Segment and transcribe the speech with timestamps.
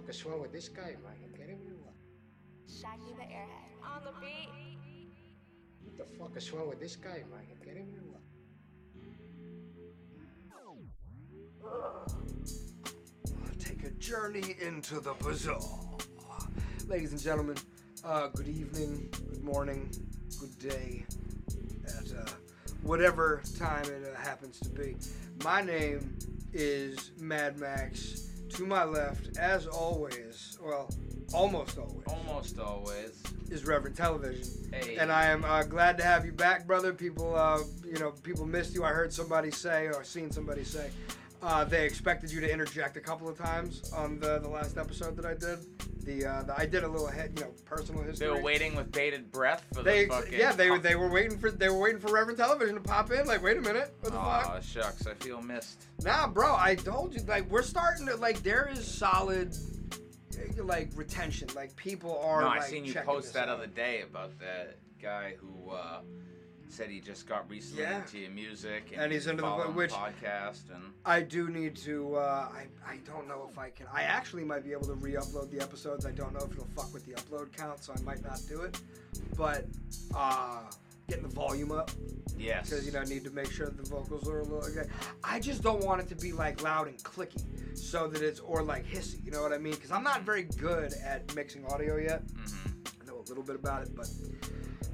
[0.00, 1.14] fuck is wrong with this guy, man?
[1.22, 1.72] You kidding me?
[1.82, 1.94] What?
[2.66, 3.70] Shaggy the Airhead.
[3.84, 4.48] On the beat.
[5.84, 7.44] What the fuck is wrong with this guy, man?
[7.48, 7.98] You kidding me?
[8.08, 8.20] What?
[13.58, 15.60] Take a journey into the bazaar.
[16.86, 17.56] Ladies and gentlemen,
[18.02, 19.90] uh, good evening, good morning,
[20.40, 21.04] good day,
[21.86, 22.30] at uh,
[22.82, 24.96] whatever time it uh, happens to be.
[25.44, 26.16] My name
[26.52, 28.29] is Mad Max.
[28.50, 30.90] To my left, as always, well,
[31.32, 33.22] almost always, Almost always.
[33.48, 34.44] is Reverend Television.
[34.72, 34.96] Hey.
[34.96, 36.92] And I am uh, glad to have you back, brother.
[36.92, 38.84] People, uh, you know, people missed you.
[38.84, 40.90] I heard somebody say, or seen somebody say,
[41.42, 45.16] uh, they expected you to interject a couple of times on the the last episode
[45.16, 45.58] that I did.
[46.04, 48.26] The, uh, the I did a little head, you know, personal history.
[48.26, 50.32] They were waiting with bated breath for They, the fucking.
[50.38, 53.10] yeah, they were they were waiting for they were waiting for Reverend Television to pop
[53.12, 53.26] in.
[53.26, 54.46] Like, wait a minute, what the fuck?
[54.48, 55.84] Aw, shucks, I feel missed.
[56.02, 59.54] Nah, bro, I told you, like, we're starting to, like, there is solid,
[60.62, 61.48] like, retention.
[61.54, 63.58] Like, people are, no, like, I seen you post that out.
[63.58, 66.00] other day about that guy who uh,
[66.72, 68.00] said he just got recently Yeah.
[68.00, 71.76] into your music and, And he's into the- following which- podcast and I do need
[71.78, 74.94] to, uh, I, I don't know if I can, I actually might be able to
[74.94, 76.06] re-upload the episodes.
[76.06, 78.62] I don't know if it'll fuck with the upload count, so I might not do
[78.62, 78.78] it.
[79.36, 79.66] But,
[80.14, 80.62] uh,
[81.08, 81.90] getting the volume up,
[82.36, 84.64] yes, because, you know, I need to make sure that the vocals are a little,
[84.64, 84.88] okay.
[85.24, 88.62] I just don't want it to be, like, loud and clicky, so that it's, or,
[88.62, 89.74] like, hissy, you know what I mean?
[89.74, 92.22] Because I'm not very good at mixing audio yet.
[92.36, 92.70] hmm
[93.02, 94.08] I know a little bit about it, but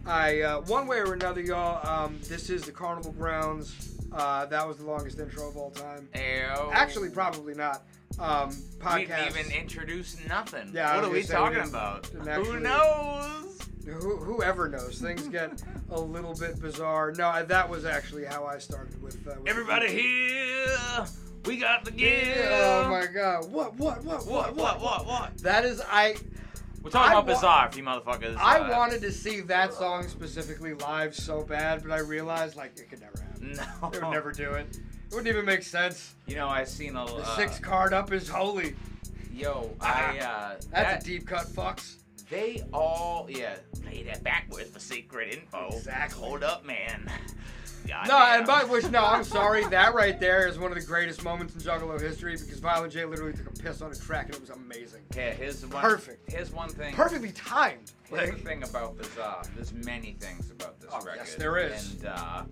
[0.07, 1.87] I uh, one way or another, y'all.
[1.87, 3.93] Um, this is the Carnival Grounds.
[4.13, 6.09] Uh, that was the longest intro of all time.
[6.15, 6.71] Ayo.
[6.73, 7.83] Actually, probably not.
[8.19, 9.07] Um, we podcast.
[9.09, 10.71] didn't even introduce nothing.
[10.73, 12.05] Yeah, what are we we talking about?
[12.05, 13.59] didn't Who knows?
[13.85, 17.13] Who, whoever knows, things get a little bit bizarre.
[17.13, 19.17] No, I- that was actually how I started with.
[19.27, 21.07] Uh, with Everybody here,
[21.45, 22.49] we got the gear.
[22.53, 23.51] Oh my god!
[23.51, 23.75] What?
[23.77, 24.03] What?
[24.05, 24.27] What?
[24.27, 24.57] What?
[24.57, 24.81] What?
[24.81, 25.07] What?
[25.07, 25.39] What?
[25.39, 26.17] That is I.
[26.87, 28.37] We're talking I about wa- bizarre, if you motherfuckers.
[28.37, 32.79] I uh, wanted to see that song specifically live so bad, but I realized like
[32.79, 33.55] it could never happen.
[33.55, 33.89] No.
[33.91, 34.69] They would never do it.
[34.77, 36.15] It wouldn't even make sense.
[36.29, 38.77] You know, I've seen a The uh, six card up is holy.
[39.35, 41.97] Yo, Ah, I uh, That's that, a deep cut, fucks.
[42.31, 45.67] They all, yeah, play that backwards for secret info.
[45.73, 46.23] Exactly.
[46.23, 47.11] Hold up, man.
[47.87, 48.39] God No, damn.
[48.39, 49.65] and by which, no, I'm sorry.
[49.67, 53.05] That right there is one of the greatest moments in Juggalo history because Violent J
[53.05, 55.03] literally took a piss on a track and it was amazing.
[55.15, 55.81] Yeah, here's one.
[55.83, 56.31] Perfect.
[56.31, 56.95] Here's one thing.
[56.95, 57.93] Perfectly timed.
[58.09, 59.43] Here's Like, the thing about Bizarre.
[59.55, 61.17] There's many things about this Oh, record.
[61.19, 61.93] yes, there is.
[61.95, 62.43] And uh,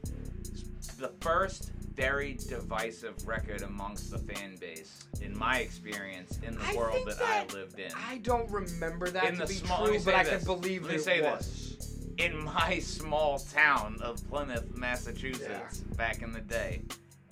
[0.99, 6.75] the first very divisive record amongst the fan base, in my experience, in the I
[6.75, 7.91] world that, that- I lived in.
[7.97, 10.45] I don't remember that In to the be small- let true, but I this.
[10.45, 12.01] can believe Let me it say was.
[12.19, 16.83] In my small town of Plymouth, Massachusetts, back in the day,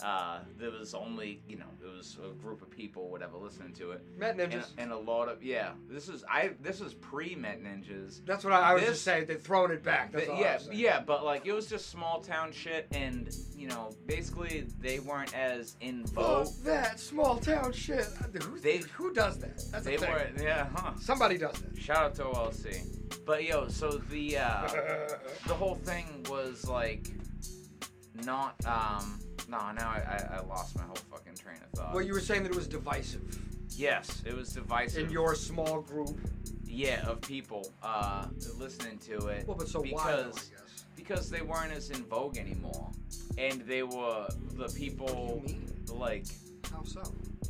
[0.03, 3.93] uh, there was only you know there was a group of people whatever listening to
[3.93, 4.67] it, Met and, Ninjas.
[4.79, 5.71] and a lot of yeah.
[5.89, 8.21] This is I this is pre Met Ninjas.
[8.25, 9.27] That's what I, I was this- just saying.
[9.27, 10.13] They're throwing it back.
[10.13, 13.91] That's all yeah, yeah, but like it was just small town shit, and you know
[14.07, 16.47] basically they weren't as in vogue.
[16.47, 18.07] Fuck that small town shit.
[18.43, 19.63] Who, They- who does that?
[19.71, 20.93] That's They were yeah, huh?
[21.01, 21.81] Somebody does that.
[21.81, 22.99] Shout out to OLC.
[23.25, 24.69] But yo, so the uh,
[25.47, 27.09] the whole thing was like
[28.27, 29.19] not um
[29.49, 31.95] no now I, I, I lost my whole fucking train of thought.
[31.95, 33.23] well, you were saying that it was divisive
[33.77, 35.07] yes, it was divisive.
[35.07, 36.11] in your small group.
[36.65, 38.27] yeah of people uh
[38.59, 40.13] listening to it Well, but so because why?
[40.17, 40.85] Though, I guess.
[40.97, 42.91] because they weren't as in vogue anymore,
[43.39, 45.07] and they were the people
[45.41, 45.85] What do you mean?
[45.95, 46.27] like
[46.73, 47.03] How so?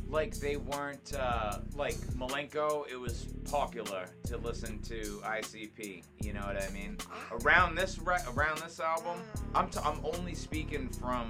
[0.09, 2.87] like they weren't uh, like Milenko.
[2.91, 6.03] It was popular to listen to ICP.
[6.21, 6.97] You know what I mean?
[7.43, 9.19] Around this re- around this album,
[9.55, 11.29] I'm t- I'm only speaking from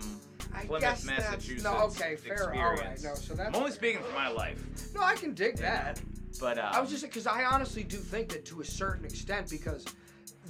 [0.54, 1.64] I Plymouth, guess that's Massachusetts.
[1.64, 1.78] no.
[1.86, 2.54] Okay, fair.
[2.56, 3.04] All right, experience.
[3.04, 3.16] no.
[3.16, 3.50] So that's.
[3.50, 3.78] I'm only fair.
[3.78, 4.62] speaking from my life,
[4.94, 6.02] No, I can dig that.
[6.40, 9.50] but uh, I was just because I honestly do think that to a certain extent
[9.50, 9.86] because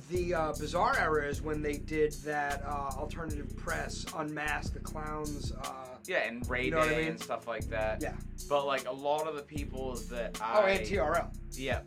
[0.10, 5.52] the uh, bizarre era is when they did that uh, alternative press unmask the clowns.
[5.52, 7.08] Uh, yeah, and Ray You know what I Day mean?
[7.10, 8.02] and stuff like that.
[8.02, 8.14] yeah.
[8.50, 11.28] But like a lot of the people that oh, I Oh, and TRL.
[11.54, 11.80] yeah,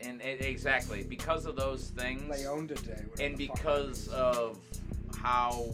[0.00, 2.22] and it, exactly because of those things.
[2.38, 3.04] Leon Day.
[3.24, 4.58] and because of
[5.20, 5.70] how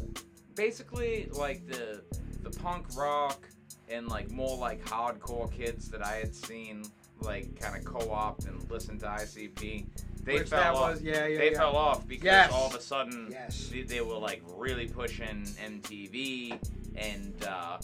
[0.54, 2.02] basically like the
[2.42, 3.48] the punk rock
[3.88, 6.84] and like more like hardcore kids that I had seen
[7.20, 9.86] like kind of co-opt and listen to ICP,
[10.24, 10.90] they Which fell that off.
[10.92, 11.58] was- yeah, yeah, they yeah.
[11.58, 12.52] fell off because Yes.
[12.52, 13.68] all of a sudden Yes.
[13.72, 16.58] they, they were like really pushing MTV
[16.96, 17.78] and uh,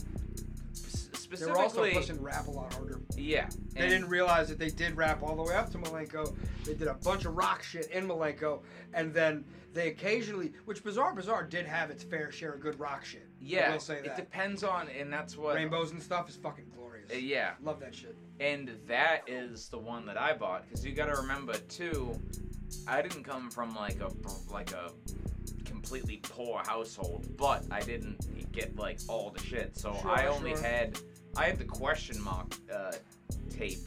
[0.72, 3.00] s- They were also pushing rap a lot harder.
[3.16, 3.48] yeah.
[3.74, 6.34] They didn't realize that they did rap all the way up to Milenko.
[6.64, 8.62] They did a bunch of rock shit in Milenko,
[8.94, 13.04] and then they occasionally, which Bizaar Bizzar did have its fair share of good rock
[13.04, 13.22] shit.
[13.28, 16.65] I Yeah, will say it depends on, and that's what Rainbows and stuff is fucking
[17.12, 18.16] Uh, yeah, Love that shit.
[18.40, 22.18] and that is the one that I bought because you got to remember too.
[22.88, 24.10] I didn't come from like a
[24.52, 24.90] like a
[25.64, 29.76] completely poor household, but I didn't get like all the shit.
[29.76, 30.62] So Sure, I only sure.
[30.62, 30.98] had
[31.36, 32.92] I had the question mark uh,
[33.50, 33.78] tape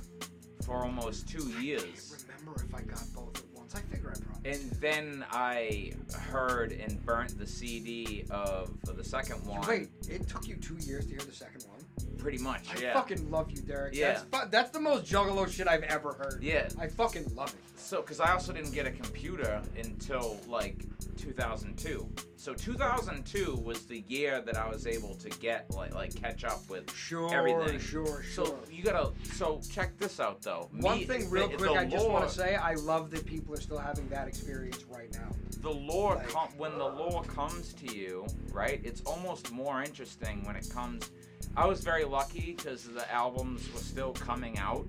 [0.63, 1.83] for almost two I years.
[2.27, 3.75] can't remember if I got both at once.
[3.75, 4.51] I figure I probably.
[4.51, 5.91] And then I
[6.31, 9.67] heard and burnt the CD of the second one.
[9.67, 11.78] Wait, it took you two years to hear the second one.
[12.17, 12.93] Pretty much, I yeah.
[12.93, 13.95] fucking love you, Derek.
[13.95, 14.13] Yeah.
[14.13, 16.39] That's, fu- that's the most juggalo shit I've ever heard.
[16.43, 16.67] Yeah.
[16.79, 17.55] I fucking love it.
[17.79, 20.83] So, because I also didn't get a computer until like
[21.17, 22.07] 2002.
[22.35, 26.61] So 2002 was the year that I was able to get like like catch up
[26.69, 26.93] with.
[26.93, 27.79] Sure, Everything.
[27.79, 28.45] sure, sure.
[28.45, 29.11] So you gotta.
[29.33, 30.69] So check this out though.
[30.79, 33.25] One Me- thing, real the- quick, the I just want to say, I love that
[33.25, 35.29] people are still having that experience right now.
[35.61, 40.41] the lore Like- com- when the lore comes to you right it's almost more interesting
[40.45, 41.11] when it comes
[41.57, 44.85] i was very lucky because the albums were still coming out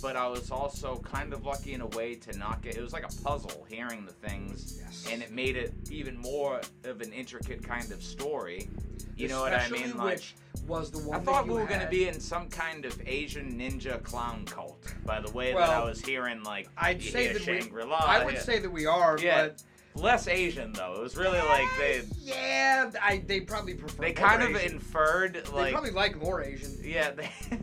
[0.00, 2.92] but i was also kind of lucky in a way to not get it was
[2.92, 5.06] like a puzzle hearing the things Yes.
[5.10, 8.68] and it made it even more of an intricate kind of story
[9.16, 10.34] you know what i mean like which
[10.68, 14.00] was the one I thought we were gonna be in some kind of Asian ninja
[14.04, 14.80] clown cult.
[15.04, 17.96] By the way that I was hearing, like I'd say that we- Shangri-La.
[17.96, 18.40] I would yeah.
[18.42, 19.48] say that we are, Yeah.
[19.48, 19.62] but
[19.94, 20.94] less Asian though.
[20.94, 24.02] It was really like they yeah, I they probably prefer.
[24.02, 24.72] they more kind of Asian.
[24.74, 26.76] inferred They like probably like more Asian.
[26.82, 27.30] yeah they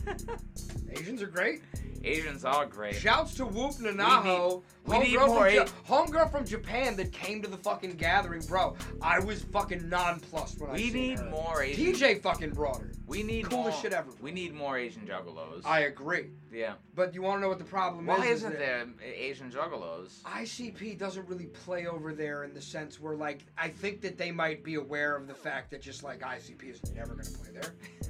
[0.92, 1.62] Asians are great.
[2.04, 2.96] Asians are great.
[2.96, 7.42] Shouts to Whoop Nanaho, we need homegirl more from, Ja- homegirl from Japan that came
[7.42, 8.78] to the fucking gathering, bro.
[9.02, 11.26] I was fucking nonplussed when I We need her.
[11.30, 11.94] more Asian.
[11.94, 12.92] TJ fucking brought her.
[13.06, 14.12] we need coolest more, shit ever.
[14.22, 15.62] We need more Asian juggalos.
[15.66, 16.76] I agree, yeah.
[16.96, 18.24] but you want to know what the problem Why is?
[18.24, 20.22] is isn't that there Asian juggalos?
[20.22, 24.32] ICP doesn't really play over there in the sense where, like, I think that they
[24.32, 27.50] might be aware of the fact that just like ICP is never going to play
[27.52, 27.74] there.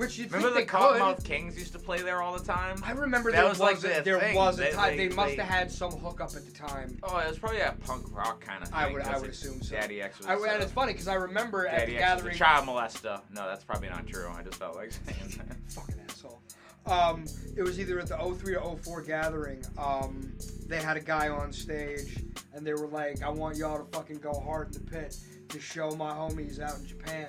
[0.00, 0.64] Which you Remember the.
[0.66, 2.82] Kottonmouth Kings used to play there all the time?
[2.82, 4.34] I remember That there was, was, like, a, there thing.
[4.34, 6.98] was a They- time they- they, must have had some hookup at the time.
[7.02, 8.78] Oh, it was probably a punk rock kind of thing.
[8.78, 9.74] I would I would assume so.
[9.76, 10.26] Daddy X was.
[10.26, 12.34] I, and uh, it's funny because I remember at the X was gathering.
[12.34, 13.20] a child molester.
[13.34, 14.26] No, that's probably not true.
[14.34, 15.56] I just felt like saying that.
[15.68, 16.40] fucking asshole.
[16.86, 19.62] Um, it was either at the 03 to 04 gathering.
[19.76, 20.32] Um,
[20.66, 22.16] they had a guy on stage,
[22.54, 25.14] and they were like, "I want y'all to fucking go hard in the pit
[25.50, 27.28] to show my homies out in Japan."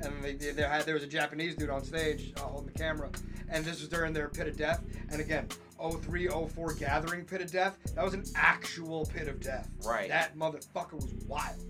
[0.00, 2.78] And they, they, they had there was a Japanese dude on stage uh, holding the
[2.78, 3.10] camera,
[3.48, 4.82] and this was during their pit of death.
[5.10, 5.48] And again,
[5.78, 7.78] 03 04 gathering pit of death.
[7.94, 9.68] That was an actual pit of death.
[9.84, 10.08] Right.
[10.08, 11.64] That motherfucker was wild,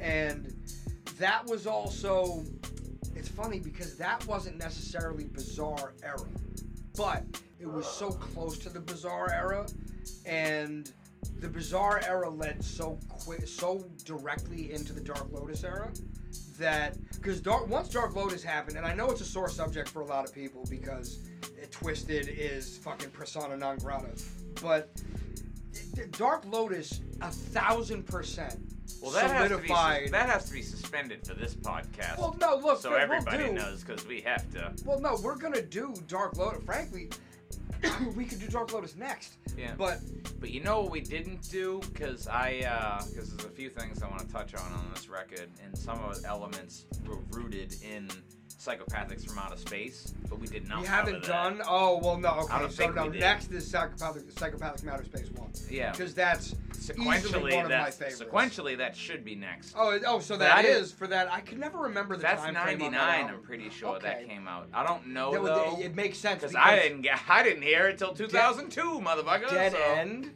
[0.00, 0.54] and
[1.18, 2.44] that was also
[3.18, 6.28] it's funny because that wasn't necessarily bizarre era,
[6.96, 7.24] but
[7.58, 9.66] it was so close to the bizarre era,
[10.24, 10.92] and
[11.40, 15.90] the bizarre era led so quick, so directly into the Dark Lotus era
[16.58, 20.00] that because dark once Dark Lotus happened, and I know it's a sore subject for
[20.00, 21.20] a lot of people because
[21.56, 24.10] it, Twiztid is fucking persona non grata,
[24.60, 24.90] but
[25.96, 28.56] it- Dark Lotus a thousand percent
[29.00, 32.18] Well, that has, to be, that has to be suspended for this podcast.
[32.18, 34.72] well, no, look, so we'll everybody do- knows because we have to.
[34.84, 36.64] Well, no, we're gonna do Dark Lotus.
[36.64, 37.08] Frankly,
[38.16, 39.36] we could do Dark Lotus next.
[39.56, 39.72] Yeah.
[39.76, 40.00] But
[40.40, 41.80] But you know what we didn't do?
[41.92, 45.08] Because I, uh, because there's a few things I want to touch on on this
[45.08, 48.08] record, and some of the elements were rooted in
[48.58, 50.80] psychopathics from outer space, but we did not.
[50.80, 51.28] we haven't that.
[51.28, 51.62] done.
[51.68, 52.28] Oh well, no.
[52.28, 53.04] I Okay, don't so think no.
[53.06, 53.20] we did.
[53.20, 55.50] Next is psychopathic, psychopathic matter space one.
[55.70, 55.92] Yeah.
[55.92, 58.22] Because that's easily Sequentially, one of my that's favorites.
[58.22, 59.74] sequentially that should be next.
[59.76, 61.30] Oh, it- oh, so that I didn't- is for that.
[61.32, 63.34] I can never remember the That's time frame on that 99.
[63.34, 64.06] I'm pretty sure Okay.
[64.08, 64.68] that came out.
[64.72, 67.42] I don't know That would- though, it, it makes sense because I didn't get, I
[67.42, 69.50] didn't hear it till 2002, motherfucker.
[69.50, 69.78] Dead so.
[69.78, 70.34] End.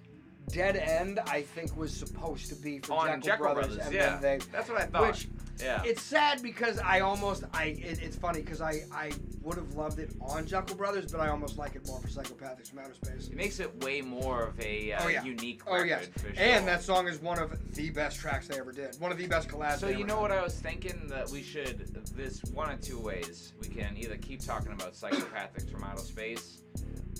[0.49, 4.18] Dead End, I think, was supposed to be for on Jeckel, Brothers, and yeah.
[4.18, 5.06] then they That's what I thought.
[5.06, 5.28] Which
[5.61, 5.82] yeah.
[5.85, 9.99] It's sad because I almost I it, it's funny because I I would have loved
[9.99, 13.28] it on Jeckel Brothers, but I almost like it more for Psychopathics from Outer Space.
[13.28, 15.25] It makes it way more of a uh, Oh, yeah.
[15.25, 16.30] unique Oh yes, sure.
[16.37, 18.94] and that song is one of the best tracks they ever did.
[19.00, 19.78] One of the best collabs.
[19.78, 20.23] So you know had.
[20.23, 21.78] what I was thinking that we should
[22.14, 23.52] this one of two ways.
[23.61, 26.62] We can either keep talking about psychopathics from outer space,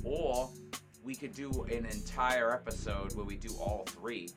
[0.05, 0.51] or
[1.05, 4.29] we could do an entire episode where we do all three,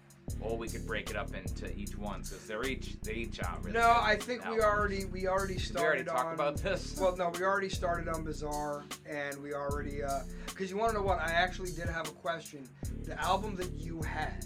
[0.42, 3.58] or we could break it up into each one because they're each they each are
[3.62, 3.77] really.
[3.77, 6.34] No, I think we already we already Did started we already talk on.
[6.34, 6.98] about this.
[7.00, 10.98] Well, no, we already started on Bizarre, and we already uh, because you want to
[11.00, 12.68] know what I actually did have a question.
[13.04, 14.46] The album that you had,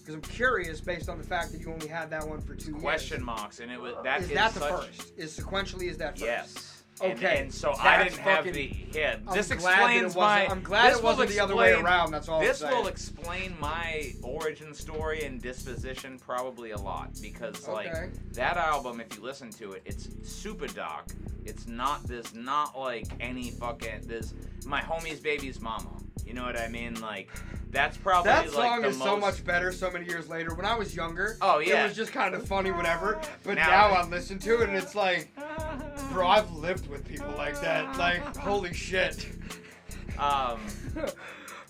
[0.00, 2.74] because I'm curious based on the fact that you only had that one for two
[2.74, 3.26] question years.
[3.26, 5.12] marks, and it was that is is that the such, first?
[5.16, 6.22] Is sequentially is that first?
[6.22, 6.79] Yes.
[7.02, 9.18] And, Okay, and so I didn't have fucking- the here.
[9.26, 10.46] I'm This glad that it explains my.
[10.48, 12.10] I'm glad this it wasn't the other way around.
[12.10, 12.40] That's all.
[12.40, 17.92] This I'm will explain my origin story and disposition probably a lot because like
[18.34, 21.06] that album, if you listen to it, it's super dark.
[21.44, 22.06] It's not.
[22.06, 24.02] this, not like any fucking.
[24.06, 24.34] this.
[24.66, 25.90] my homie's baby's mama.
[26.26, 27.00] You know what I mean?
[27.00, 27.28] Like
[27.70, 30.54] that's probably That like song the is most, so much better so many years later.
[30.54, 31.82] When I was younger, Oh, yeah.
[31.82, 33.20] it was just kind of funny, whatever.
[33.44, 35.28] But now, Now- I listen to it and it's like,
[36.12, 37.96] bro, I've lived with people like that.
[37.98, 39.26] Like, holy shit.
[40.18, 40.60] Um,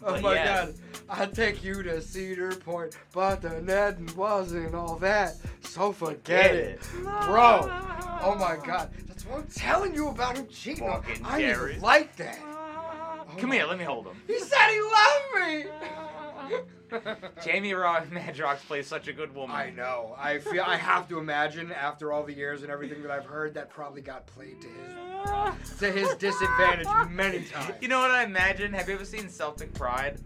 [0.05, 0.45] oh my yeah.
[0.67, 0.75] god.
[1.09, 5.35] I'd take you to Cedar Point, but the net wasn't all that.
[5.63, 6.81] So forget it.
[6.81, 6.89] it.
[7.03, 7.69] Bro.
[8.23, 8.91] Oh my god.
[9.07, 10.89] That's what I'm telling you about him cheating.
[10.89, 11.73] on- Fucking I Jerry.
[11.73, 12.39] didn't like that.
[12.43, 14.17] Oh come my- here, let me hold him.
[14.27, 15.35] He said he loved
[16.53, 16.61] me.
[17.45, 19.55] Jamie Rock Madrox plays such a good woman.
[19.55, 20.15] I know.
[20.19, 20.65] I feel.
[20.67, 24.03] I have to imagine after all the years and everything that I've heard, that probably
[24.03, 25.10] got played to his
[25.79, 27.75] to his disadvantage many times.
[27.81, 28.73] You know what I imagine?
[28.73, 30.21] Have you ever seen Celtic Pride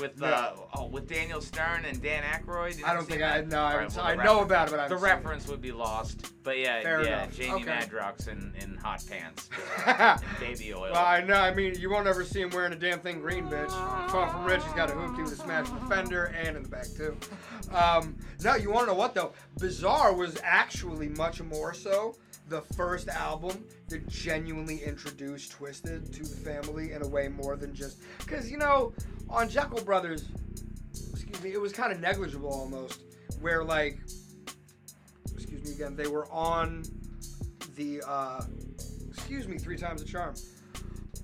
[0.00, 0.68] with uh, No.
[0.74, 2.78] oh, with Daniel Stern and Dan Aykroyd?
[2.78, 3.48] You I don't seen think I that?
[3.48, 3.58] no.
[3.58, 5.08] I, All haven't- right, well, I know about it, but I The seen it.
[5.10, 7.36] reference would be lost, but yeah, Fair yeah, enough.
[7.36, 7.64] Jamie Okay.
[7.70, 9.48] Madrox in, in hot pants,
[9.86, 10.92] and baby oil.
[10.92, 11.34] Well, I know.
[11.34, 13.70] I mean, you won't ever see him wearing a damn thing green, bitch.
[14.10, 16.86] Far from rich, he's got a hoopty with a smashed fender and in the back
[16.96, 17.16] too.
[17.72, 19.32] Um, no, you want to know what though?
[19.58, 22.14] Bizarre was actually much more so
[22.52, 27.74] the first album that genuinely introduced Twiztid to the family in a way more than
[27.74, 28.92] just because you know
[29.30, 30.28] on Jeckel Brothers,
[31.12, 33.04] excuse me, it was kind of negligible almost,
[33.40, 33.98] where like,
[35.34, 36.82] excuse me again, they were on
[37.74, 38.42] the uh,
[39.08, 40.34] excuse me three times the charm.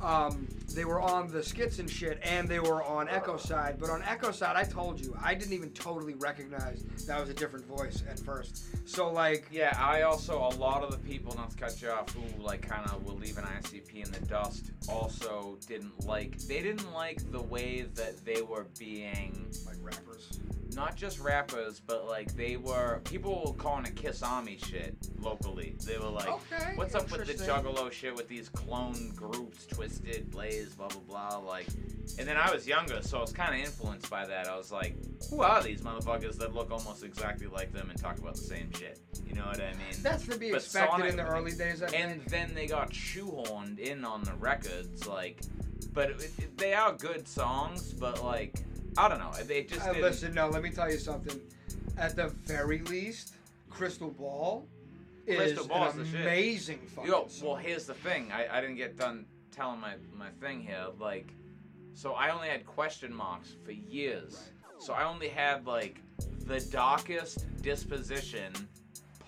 [0.00, 3.78] Um, they were on the skits and shit, and they were on Echo Side.
[3.80, 7.34] But on Echo Side, I told you, I didn't even totally recognize that was a
[7.34, 8.64] different voice at first.
[8.88, 12.14] So like, Yeah, I also a lot of the people, not to cut you off,
[12.14, 16.38] who like kind of will leave an ICP in the dust, also didn't like.
[16.38, 20.38] They didn't like the way that they were being like rappers.
[20.78, 25.74] Not just rappers, but like they were people were calling it Kiss Army shit locally.
[25.84, 27.34] They were like, Okay, "What's up with the.
[27.34, 31.66] Juggalo shit with these clone groups, Twiztid, Blaze, blah blah blah?" Like,
[32.20, 34.46] and then I was younger, so I was kind of influenced by that.
[34.46, 34.94] I was like,
[35.30, 38.70] "Who are these motherfuckers that look almost exactly like them and talk about the same
[38.72, 40.00] shit?" You know what I mean?
[40.00, 41.82] That's to be But expected Sonic- in the early days.
[41.82, 42.24] I and think.
[42.30, 45.40] then they got shoehorned in on the records, like.
[45.92, 48.54] But it, it- they are good songs, but like
[48.96, 51.40] I don't know, they just Uh, listen, no, let me tell you something.
[51.96, 53.34] At the very least,
[53.70, 54.66] Crystal Ball
[55.26, 57.48] is Crystal Ball's an amazing fucking Yo, song.
[57.48, 58.30] well, here's the thing.
[58.32, 60.86] I, I didn't get done telling my, my thing here.
[60.98, 61.32] Like,
[61.94, 64.50] so I only had question marks for years.
[64.78, 66.00] So I only had, like,
[66.46, 68.52] the darkest disposition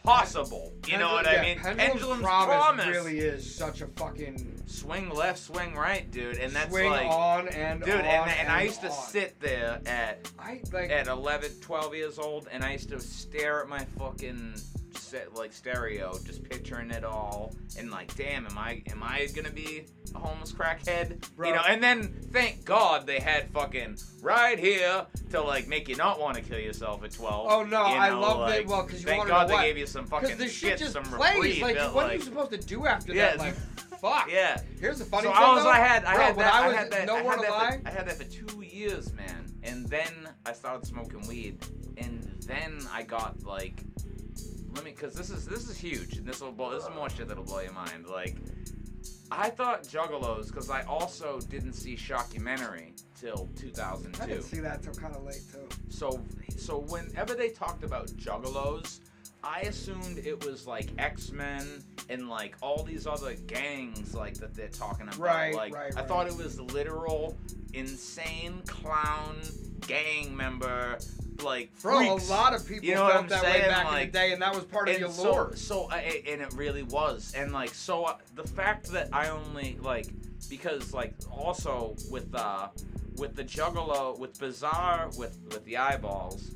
[0.02, 0.72] possible.
[0.86, 1.58] You know what I mean?
[1.58, 2.86] Pendulum's, Pendulum's promise, promise.
[2.86, 6.38] really is such a fucking Swing left, swing right, dude.
[6.38, 7.10] And that's swing like.
[7.10, 11.08] on and Dude, on and, and I used to sit there at I like at
[11.08, 14.54] 11, 12 years old, and I used to stare at my fucking
[14.96, 19.50] set, like stereo, just picturing it all, and like, damn, am I am I gonna
[19.50, 21.20] be a homeless crackhead?
[21.36, 21.48] Bro.
[21.48, 25.96] You know, and then thank God they had fucking right here to like make you
[25.96, 27.46] not want to kill yourself at twelve.
[27.50, 28.66] Oh no, you I love like, that.
[28.66, 29.62] Well, because you thank God know they what?
[29.62, 31.34] gave you some fucking the shit just some plays.
[31.34, 31.62] reprieve.
[31.62, 33.36] Like, what are you supposed to do after Yeah.
[33.36, 33.38] that?
[33.38, 33.54] Like,
[34.00, 34.28] fuck.
[34.30, 34.60] yeah.
[34.80, 35.70] Here's the funny so thing, I was, though.
[35.70, 37.78] I had, I Bro, had that, I I, had that, I nowhere had that, lie.
[37.82, 39.46] for, I had that for two years, man.
[39.62, 41.58] And then I started smoking weed,
[41.98, 43.82] and then I got like,
[44.74, 47.10] let me, cause this is this is huge, and this will blow, this is more
[47.10, 48.06] shit that'll blow your mind.
[48.06, 48.36] Like,
[49.30, 53.48] I thought Juggalos, cause I also didn't see Shockumentary till
[54.20, 55.68] I didn't see that till kind of late too.
[55.88, 56.22] So
[56.56, 59.00] so whenever they talked about juggalos,
[59.42, 61.66] I assumed it was like X Men
[62.08, 65.18] and like all these other gangs like that they're talking about.
[65.18, 66.08] Right, like right, I right.
[66.08, 67.36] thought it was literal
[67.72, 69.36] insane clown
[69.86, 70.98] gang member
[71.40, 72.28] like Bro, freaks.
[72.28, 73.68] a lot of people You know what felt I'm that way saying?
[73.70, 76.40] back in the day, and that was part of and the so, so I, and
[76.40, 80.06] it really was, and like so uh, the fact that I only like
[80.48, 82.68] because like also with uh
[83.16, 86.50] with the Juggalo with Bizarre with with the eyeballs,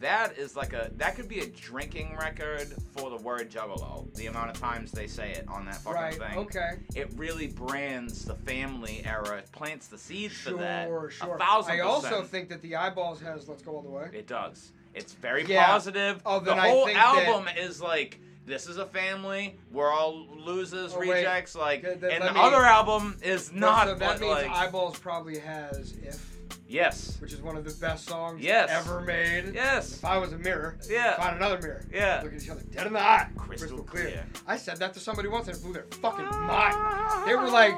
[0.00, 4.12] that is like a that could be a drinking record for the word Juggalo.
[4.14, 6.14] The amount of times they say it on that fucking right.
[6.14, 6.38] thing.
[6.38, 6.70] Okay.
[6.94, 10.88] It really brands the family era, it plants the seeds Sure, for that.
[11.12, 11.36] sure.
[11.36, 14.26] A thousand I also think that the eyeballs has "Let's Go All the Way." It
[14.26, 14.72] does.
[14.94, 15.66] It's very Yeah.
[15.66, 16.20] positive.
[16.26, 19.56] Oh, the whole album is like this is a family.
[19.72, 21.56] We're all losers, Oh, rejects.
[21.56, 23.88] Like, Th- th- and the me- other album is not.
[23.88, 26.35] so that means like, Eyeballs probably has If,
[26.68, 28.68] yes, which is one of the best songs Yes.
[28.70, 29.54] ever made.
[29.54, 31.16] yes, If I was a mirror, Yeah.
[31.16, 31.84] find another mirror.
[31.92, 32.20] Yeah.
[32.22, 33.28] Look at each other dead in the eye.
[33.36, 34.24] Crystal clear.
[34.46, 37.26] I said that to somebody once and it blew their fucking mind.
[37.28, 37.74] They were like,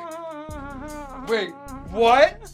[1.29, 1.51] wait,
[1.91, 2.51] what?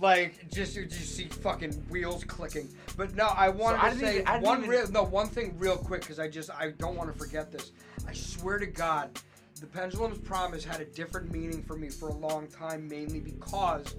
[0.00, 2.68] Like, just you just see fucking wheels clicking.
[2.96, 5.58] But no, I wanted I to didn't say even- one even- real no one thing
[5.58, 7.72] real quick because I just I don't want to forget this.
[8.06, 9.18] I swear to God,
[9.60, 13.96] the Pendulum's Promise had a different meaning for me for a long time, mainly because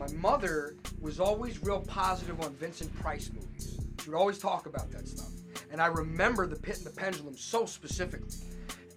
[0.00, 3.78] my mother was always real positive on Vincent Price movies.
[4.02, 5.28] She would always talk about that stuff,
[5.70, 8.34] and I remember the Pit and the Pendulum so specifically.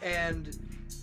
[0.02, 0.58] And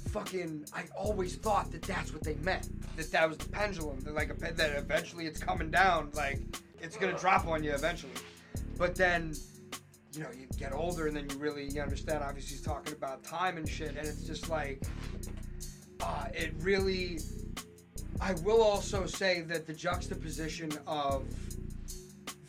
[0.08, 2.68] fucking, I always thought that that's what they meant.
[2.96, 4.00] That that was the pendulum.
[4.00, 6.10] That like a that eventually it's coming down.
[6.14, 6.40] Like
[6.80, 8.12] it's gonna drop on you eventually.
[8.78, 9.34] But then,
[10.12, 12.24] you know, you get older and then you really you understand.
[12.24, 14.82] Obviously, he's talking about time and shit, and it's just like,
[16.00, 17.18] uh, it really.
[18.20, 21.24] I will also say that the juxtaposition of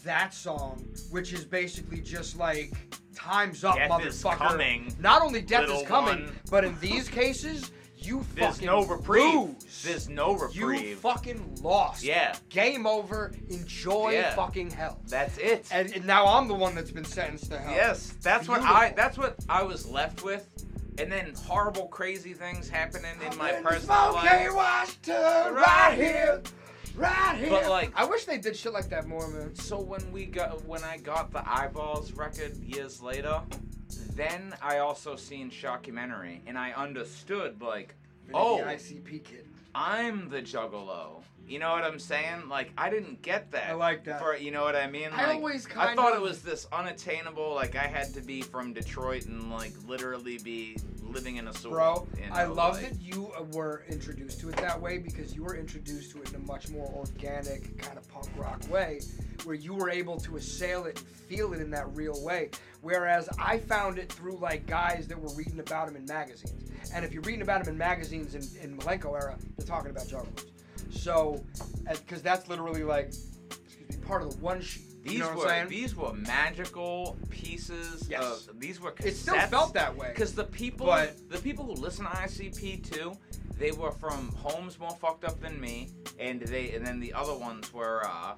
[0.04, 2.74] that song, which is basically just like
[3.16, 4.38] time's up, Death is motherfucker.
[4.38, 6.36] coming, Not only death is coming, one.
[6.50, 9.34] but in these cases, you There's fucking no reprieve.
[9.36, 9.84] lose.
[9.84, 10.82] There's no reprieve.
[10.88, 12.04] you fucking lost.
[12.04, 12.36] Yeah.
[12.50, 13.32] Game over.
[13.50, 14.34] Enjoy Yeah.
[14.34, 15.00] fucking hell.
[15.08, 15.68] That's it.
[15.72, 17.72] And, and now I'm the one that's been sentenced to hell.
[17.76, 18.94] Yes, that's what I.
[18.96, 20.48] That's what I was left with,
[21.02, 24.54] and then horrible, crazy things happening in my personal life.
[24.54, 26.42] Washington, Right here,
[26.96, 27.50] right here.
[27.50, 29.56] But, like- I wish they did shit like that more, man.
[29.56, 33.42] So when we got when I got the eyeballs record years later,
[34.16, 37.96] then I also seen Shockumentary, and I understood like,
[38.34, 39.48] oh, the ICP kid.
[39.74, 41.21] I'm the Juggalo.
[41.52, 42.48] You know what I'm saying?
[42.48, 43.68] Like I didn't get that.
[43.68, 44.22] I like that.
[44.22, 45.10] For you know what I mean?
[45.12, 47.54] I Like, always I thought of- it was this unattainable.
[47.54, 51.72] Like I had to be from Detroit and like literally be living in a sewer.
[51.72, 54.98] Bro, you know, I love like- that you uh, were introduced to it that way
[54.98, 58.62] because you were introduced to it in a much more organic kind of punk rock
[58.70, 59.02] way
[59.44, 62.50] where you were able to assail it and feel it in that real way.
[62.82, 66.72] Whereas I found it through like guys that were reading about him in magazines.
[66.96, 70.06] And if you're reading about him in magazines in, in Milenko era, they're talking about
[70.08, 70.46] juggalos.
[70.90, 71.44] So,
[71.90, 74.84] because that's literally like, excuse me, part of the one sheet.
[75.04, 78.08] These you know were these were magical pieces.
[78.08, 78.48] Yes.
[78.48, 79.06] Of, these were cassettes.
[79.06, 80.10] it still felt that way.
[80.14, 83.14] Because the people, But- the people who listen to ICP too,
[83.58, 87.36] they were from homes more fucked up than me, and they, and then the other
[87.36, 88.36] ones were, uh,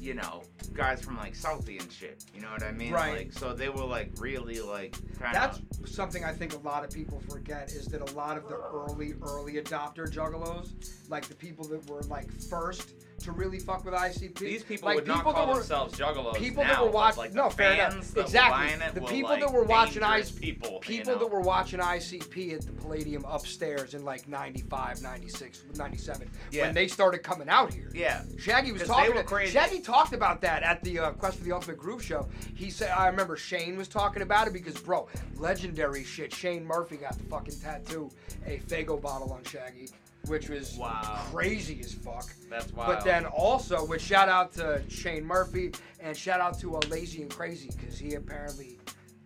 [0.00, 2.24] you know, guys from like Southie and shit.
[2.34, 2.92] You know what I mean?
[2.92, 3.18] Right.
[3.18, 6.90] Like, so they were like really like kind That's something I think a lot of
[6.90, 10.70] people forget is that a lot of the early, early adopter juggalos,
[11.08, 14.96] like the people that were like first to really fuck with ICP, These people like
[14.96, 16.34] would not people call that were, themselves juggalos.
[16.36, 17.96] people now, that were watching- like, no, fair enough.
[18.16, 18.32] Exactly.
[18.34, 21.18] Were buying it The people like, that were watching ICP, people, people you know?
[21.18, 26.62] that were watching ICP at the Palladium upstairs in like 95, 96, 97, Yeah.
[26.66, 27.90] when they started coming out here.
[27.94, 28.22] Yeah.
[28.38, 29.12] Shaggy was talking.
[29.14, 29.46] to-.
[29.46, 32.28] Shaggy talked about that at the uh, Quest for the Ultimate Groove show.
[32.54, 36.32] He said, I remember Shane was talking about it because, bro, legendary shit.
[36.32, 38.10] Shane Murphy got the fucking tattoo,
[38.46, 39.88] a Faygo bottle on Shaggy,
[40.28, 41.26] which was Wow.
[41.30, 42.26] crazy as fuck.
[42.50, 42.94] That's wild.
[42.94, 47.22] But then also, with shout out to Shane Murphy and shout out to uh, Lazy
[47.22, 48.78] and Crazy because he apparently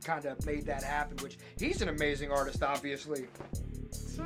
[0.04, 1.16] kind of made that happen.
[1.18, 3.26] Which he's an amazing artist, obviously.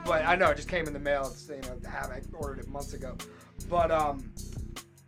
[0.05, 1.29] But I know it just came in the mail.
[1.33, 3.17] It's you know, have I ordered it months ago.
[3.69, 4.33] But um,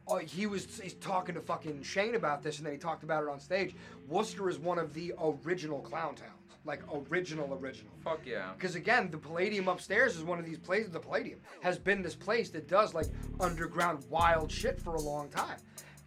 [0.06, 3.22] oh, he was he's talking to fucking Shane about this, and then he talked about
[3.22, 3.74] it on stage.
[4.08, 6.33] Worcester is one of the original clown towns,
[6.64, 7.92] like original original.
[8.02, 8.52] Fuck yeah.
[8.56, 10.90] Because again, the Palladium upstairs is one of these places.
[10.92, 13.06] The Palladium has been this place that does like
[13.40, 15.58] underground wild shit for a long time,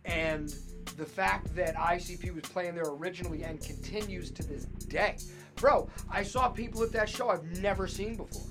[0.06, 0.56] and
[0.98, 5.18] the fact that ICP was playing there originally and continues to this day,
[5.56, 5.88] bro.
[6.10, 8.44] I saw people at that show I've never seen before.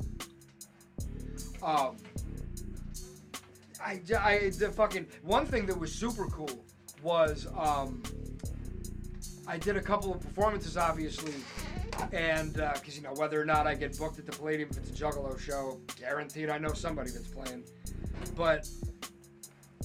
[1.63, 1.97] Um,
[3.85, 6.65] I, I the fucking one thing that was super cool
[7.03, 8.03] was um,
[9.47, 11.35] I did a couple of performances, obviously,
[12.13, 14.91] and because you know whether or not I get booked at the Palladium if it's
[14.91, 17.65] a Juggalo show, guaranteed I know somebody that's playing.
[18.35, 18.69] But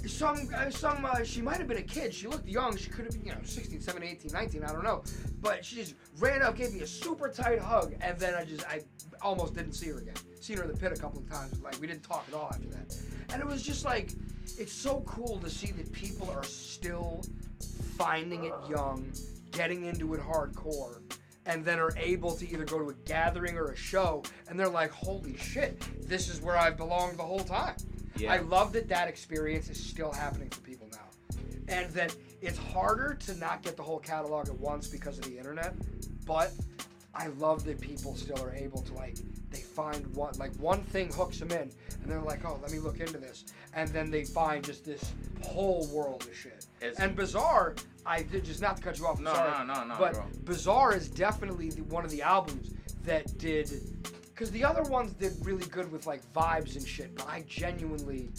[0.07, 2.13] some, uh, some, uh, she might have been a kid.
[2.13, 2.75] She looked young.
[2.75, 4.63] She could have been, you know, 16, 17, 18, 19.
[4.63, 5.03] I don't know.
[5.41, 8.65] But she just ran up, gave me a super tight hug, and then I just,
[8.67, 8.81] I
[9.21, 10.15] almost didn't see her again.
[10.39, 11.61] Seen her in the pit a couple of times.
[11.61, 12.97] Like we didn't talk at all after that.
[13.31, 14.13] And it was just like,
[14.57, 17.23] it's so cool to see that people are still
[17.97, 19.11] finding it young,
[19.51, 21.01] getting into it hardcore,
[21.45, 24.67] and then are able to either go to a gathering or a show, and they're
[24.69, 27.75] like, holy shit, this is where I've belonged the whole time.
[28.17, 28.33] Yeah.
[28.33, 30.97] I love that that experience is still happening for people now.
[31.67, 35.37] And that it's harder to not get the whole catalog at once because of the
[35.37, 35.73] internet,
[36.25, 36.51] but
[37.15, 39.17] I love that people still are able to like
[39.49, 41.57] they find one like one thing hooks them in,
[42.01, 45.13] and they're like, oh, let me look into this, and then they find just this
[45.43, 46.65] whole world of shit.
[46.81, 49.17] It's- and Bizarre, I just not to cut you off.
[49.19, 50.25] I'm No, sorry, no, no, no, But bro.
[50.43, 52.73] Bizarre is definitely the, one of the albums
[53.05, 53.69] that did,
[54.25, 57.15] because the other ones did really good with like vibes and shit.
[57.15, 58.29] But I genuinely,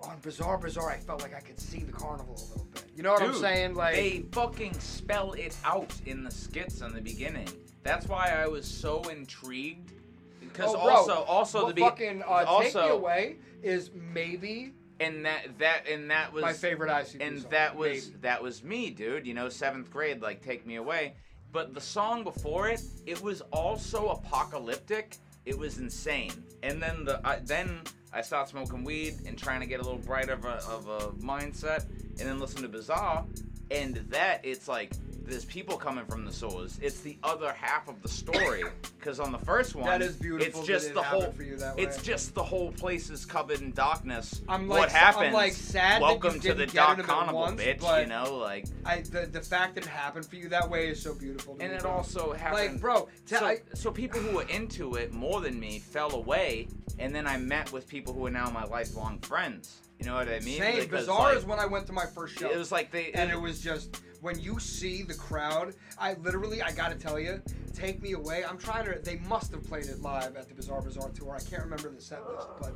[0.00, 2.84] on Bizaar Bizzar, I felt like I could see the carnival a little bit.
[2.96, 3.74] You know what I'm saying?
[3.74, 7.48] Like they fucking spell it out in the skits in the beginning.
[7.82, 9.92] That's why I was so intrigued.
[10.40, 15.58] Because Oh, also, also the be- fucking uh, Take Me Away is maybe and that
[15.58, 18.18] that and that was my favorite ICP and song, that was maybe.
[18.22, 19.26] that was me, dude.
[19.26, 21.14] You know, seventh grade, like "Take Me Away."
[21.52, 25.16] But the song before it, it was also apocalyptic.
[25.46, 26.32] It was insane.
[26.62, 27.80] And then the I, then
[28.12, 30.98] I started smoking weed and trying to get a little brighter of a, of a
[31.22, 33.24] mindset, and then listen to Bizarre,
[33.70, 34.92] and that it's like
[35.28, 36.78] there's people coming from the sewers.
[36.82, 38.64] It's the other half of the story.
[38.98, 41.30] Because on the first one, That is beautiful It's just it the whole.
[41.30, 44.42] for you that It's just the whole place is covered in darkness.
[44.48, 48.00] I'm what like- I'm, like, sad Welcome to the dark carnival, once, bitch.
[48.02, 51.00] You know, like, I the, the fact that it happened for you that way is
[51.00, 51.54] so beautiful.
[51.54, 51.90] To and me, it bro.
[51.92, 52.72] also happened.
[52.72, 56.66] like, bro, so, I- so people who were into it more than me fell away,
[56.98, 59.76] and then I met with people who are now my lifelong friends.
[60.00, 60.58] You know what I mean?
[60.58, 60.80] same.
[60.80, 62.50] Because, Bizarre like, is when I went to my first show.
[62.50, 63.10] It was like they.
[63.12, 67.40] and it was just when you see the crowd i literally i gotta tell you
[67.74, 70.84] take me away i'm trying to they must have played it live at the Bizaar
[70.84, 72.72] Bizzar tour i can't remember the set list but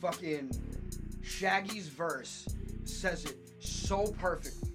[0.00, 0.50] fucking
[1.22, 2.48] shaggy's verse
[2.84, 4.70] says it so perfectly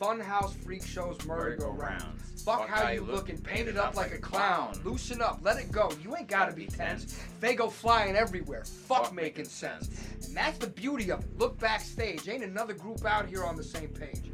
[0.00, 4.18] funhouse freak shows murder go round Fuck how you look, looking, painted up like a
[4.18, 4.72] clown.
[4.82, 5.92] Loosen up, let it go.
[6.02, 7.22] You ain't gotta be tense.
[7.38, 8.64] They go flying everywhere.
[8.64, 9.90] Fuck making sense.
[10.24, 11.38] And that's the beauty of it.
[11.38, 12.28] Look backstage.
[12.28, 14.30] Ain't another group out here on the same page.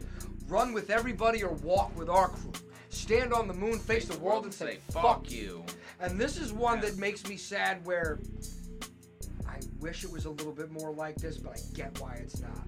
[0.48, 2.52] Run with everybody or walk with our crew.
[2.88, 5.64] Stand on the moon, face the world, and say, fuck you.
[6.00, 8.20] And this is one that makes me sad where
[9.46, 12.40] I wish it was a little bit more like this, but I get why it's
[12.40, 12.66] not.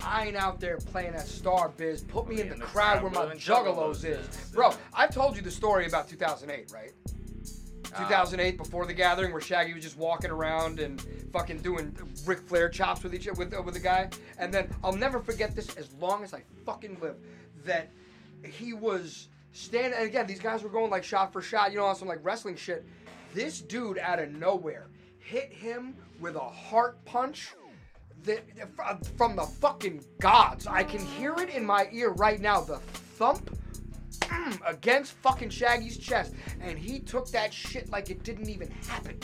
[0.00, 2.02] I ain't out there playing that star biz.
[2.02, 4.26] Put me in the crowd where my juggalos is.
[4.52, 6.92] Bro, I've told you the story about 2008, right?
[7.94, 11.00] Uh, 2008 before the gathering where Shaggy was just walking around and
[11.32, 15.20] fucking doing Ric Flair chops with each with with a guy, and then I'll never
[15.20, 17.16] forget this as long as I fucking live.
[17.64, 17.90] That
[18.44, 21.86] he was standing, and again, these guys were going like shot for shot, you know,
[21.86, 22.84] on some like wrestling shit.
[23.32, 27.54] This dude out of nowhere hit him with a heart punch.
[28.24, 28.42] That,
[29.18, 30.66] from the fucking gods.
[30.66, 32.62] I can hear it in my ear right now.
[32.62, 33.54] The thump
[34.66, 39.18] against fucking Shaggy's chest, and he took that shit like it didn't even happen.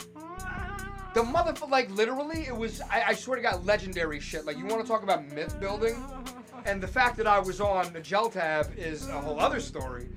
[1.13, 2.81] The motherfucker, like literally, it was.
[2.89, 4.45] I, I swear to God, legendary shit.
[4.45, 6.01] Like you want to talk about myth building,
[6.65, 10.07] and the fact that I was on the gel tab is a whole other story.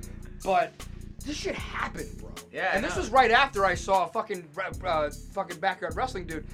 [0.44, 0.72] But
[1.24, 2.30] this shit happened, bro.
[2.52, 4.46] Yeah, And this was right after I saw a fucking
[4.84, 6.46] uh, fucking backyard wrestling dude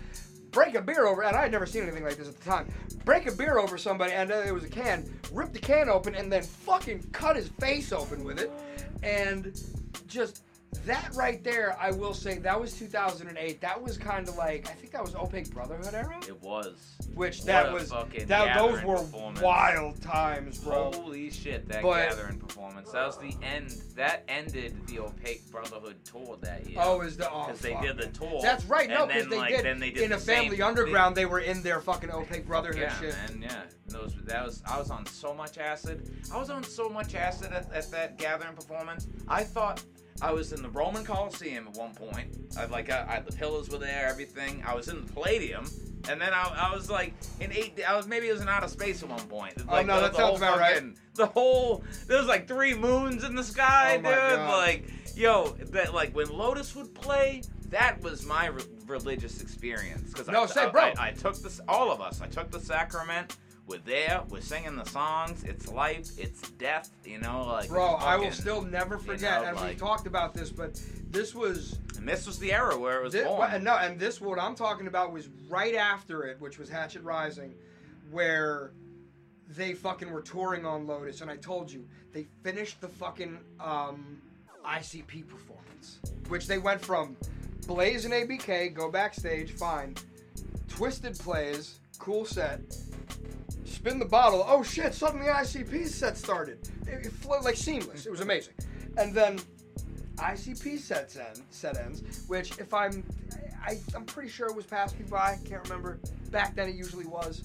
[0.51, 2.69] break a beer over, and I had never seen anything like this at the time.
[3.05, 5.11] Break a beer over somebody, and it was a can.
[5.33, 8.51] Rip the can open, and then fucking cut his face open with it,
[9.03, 9.59] and
[10.07, 10.43] just
[10.87, 11.77] that right there.
[11.81, 13.61] I will say that was 2008.
[13.61, 16.97] That was kind of like I think that was Opaque Brotherhood era, It was.
[17.15, 19.03] which that was fucking that those were
[19.43, 20.93] wild times, bro.
[20.93, 22.91] Holy shit, that But- gathering performance.
[22.93, 23.71] That was the end.
[23.95, 26.79] That ended the Opaque Brotherhood tour that year.
[26.81, 28.41] Oh, is the oh, Because they did the tour.
[28.43, 28.89] That's right.
[28.89, 29.81] No, because they, like, did.
[29.81, 31.17] They did in the a Family Underground.
[31.17, 33.15] They, were in their fucking Opaque Brotherhood yeah, shit.
[33.15, 33.63] man, yeah.
[33.87, 36.11] Those, that was I was on so much acid.
[36.33, 39.09] I was on so much acid at, at that gathering performance.
[39.29, 39.83] I thought
[40.23, 42.37] I was in the Roman Coliseum at one point.
[42.59, 44.63] I like I, I the pillows were there, everything.
[44.67, 45.65] I was in the Palladium,
[46.09, 47.81] and then I, I was like in eight.
[47.87, 49.55] I was maybe it was in outer space at one point.
[49.69, 50.83] Oh, no, the, that the sounds whole about right.
[51.15, 54.41] The whole there was like three moons in the sky, Oh, dude.
[54.49, 57.43] Like yo, that like when Lotus would play.
[57.71, 60.83] That was my re- religious experience because No, I, say, bro.
[60.83, 61.61] I, I took this.
[61.69, 62.21] All of us.
[62.21, 63.37] I took the sacrament.
[63.71, 64.23] We're there.
[64.29, 65.45] We're singing the songs.
[65.45, 66.11] It's life.
[66.19, 66.91] It's death.
[67.05, 70.35] You know, like Bro, it's I will still never forget, know, and we talked about
[70.35, 73.63] this, but this was And this was the era where it was Thi- born.
[73.63, 77.55] no, and this what I'm talking about was right after it, which was Hatchet Rising,
[78.11, 78.73] where
[79.57, 84.21] they fucking were touring on Lotus, and I told you they finished the fucking um,
[84.67, 87.17] ICP performance, which they went from
[87.69, 89.95] Blaze and ABK go backstage, fine,
[90.67, 92.61] Twiztid plays, cool set.
[93.65, 94.45] Spin the bottle.
[94.47, 94.95] Oh shit!
[94.95, 96.59] Suddenly ICP set started.
[96.87, 98.07] It, it flowed like seamless.
[98.07, 98.55] It was amazing.
[98.97, 99.39] And then
[100.17, 103.05] ICP sets end, set ends, which if I'm,
[103.65, 105.39] I, I'm pretty sure it was passed me by.
[105.49, 106.01] Can't remember.
[106.31, 107.45] Back then it usually was.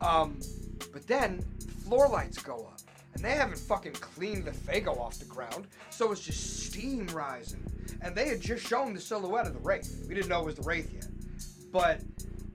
[0.00, 0.38] Um,
[0.92, 1.42] but then
[1.84, 2.80] floor lights go up,
[3.14, 7.06] and and they haven't fucking cleaned the Faygo off the ground, so it's just steam
[7.14, 7.62] rising.
[8.00, 10.04] And they had just shown the silhouette of the Wraith.
[10.08, 11.06] We didn't know it was the Wraith yet.
[11.70, 12.00] But,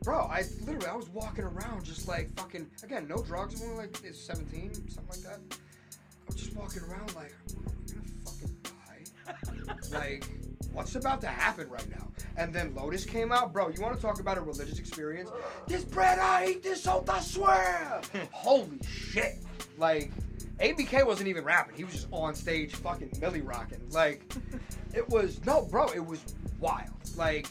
[0.03, 3.87] bro, I literally, I was walking around just like fucking, again, no drugs, I'm only
[3.87, 5.39] like 17, something like that.
[5.51, 8.57] I was just walking around like, are we gonna fucking
[9.91, 9.97] die?
[9.97, 10.29] like,
[10.73, 12.07] what's about to happen right now?
[12.37, 13.69] And then Lotus came out, bro.
[13.69, 15.29] You want to talk about a religious experience?
[15.67, 18.01] This bread, I eat this oath, I swear.
[18.31, 19.39] Holy shit!
[19.77, 20.11] Like,
[20.59, 23.81] ABK wasn't even rapping; he was just on stage, fucking Millie rocking.
[23.89, 24.31] Like,
[24.93, 25.87] it was no, bro.
[25.89, 26.89] It was wild.
[27.15, 27.47] Like,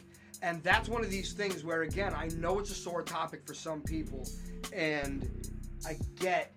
[0.46, 3.52] and that's one of these things where, again, I know it's a sore topic for
[3.52, 4.28] some people,
[4.72, 5.28] and
[5.84, 6.52] I get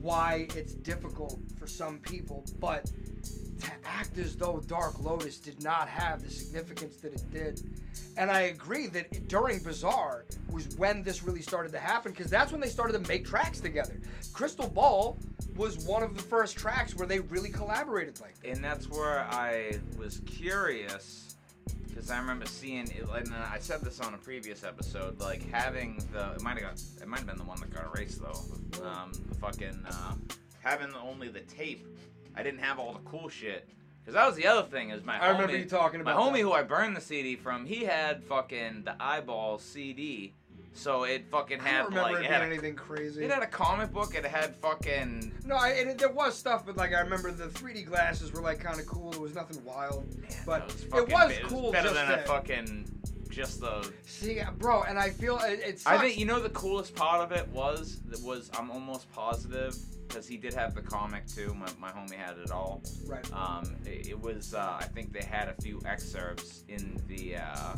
[0.00, 5.88] why it's difficult for some people, but to act as though Dark Lotus did not
[5.88, 7.60] have the significance that it did.
[8.16, 12.52] And I agree that during Bizarre was when this really started to happen because that's
[12.52, 13.98] when they started to make tracks together.
[14.32, 15.18] Crystal Ball
[15.56, 18.50] was one of the first tracks where they really collaborated like that.
[18.50, 21.27] and that's where I was curious
[21.98, 26.00] because I remember seeing it, and I said this on a previous episode, like having
[26.12, 28.86] the it might have got it might have been the one that got erased though,
[28.86, 30.14] um, the fucking uh,
[30.60, 31.84] having only the tape.
[32.36, 33.68] I didn't have all the cool shit.
[34.04, 36.34] Cause that was the other thing is my I remember you talking about my homie
[36.34, 36.42] that.
[36.42, 37.66] who I burned the CD from.
[37.66, 40.34] He had fucking the eyeball CD,
[40.72, 43.24] so it fucking I had don't remember like it it being had, a, anything crazy.
[43.24, 44.14] it had a comic book.
[44.14, 47.86] It had fucking no, I, it, there was stuff, but like I remember the 3D
[47.86, 49.10] glasses were like kind of cool.
[49.10, 50.06] There was nothing wild,
[50.46, 51.72] but it was, it fucking was cool.
[51.72, 52.84] better just than that- a fucking
[53.30, 56.94] just the See, bro, and I feel it, it I think you know the coolest
[56.94, 59.76] part of it was was I'm almost positive
[60.08, 61.54] because he did have the comic too.
[61.54, 62.82] My, my homie had it all.
[63.06, 63.30] right.
[63.32, 67.76] Um, it, it was uh, I think they had a few excerpts in the uh,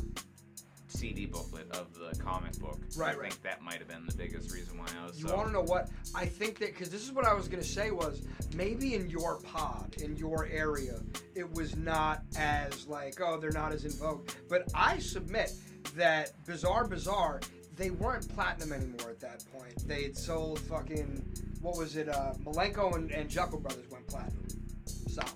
[0.90, 2.78] CD booklet of the comic book.
[2.96, 3.30] Right, I right.
[3.30, 5.20] think that might have been the biggest reason why I was.
[5.20, 5.88] You so, want to know what?
[6.14, 8.22] I think that because this is what I was gonna say was
[8.54, 11.00] maybe in your pod, in your area,
[11.34, 14.28] it was not as like oh they're not as in vogue.
[14.48, 15.52] But I submit
[15.96, 17.42] that Bizaar Bizzar
[17.76, 19.88] they weren't platinum anymore at that point.
[19.88, 21.24] They had sold fucking
[21.60, 22.08] what was it?
[22.08, 24.46] Uh, Milenko and, and Jeckel Brothers went platinum,
[24.86, 25.30] solid.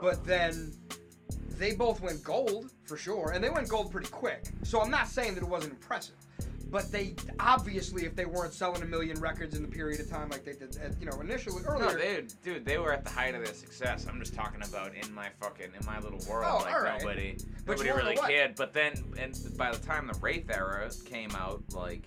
[0.00, 0.72] But then
[1.62, 4.46] they both went gold for sure, and they went gold pretty quick.
[4.64, 6.16] So I'm not saying that it wasn't impressive,
[6.72, 10.28] but they obviously, if they weren't selling a million records in the period of time
[10.30, 11.86] like they did, at, you know, initially earlier.
[11.86, 14.06] No, they, dude, they were at the height of their success.
[14.08, 16.46] I'm just talking about in my fucking in my little world.
[16.50, 17.00] Oh, like alright.
[17.00, 18.56] nobody, But nobody really cared.
[18.56, 22.06] But then, and by the time the Wraith era came out, like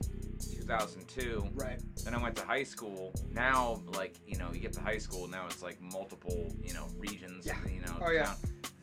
[0.66, 1.80] 2002, right.
[2.04, 3.14] then I went to high school.
[3.32, 6.88] Now, like you know, you get to high school now, it's like multiple, you know,
[6.98, 7.46] regions.
[7.46, 7.56] Yeah.
[7.72, 7.98] You know.
[8.02, 8.34] Oh, yeah.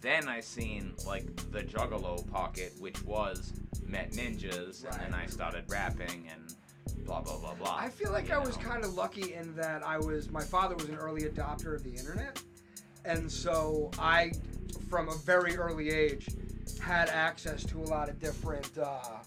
[0.03, 3.53] Then I seen like the Juggalo pocket, which was
[3.87, 6.55] Met Ninjas, and then I started rapping and
[7.07, 7.77] blah blah blah blah.
[7.79, 8.65] I feel like you I was know.
[8.65, 11.93] kind of lucky in that I was my father was an early adopter of the
[11.93, 12.43] internet,
[13.05, 14.33] and so I,
[14.91, 16.27] from a very early age,
[16.83, 19.19] had access to a lot of different, uh,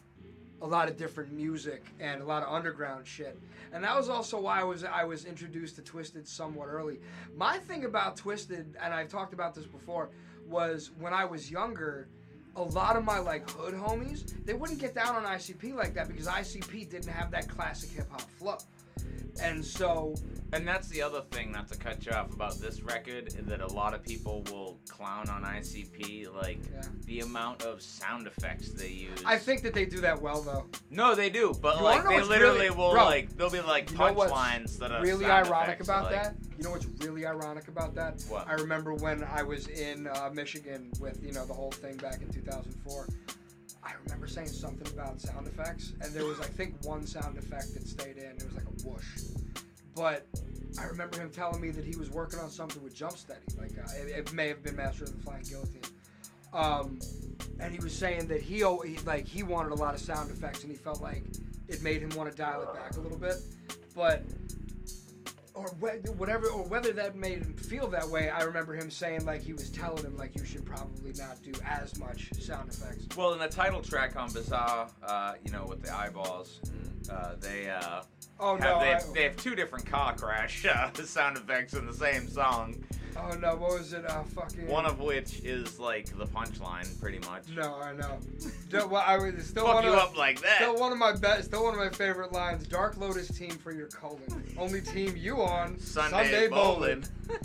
[0.62, 3.40] a lot of different music and a lot of underground shit.
[3.72, 7.00] And that was also why I was I was introduced to Twiztid somewhat early.
[7.36, 10.10] My thing about Twiztid, and I've talked about this before,
[10.48, 12.08] was when I was younger.
[12.58, 16.08] A lot of my like hood homies, they wouldn't get down on ICP like that
[16.08, 18.58] because ICP didn't have that classic hip hop flow.
[19.41, 20.15] And so
[20.54, 23.67] And that's the other thing, not to cut you off about this record, that a
[23.67, 26.82] lot of people will clown on ICP, like Yeah.
[27.06, 29.19] the amount of sound effects they use.
[29.26, 30.67] I think that they do that well though.
[30.89, 33.91] no, they do, but You like they literally really- will bro, like they'll be like
[33.91, 36.36] you know what's punchlines that are really ironic effects, about like- that?
[36.58, 38.24] You know what's really ironic about that?
[38.30, 38.48] What?
[38.48, 42.21] I remember when I was in uh, Michigan with you know the whole thing back
[42.21, 43.08] in 2004.
[43.86, 47.74] I remember saying something about sound effects, and there was I think one sound effect
[47.76, 48.32] that stayed in.
[48.32, 49.24] It was like a whoosh,
[49.95, 50.26] but
[50.80, 53.39] I remember him telling me that he was working on something with Jump Steady.
[53.58, 55.82] Like uh, it, it may have been Master of the Flying Guillotine.
[56.52, 57.00] Um,
[57.60, 60.63] and he was saying that he, he like he wanted a lot of sound effects,
[60.63, 61.24] and he felt like
[61.67, 63.36] it made him want to dial it back a little bit.
[63.93, 64.24] But
[65.56, 69.41] or whatever, or whether that made him feel that way, I remember him saying like
[69.41, 73.15] he was telling him like you should probably not do as much sound effects.
[73.15, 76.60] Well, in the title track on Bizarre, uh, you know, with the eyeballs,
[77.10, 78.02] uh, they uh,
[78.39, 78.80] Oh have no!
[78.80, 82.84] they, I, they have two different car crash uh, sound effects in the same song.
[83.17, 83.56] Oh no!
[83.56, 84.10] What was it?
[84.10, 84.67] Uh, fucking.
[84.67, 87.43] One of which is like the punchline, pretty much.
[87.56, 88.19] No, I know.
[88.71, 90.58] No, well, I was still Fuck one you of, up like that.
[90.58, 91.45] Still one of my best.
[91.45, 92.67] Still one of my favorite lines.
[92.67, 94.21] Dark Lotus team for your colon.
[94.58, 97.04] Only team you on Sunday, bowling.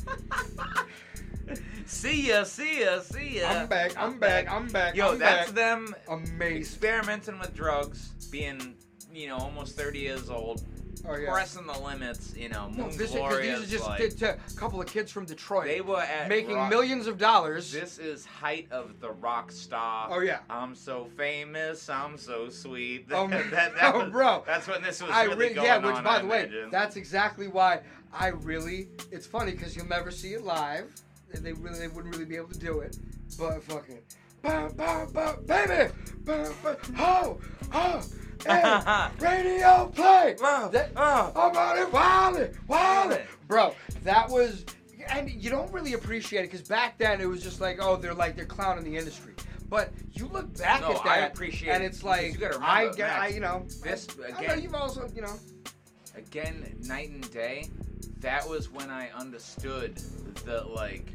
[1.87, 3.49] see ya, see ya, see ya.
[3.49, 3.93] I'm back.
[3.97, 4.51] I'm back.
[4.51, 4.97] I'm back.
[4.97, 5.55] Yo, I'm that's back.
[5.55, 6.57] them Amazing.
[6.57, 8.75] experimenting with drugs, being,
[9.13, 10.63] you know, almost 30 years old,
[11.09, 11.31] Oh, yeah.
[11.31, 12.35] pressing the limits.
[12.37, 13.61] You know, No, Moon this, Glorious.
[13.61, 16.29] these are just like, t- t- a couple of kids from Detroit they were at
[16.29, 17.73] making rock- millions of dollars.
[17.73, 20.09] This is height of the rock star.
[20.11, 20.41] Oh, yeah.
[20.51, 21.89] I'm so famous.
[21.89, 23.07] I'm so sweet.
[23.11, 24.43] Oh, that, that, that oh, was- bro.
[24.47, 26.43] That's when this was I really re- going yeah, which on, by I the way,
[26.45, 26.71] imagine.
[26.71, 27.81] that's exactly why
[28.13, 28.89] I really.
[29.11, 30.93] It's funny because you'll never see it live.
[31.33, 32.99] They really, they wouldn't really be able to do it.
[33.39, 33.99] But fucking,
[34.43, 35.93] bam, bam, bam, baby,
[36.25, 37.39] bam, bam, ho,
[37.71, 38.01] ho,
[38.47, 40.37] hey, radio play.
[40.43, 41.33] Oh, That- oh.
[41.35, 43.21] I'm on it, Wiley, Wiley.
[43.49, 43.75] Bro,
[44.05, 44.65] that was,
[45.09, 48.15] and you don't really appreciate it because back then it was just like, oh, they're
[48.15, 49.35] like they're clowning the industry.
[49.69, 52.81] But you look back No, at I that, appreciate and it's like you gotta I
[52.81, 55.35] remember, get, I you know, this, I know again- you've also, you know,
[56.17, 57.69] again night and day
[58.19, 59.97] that was when i understood
[60.45, 61.15] the like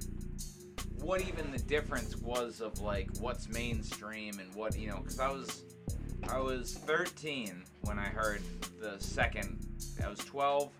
[1.01, 5.29] what even the difference was of like what's mainstream and what you know because i
[5.29, 5.63] was
[6.29, 8.41] i was 13 when i heard
[8.79, 9.59] the second
[10.03, 10.71] i was 12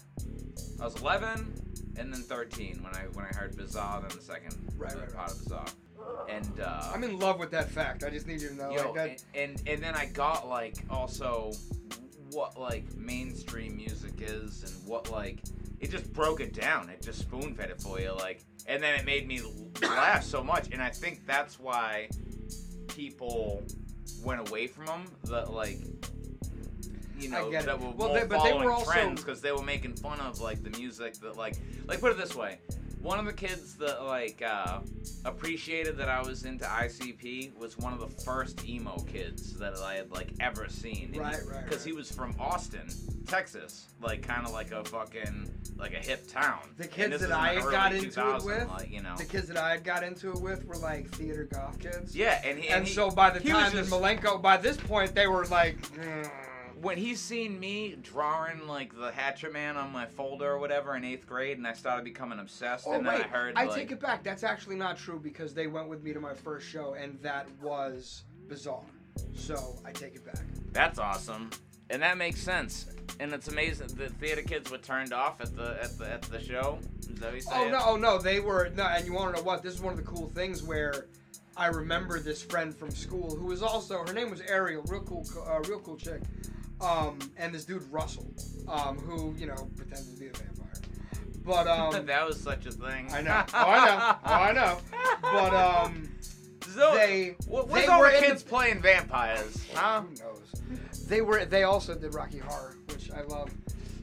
[0.81, 1.53] i was 11
[1.97, 5.07] and then 13 when i when i heard bizarre then the second Right, the right,
[5.07, 5.15] right.
[5.15, 5.65] part of bizarre
[6.29, 8.03] and uh I'm in love with that fact.
[8.03, 9.23] I just need you to know, Yo, like that.
[9.33, 11.51] and, and and then I got like also
[12.31, 15.39] what like mainstream music is and what like
[15.79, 16.89] it just broke it down.
[16.89, 19.41] It just spoon fed it for you, like, and then it made me
[19.81, 20.67] laugh so much.
[20.71, 22.09] And I think that's why
[22.87, 23.63] people
[24.25, 25.05] went away from them.
[25.25, 25.79] That like.
[27.17, 29.95] You know that were Well, they- but they were also- trends because they were making
[29.95, 32.59] fun of like the music that like like put it this way,
[33.05, 34.79] one of the kids that like uh,
[35.25, 39.93] appreciated that I was into ICP was one of the first emo kids that I
[39.93, 41.11] had like ever seen.
[41.13, 42.87] And Right, he, right, Because he was from Austin,
[43.27, 46.59] Texas, like kind of like a fucking like a hip town.
[46.77, 49.15] The kids that I had got into it with, like, you know.
[49.15, 52.15] The kids that I had got into it with were like theater goth kids.
[52.15, 54.77] Yeah, and he, And, he- so by the he time that just- Milenko, by this
[54.77, 56.29] point, they were like, mm.
[56.81, 61.03] When he's seen me drawing like the Hatchet Man on my folder or whatever in
[61.03, 63.91] eighth grade, and I started becoming obsessed, Oh and then I heard I like, take
[63.91, 64.23] it back.
[64.23, 67.47] That's actually not true because they went with me to my first show, and that
[67.61, 68.83] was bizarre.
[69.33, 70.43] So I take it back.
[70.73, 71.49] That's awesome,
[71.89, 72.87] and that makes sense.
[73.19, 76.41] And it's amazing the theater kids were turned off at the at the at the
[76.41, 76.79] show.
[77.01, 78.83] Is that what you Oh no, oh no, they were no.
[78.83, 79.63] And you want to know what?
[79.63, 81.07] This is one of the cool things where
[81.55, 85.25] I remember this friend from school who was also her name was Ariel, real cool,
[85.47, 86.21] uh, real cool chick.
[86.81, 88.31] Um, and this dude Russell,
[88.67, 90.73] um, who you know pretended to be a vampire,
[91.45, 93.07] but um, that was such a thing.
[93.11, 94.77] I know, oh I know, oh I know,
[95.21, 96.09] but um,
[96.73, 99.65] So, they what, they all were the kids playing vampires?
[99.73, 100.01] Huh?
[100.01, 101.05] Who knows?
[101.07, 101.45] They were.
[101.45, 103.49] They also did Rocky Horror, which I love.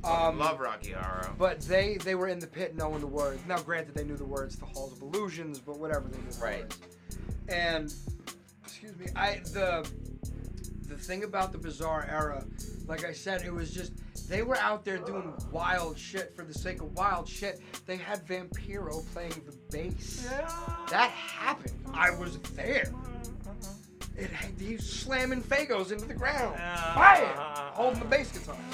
[0.05, 1.31] Um, Love Rocky Horror.
[1.39, 3.41] But they they were in the pit knowing the words.
[3.47, 6.41] Now, granted, they knew the words to Halls of Illusions, but whatever they knew the
[6.43, 6.61] Right.
[6.63, 6.79] words.
[7.49, 7.95] And
[8.65, 9.89] excuse me, I the
[10.93, 12.45] the thing about the bizarre era,
[12.87, 13.93] like I said, it was just
[14.29, 17.61] they were out there doing wild shit for the sake of wild shit.
[17.87, 20.29] They had Vampiro playing the bass.
[20.91, 21.75] That happened.
[21.93, 22.93] I was there.
[24.17, 26.57] It had he's slamming Faygos into the ground.
[26.57, 27.37] Bam!
[27.73, 28.57] Holding the bass guitar.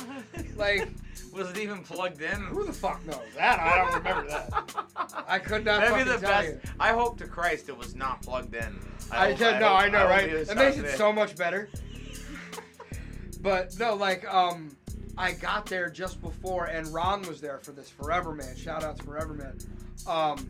[0.56, 0.88] Like,
[1.32, 2.40] was it even plugged in?
[2.46, 3.20] who the fuck knows?
[3.36, 5.24] That I don't remember that.
[5.28, 6.48] I could not That'd be the tell best.
[6.48, 6.60] you.
[6.80, 8.76] I hope to Christ it was not plugged in.
[9.12, 10.28] I, hope- yeah, no, hope- I know, hope right?
[10.28, 11.68] It makes it so much better.
[13.40, 14.70] But no, like, um,
[15.16, 18.56] I got there just before, and Ron was there for this Forever Man.
[18.56, 19.58] Shout out to Forever Man.
[20.06, 20.48] Um,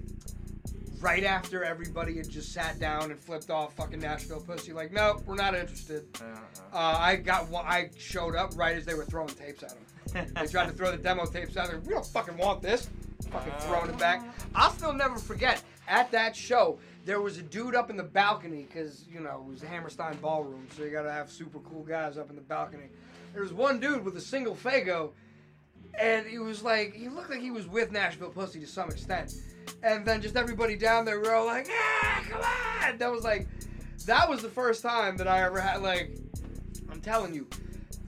[1.01, 5.22] right after everybody had just sat down and flipped off fucking Nashville pussy, like, nope,
[5.27, 6.07] we're not interested.
[6.20, 6.77] Uh-uh.
[6.77, 10.33] Uh, I got one, I showed up right as they were throwing tapes at him.
[10.35, 11.81] They tried to throw the demo tapes out there.
[11.81, 12.88] We don't fucking want this.
[13.31, 14.24] Fucking throwing it back.
[14.55, 15.62] I'll still never forget.
[15.87, 19.51] At that show, there was a dude up in the balcony because you know it
[19.51, 22.90] was the Hammerstein Ballroom, so you gotta have super cool guys up in the balcony.
[23.33, 25.12] There was one dude with a single Faygo,
[25.99, 29.33] and he was like, he looked like he was with Nashville Pussy to some extent.
[29.83, 32.99] And then just everybody down there were all like, yeah, come on.
[32.99, 33.49] That was like,
[34.05, 36.14] that was the first time that I ever had like,
[36.92, 37.47] I'm telling you,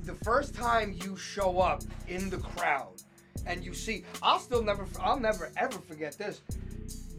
[0.05, 3.03] the first time you show up in the crowd
[3.47, 6.43] and you see, I'll still never, I'll never ever forget this.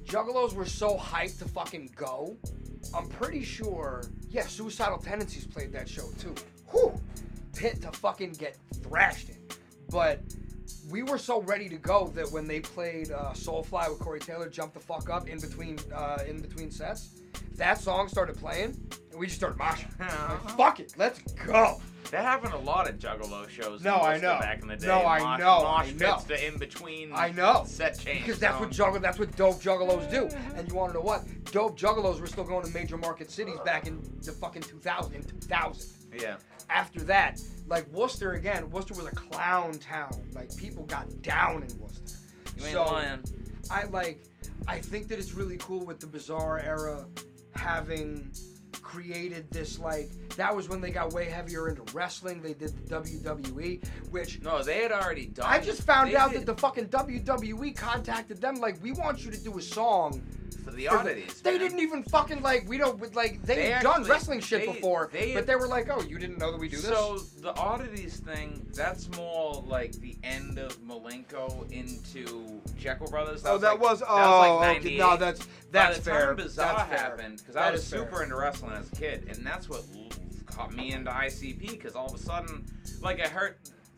[0.05, 2.37] Juggalos were so hyped to fucking go.
[2.93, 6.35] I'm pretty sure, yeah, Suicidal Tendencies played that show too.
[6.71, 6.99] Whew,
[7.55, 9.37] pit to fucking get thrashed in.
[9.89, 10.21] But
[10.89, 14.49] we were so ready to go that when they played uh, Soulfly with Corey Taylor,
[14.49, 17.21] jump the fuck up in between, uh, in between sets.
[17.55, 18.77] That song started playing,
[19.11, 19.99] and we just started moshing.
[19.99, 21.79] Like, fuck it, let's go.
[22.09, 23.83] That happened a lot at Juggalo shows.
[23.83, 24.37] No, I know.
[24.39, 24.87] Back in the day.
[24.87, 26.17] No, I Mosh- know, Mosh I know.
[26.27, 27.13] pits in between.
[27.13, 27.63] I know.
[27.65, 28.25] Set change.
[28.25, 28.99] Because that's what juggle.
[28.99, 30.27] That's what dope juggalos do.
[30.55, 31.23] And you want to know what?
[31.51, 35.13] Dope juggalos were still going to major market cities back in the fucking 2000.
[35.15, 35.89] In 2000.
[36.19, 36.35] Yeah.
[36.69, 40.11] After that, like Worcester again, Worcester was a clown town.
[40.33, 42.17] Like people got down in Worcester.
[42.57, 43.19] You ain't So- lying.
[43.69, 44.23] I like
[44.67, 47.05] I think that it's really cool with the bizarre era
[47.55, 48.31] having
[48.91, 52.41] created this like that was when they got way heavier into wrestling.
[52.41, 55.45] They did the WWE, which No, they had already done.
[55.47, 59.23] I just found they out did that the fucking WWE contacted them like we want
[59.23, 60.21] you to do a song.
[60.63, 61.41] For the oddities.
[61.41, 61.59] They man.
[61.59, 65.09] didn't even fucking like we don't like they, They had done wrestling shit they- before,
[65.11, 66.85] they- but they were like, oh, you didn't know that we do this.
[66.85, 73.43] So the oddities thing, that's more like the end of Milenko into Jeckel Brothers.
[73.45, 76.09] oh, that like, was that oh, was like oh, okay, no, that's that's By the
[76.11, 76.25] fair.
[76.27, 77.99] time Bizarre that's happened, because I was is fair.
[78.01, 79.83] super into wrestling as a kid, and that's what
[80.45, 81.71] caught me into ICP.
[81.71, 82.65] Because all of a sudden,
[83.01, 83.55] like I heard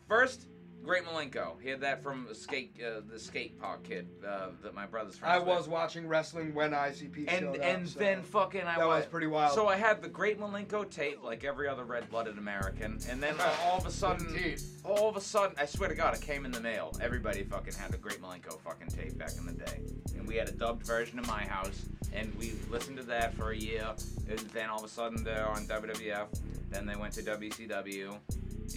[0.08, 0.46] first.
[0.84, 1.60] Great Milenko.
[1.62, 5.16] He had that from the skate, uh, the skate park kid uh, that my brother's
[5.16, 5.48] friends I with.
[5.48, 9.06] was watching wrestling when ICP and showed up, and so then fucking I that was
[9.06, 9.54] pretty wild.
[9.54, 13.78] So I had the Great Milenko tape, like every other red-blooded American, and then all
[13.78, 14.60] of a sudden, Indeed.
[14.84, 16.92] all of a sudden, I swear to God, it came in the mail.
[17.00, 19.80] Everybody fucking had a Great Milenko fucking tape back in the day,
[20.16, 23.52] and we had a dubbed version in my house, and we listened to that for
[23.52, 23.86] a year,
[24.28, 26.26] and then all of a sudden they're on WWF,
[26.70, 28.18] then they went to WCW,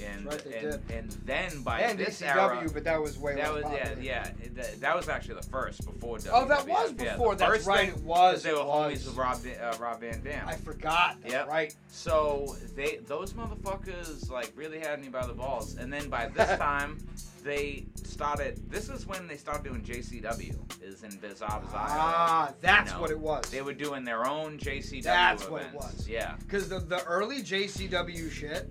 [0.03, 2.69] and right, and, and then by and this ECW, era.
[2.73, 4.01] but that was way That was yeah popular.
[4.01, 6.29] yeah that, that was actually the first before WWF.
[6.33, 7.35] Oh, that was Yeah, before.
[7.35, 7.89] the That's first right.
[7.93, 8.43] thing It was.
[8.43, 10.47] they were homies with Rob, uh, Rob Van Dam.
[10.47, 11.17] I forgot.
[11.25, 11.45] Yeah.
[11.45, 11.75] Right.
[11.89, 15.75] So they those motherfuckers like really had me by the balls.
[15.77, 16.97] And then by this time,
[17.43, 18.59] they started.
[18.69, 20.55] This is when they started doing JCW.
[20.83, 21.71] Is in Bizaar Bizzar.
[21.73, 23.43] Ah, that's know, what it was.
[23.49, 25.51] They were doing their own JCW That's events.
[25.51, 26.07] what it was.
[26.07, 26.35] Yeah.
[26.39, 28.69] Because the, the early JCW shit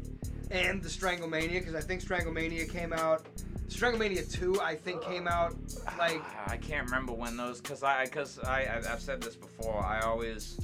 [0.51, 3.25] and the Stranglemania, because I think Stranglemania came out.
[3.69, 5.57] Stranglemania 2, I think, came out
[5.99, 6.21] like.
[6.23, 9.85] Ah, I can't remember when those because I because I I- I've said this before.
[9.85, 10.59] I always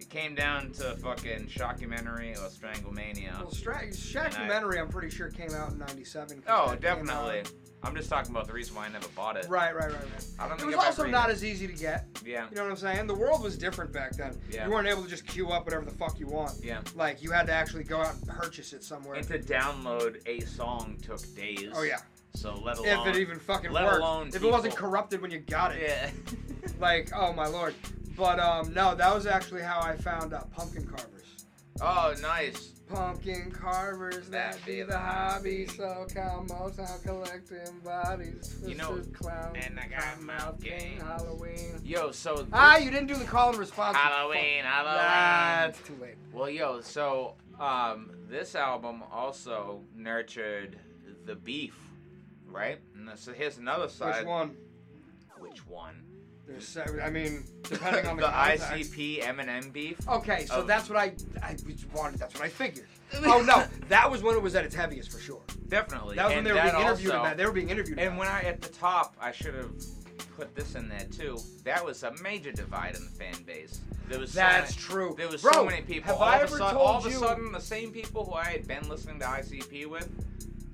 [0.00, 3.38] it came down to fucking Shockumentary or Stranglemania.
[3.38, 3.92] Well, Stra-
[4.78, 6.42] I'm pretty sure came out in '97.
[6.48, 7.42] Oh, definitely.
[7.82, 9.46] I'm just talking about the reason why I never bought it.
[9.48, 10.26] Right, right, right, right.
[10.40, 12.06] I don't It was I've also not as easy to get.
[12.24, 12.46] Yeah.
[12.50, 13.06] You know what I'm saying?
[13.06, 14.36] The world was different back then.
[14.50, 14.66] Yeah.
[14.66, 16.54] You weren't able to just queue up whatever the fuck you want.
[16.62, 16.80] Yeah.
[16.96, 19.14] Like you had to actually go out and purchase it somewhere.
[19.14, 21.70] And to download a song took days.
[21.74, 21.98] oh yeah.
[22.34, 23.98] So let alone If it even fucking let worked.
[23.98, 25.82] alone if it wasn't corrupted when you got it.
[25.82, 26.10] Yeah.
[26.80, 27.74] Like, oh my lord.
[28.16, 31.46] But um no, that was actually how I found uh, pumpkin carvers.
[31.80, 32.72] oh, nice.
[32.88, 35.66] Pumpkin carvers, that be the hobby.
[35.66, 38.58] So count Motown collecting bodies.
[38.66, 41.00] You know, clown, and I got mouth game.
[41.00, 41.80] Halloween.
[41.84, 43.96] Yo, so Ah, you didn't do the call and response.
[43.96, 44.64] Halloween.
[44.64, 44.96] Halloween.
[45.72, 46.14] That's too late.
[46.32, 50.78] Well, yo, so um, this album also nurtured
[51.24, 51.76] the beef,
[52.46, 52.78] right?
[52.94, 54.20] And so here's another side.
[54.20, 54.56] Which one?
[55.38, 56.02] Which one?
[56.48, 58.66] There's, I mean, depending on the, the context.
[58.70, 59.96] ICP Eminem beef.
[60.08, 61.54] Okay, so of- that's what I I
[61.94, 62.18] wanted.
[62.18, 62.86] That's what I figured.
[63.24, 65.40] oh no, that was when it was at its heaviest for sure.
[65.68, 66.16] Definitely.
[66.16, 67.36] That was when they were being interviewed also- about.
[67.36, 67.98] They were being interviewed.
[67.98, 68.18] And about.
[68.18, 69.70] when I at the top, I should have
[70.36, 71.38] put this in there too.
[71.64, 73.80] That was a major divide in the fan base.
[74.08, 75.14] There was so That's many- true.
[75.18, 76.06] There was Bro, so many people.
[76.12, 78.44] have all I ever sudden, told all of a sudden, the same people who I
[78.46, 80.08] had been listening to ICP with,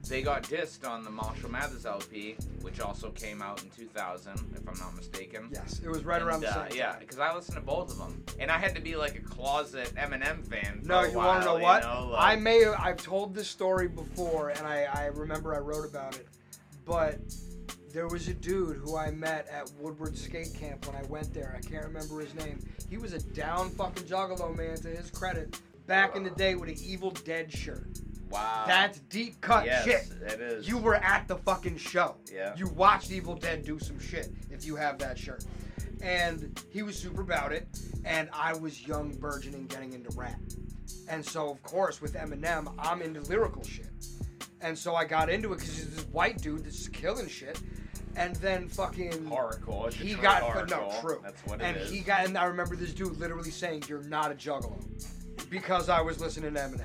[0.09, 4.69] they got dissed on the Marshall Mathers LP, which also came out in 2000, if
[4.69, 5.49] I'm not mistaken.
[5.53, 7.91] yes, it was right And, around the uh, same Yeah, because I listened to both
[7.91, 10.81] of them, and I had to be like a closet Eminem fan.
[10.83, 11.83] For No, you want to know you what?
[11.83, 15.89] know, I may have, I've told this story before, and I, I remember I wrote
[15.89, 16.27] about it,
[16.85, 17.19] but
[17.93, 21.55] there was a dude who I met at Woodward Skate Camp when I went there.
[21.57, 22.59] I can't remember his name.
[22.91, 26.69] He was a down fucking juggalo man, to his credit, back in the day with
[26.69, 27.87] an Evil Dead shirt.
[28.35, 28.65] Wow.
[28.67, 30.09] That's deep cut yes, shit.
[30.27, 30.69] It is.
[30.69, 32.17] You were at the fucking show.
[32.33, 32.55] Yeah.
[32.57, 35.45] You watched Evil Dead do some shit if you have that shirt.
[36.03, 37.67] And he was super about it,
[38.05, 40.39] and I was young, burgeoning, getting into rap.
[41.09, 43.89] And so, of course, with Eminem, I'm into lyrical shit.
[44.61, 47.61] And so I got into it because he's this white dude that's killing shit.
[48.17, 49.93] And then fucking horrorcore.
[49.93, 50.71] he Detroit got horrorcore.
[50.71, 51.21] no true.
[51.23, 51.91] That's what and it is.
[51.91, 54.81] he got and I remember this dude literally saying, "You're not a juggalo,"
[55.51, 56.85] because I was listening to Eminem.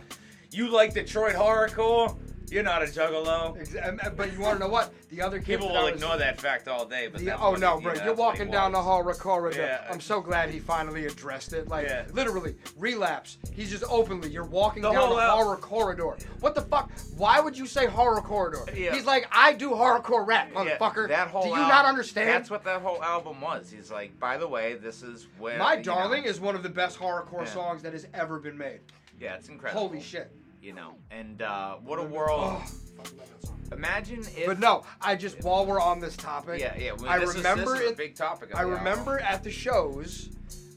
[0.52, 2.18] You like Detroit horrorcore?
[2.52, 3.62] You're not a juggalo.
[3.62, 4.91] Ex- um, But you want to know what?
[5.10, 7.74] The other kids People will was- ignore that fact all day, but The- oh no,
[7.80, 7.82] bro!
[7.82, 9.62] You're that's what he walking down the horror corridor.
[9.62, 9.86] Yeah.
[9.88, 11.68] I'm so glad he finally addressed it.
[11.68, 12.06] Like Yeah.
[12.12, 13.38] literally, relapse.
[13.54, 14.32] He's just openly.
[14.32, 16.18] You're walking The down the horror corridor.
[16.39, 16.89] What the fuck?
[17.18, 18.66] Why would you say horror corridor?
[18.76, 18.95] Yeah.
[18.95, 21.08] He's like, I do horrorcore rap, motherfucker.
[21.10, 22.30] that whole do you al- not understand?
[22.30, 23.70] That's what that whole album was.
[23.70, 26.64] He's like, by the way, this is where My you know- darling is one of
[26.64, 28.80] the best horrorcore songs that has ever been made.
[29.20, 29.82] Yeah, it's incredible.
[29.89, 30.32] Holy shit!
[30.62, 32.41] You know, and uh, what a world.
[32.62, 32.66] Oh,
[32.97, 33.60] fucking love that song.
[33.72, 34.45] Imagine if.
[34.45, 36.91] But no, I just while we're on this topic, Yeah, yeah.
[37.07, 38.51] I this remember is, this is a it- big topic.
[38.51, 40.30] Of I the remember at the shows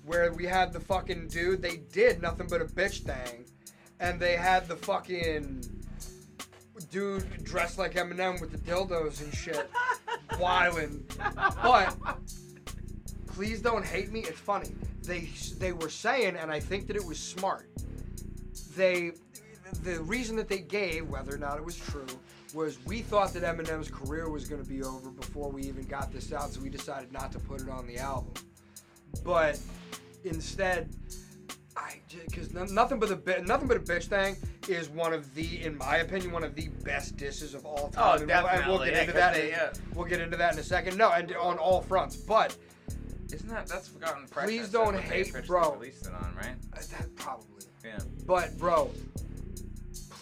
[0.05, 1.63] where we had the fucking dude.
[1.63, 3.45] They did nothing but a bitch thing,
[3.99, 5.65] and they had the fucking
[6.91, 9.69] dude dressed like Eminem with the dildos and shit,
[10.33, 11.03] wildin'.
[11.63, 11.97] But
[13.27, 14.21] please don't hate me.
[14.21, 14.71] It's funny.
[15.03, 15.29] They
[15.59, 17.69] they were saying, and I think that it was smart.
[18.77, 19.13] They
[19.83, 22.07] the reason that they gave, whether or not it was true,
[22.55, 26.13] was we thought that Eminem's career was going to be over before we even got
[26.13, 28.33] this out, so we decided not to put it on the album.
[29.25, 29.59] But
[30.25, 30.95] instead,
[31.77, 34.37] I because nothing but a nothing but a bitch thing
[34.69, 38.05] is one of the, in my opinion, one of the best disses of all time.
[38.05, 39.37] Oh, and, we'll, and we'll get yeah, into that.
[39.39, 39.73] in, yeah.
[39.95, 40.97] We'll get into that in a second.
[40.99, 42.57] No, and on all fronts, but
[43.33, 44.27] Isn't that that's Forgotten?
[44.29, 45.75] Please don't hate, bro.
[45.75, 46.55] Released it on, right?
[46.75, 47.65] uh, that probably.
[47.85, 47.99] Yeah.
[48.27, 48.91] But bro,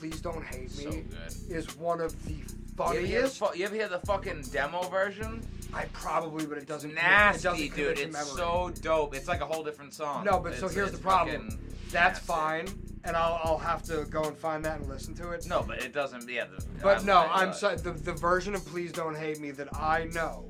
[0.01, 1.05] please don't hate So me.
[1.11, 1.55] good.
[1.57, 2.42] Is one of the You
[2.82, 3.59] ever, hear the, funniest.
[3.59, 5.46] you ever hear the fucking demo version?
[5.74, 6.94] I probably, but it doesn't.
[6.94, 7.98] Nasty, it doesn't dude.
[7.98, 8.30] It's memory.
[8.34, 9.14] so dope.
[9.14, 10.24] It's like a whole different song.
[10.24, 11.61] No, but so here's the problem.
[11.92, 12.26] That's nasty.
[12.26, 12.66] fine,
[13.05, 15.46] and I'll I'll have to go and find that and listen to it.
[15.46, 16.28] No, but it doesn't.
[16.28, 16.46] Yeah.
[16.46, 17.76] The, But I- no, I- I'm uh, sorry.
[17.76, 20.48] The, the version of Please Don't Hate Me that I know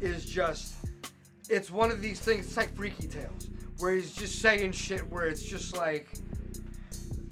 [0.00, 0.74] is just.
[1.48, 2.46] It's one of these things.
[2.46, 6.08] It's like Freaky Tales, where he's just saying shit where it's just like.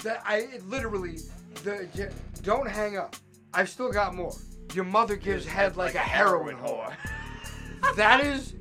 [0.05, 1.19] That I it literally.
[1.63, 3.17] The don't hang up.
[3.53, 4.35] I've still got more.
[4.75, 6.93] Your mother gives head like, a heroin whore.
[7.97, 8.55] that is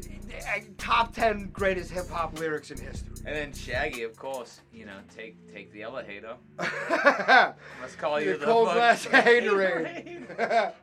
[0.47, 3.13] uh, top ten greatest hip hop lyrics in history.
[3.25, 6.35] And then Shaggy, of course, you know, take take the elevator.
[6.59, 10.27] Let's call you the cold glass haterade.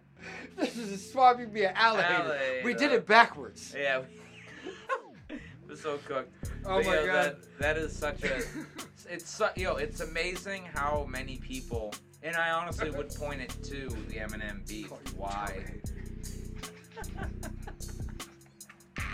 [0.56, 2.62] this is swapping me an alligator.
[2.64, 3.74] We did it backwards.
[3.78, 4.02] Yeah.
[5.68, 6.49] We're so cooked.
[6.64, 7.14] Oh But, my yo, god.
[7.14, 8.42] That, that is such a.
[9.08, 9.76] It's su- yo.
[9.76, 14.90] It's amazing how many people, and I honestly would point it to the Eminem beef.
[14.90, 15.64] You Why?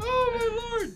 [0.00, 0.94] oh my lord.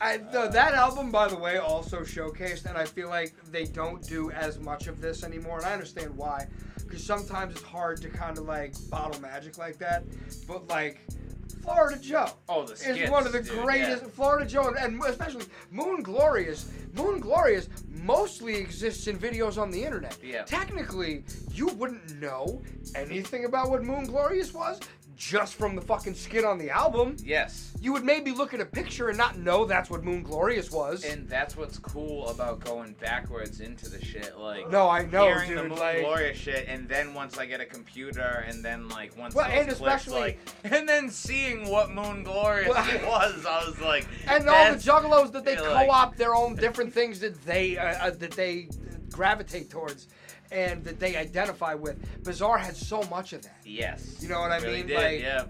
[0.00, 4.00] I, no, that album, by the way, also showcased, and I feel like they don't
[4.02, 6.46] do as much of this anymore, and I understand why,
[6.76, 10.04] because sometimes it's hard to kind of like bottle magic like that,
[10.46, 11.00] but like
[11.62, 12.28] Florida Joe.
[12.48, 14.08] Oh, the is one of the dude, greatest yeah.
[14.10, 16.70] Florida Joe, and especially Moon Glorious.
[16.94, 20.16] Moon Glorious mostly exists in videos on the internet.
[20.22, 20.42] Yeah.
[20.44, 22.62] Technically, you wouldn't know
[22.94, 24.80] anything about what Moon Glorious was
[25.18, 27.16] just from the fucking skit on the album.
[27.24, 27.72] Yes.
[27.80, 31.04] You would maybe look at a picture and not know that's what Moon Glorious was.
[31.04, 34.38] And that's what's cool about going backwards into the shit.
[34.38, 35.58] Like, no, I know, hearing dude.
[35.58, 39.16] the Moon like, Gloria shit, and then once I get a computer, and then like
[39.18, 43.64] once Well, and clicks, especially- like, and then seeing what Moon Glorious Well- was, I
[43.68, 47.18] was like, and all the juggalos that they you're like- co-opt their own different things
[47.20, 48.68] that they uh, uh, that they
[49.10, 50.06] gravitate towards
[50.50, 52.22] and that they identify with.
[52.24, 53.56] Bizarre had so much of that.
[53.64, 54.16] Yes.
[54.20, 54.86] You know what I really mean?
[54.88, 55.44] Did, Like, yeah.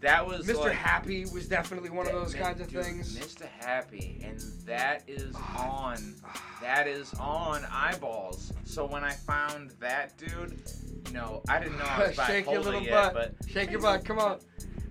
[0.00, 0.60] That was Mr.
[0.60, 3.18] like, Happy was definitely one of those Man, kinds of dude, things.
[3.18, 3.46] Mr.
[3.62, 5.88] Happy, and that is Ah.
[5.92, 6.14] on.
[6.62, 8.50] That is on eyeballs.
[8.64, 10.58] So when I found that dude,
[11.06, 13.34] you know, I didn't know I was Shake your little yet, butt.
[13.40, 14.06] but Shake your butt.
[14.06, 14.38] Come on.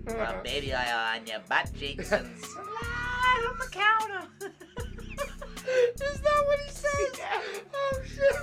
[0.44, 4.28] Baby oil on your butt cheeks and slide on the counter.
[4.42, 7.20] Is that what he says?
[7.74, 8.36] Oh shit!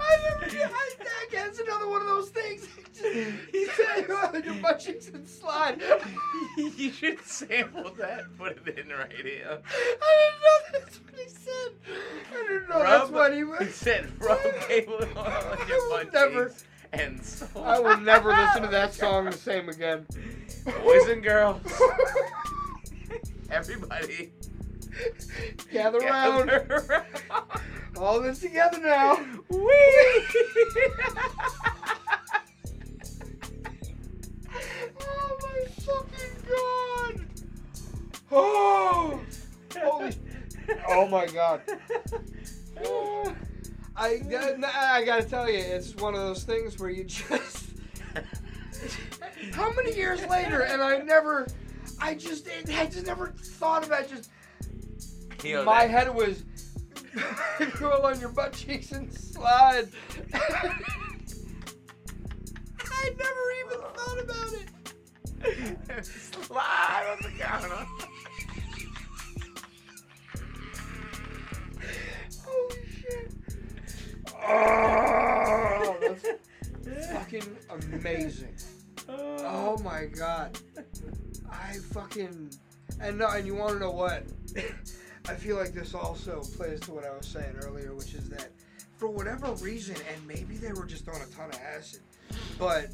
[0.00, 0.62] I never did.
[0.72, 0.90] I,
[1.28, 2.66] again, it's another one of those things.
[3.52, 5.80] He said, "Your butt cheeks and slide."
[6.56, 8.24] you should sample that.
[8.36, 9.60] Put it in right here.
[9.62, 11.72] I didn't know that's what he said.
[12.32, 13.72] I didn't know that's Rub- what he He was.
[13.74, 17.98] said, "Rub cable oil on I your will butt never- cheeks and slide." I will
[18.00, 20.04] never listen to that song the same again.
[20.82, 21.60] Boys and girls,
[23.50, 24.32] everybody,
[25.72, 26.50] Gather around.
[27.96, 29.16] All this together now.
[29.50, 29.64] Whee!
[35.00, 37.26] Oh my fucking god!
[38.32, 39.20] Oh!
[39.76, 40.12] Holy!
[40.88, 41.62] Oh my god!
[42.84, 43.34] Oh.
[43.96, 44.20] I
[44.64, 47.66] I gotta tell you, it's one of those things where you just.
[49.52, 51.48] How many years later, and I never,
[52.00, 54.30] I just, I just never thought about just.
[55.44, 56.44] Yo, my that- head was.
[57.80, 59.88] Go on your butt cheeks and slide.
[60.34, 60.70] I
[63.16, 66.04] never even thought about it.
[66.04, 67.86] Slide on the counter.
[72.44, 73.32] Holy shit.
[74.46, 75.96] Oh,
[76.82, 77.56] that's fucking
[77.92, 78.54] amazing.
[79.08, 80.58] Oh my god.
[81.50, 82.50] I fucking
[83.00, 84.24] and no, and you want to know what?
[85.28, 88.48] I feel like this also plays to what I was saying earlier, which is that
[88.96, 92.00] for whatever reason, and maybe they were just on a ton of acid,
[92.58, 92.86] but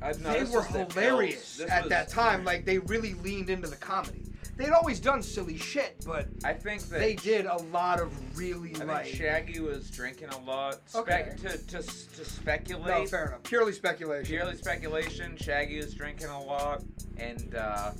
[0.00, 2.44] I, no, they were hilarious at was- that time.
[2.44, 4.26] Like they really leaned into the comedy.
[4.56, 8.74] they'd always done silly shit, but I think that they did a lot of really
[8.80, 9.04] I like.
[9.06, 10.80] think Shaggy was drinking a lot.
[10.88, 11.36] Spec- Okay.
[11.42, 12.86] to, to to speculate.
[12.86, 13.42] no, fair enough.
[13.44, 14.24] Purely speculation.
[14.26, 15.36] purely speculation.
[15.36, 16.82] Shaggy was drinking a lot,
[17.18, 17.92] and uh,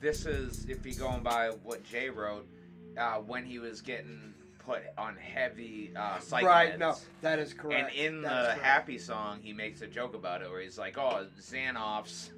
[0.00, 2.48] this is if you going by what Jay wrote
[2.96, 6.74] uh, when he was getting put on heavy uh, psych right.
[6.74, 6.78] meds.
[6.78, 7.94] No, that is correct.
[7.94, 8.62] And in That is the correct.
[8.62, 12.30] Happy song, he makes a joke about it where he's like, "Oh, Xanoffs."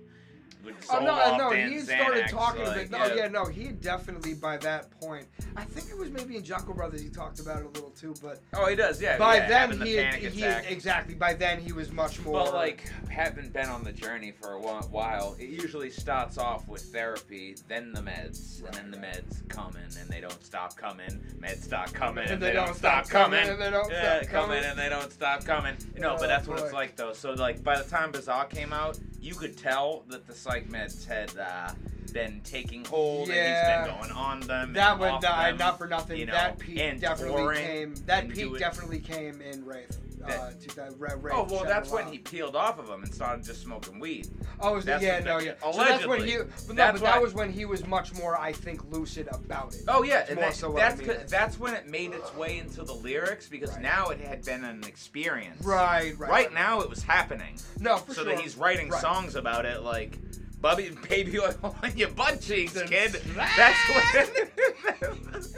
[0.65, 2.91] With Oh no, no, and he started Xanax, talking like, a bit.
[2.91, 3.29] No, yeah.
[3.29, 5.27] no, he definitely by that point.
[5.57, 8.15] I think it was maybe in Jeckel Brothers he talked about it a little too,
[8.23, 9.19] but Oh, he does, yeah.
[9.19, 12.35] by yeah, then having the he, he exactly by then he was much more.
[12.35, 16.83] Well, like, having been on the journey for a while, it usually starts off with
[16.85, 21.11] therapy, then the meds, and then the meds coming, and they don't stop coming.
[21.41, 23.41] Meds start coming, and, they, don't, stop coming.
[23.41, 24.65] and they don't yeah, stop coming, coming.
[24.65, 25.77] and they don't stop coming.
[25.99, 27.13] No, Oh, but that's what it's like, though.
[27.15, 31.07] So, like, by the time Bizarre came out, you could tell that the psych meds
[31.07, 31.71] had uh,
[32.13, 33.35] been taking hold, Yeah.
[33.35, 34.73] and he's been going on them.
[34.73, 36.19] that was not, them, not for nothing.
[36.19, 37.95] you know, that peak definitely came.
[38.07, 39.99] That peak definitely came in Wraith.
[40.25, 43.45] Uh, That- 2000, Ra- Oh well, that's when he peeled off of them and started
[43.45, 44.29] just smoking weed.
[44.61, 45.55] Oh, was That's yeah, no, yeah.
[45.63, 46.35] So that's when he.
[46.35, 46.53] allegedly.
[46.67, 49.75] But no, That's but that was when he was much more, I think, lucid about
[49.75, 49.83] it.
[49.89, 52.35] Oh yeah, That's and more that- so what I that's that's when it made its
[52.35, 53.83] way into the lyrics because Right.
[53.83, 55.65] now it had been an experience.
[55.65, 56.31] Right, right.
[56.31, 58.33] Right, now it was happening, No, for so sure.
[58.35, 59.01] that he's writing Right.
[59.01, 60.19] songs about it like.
[60.63, 63.11] Bubby, baby oil on your butt cheeks, Then kid.
[63.35, 63.51] slap.
[63.57, 65.49] That's what.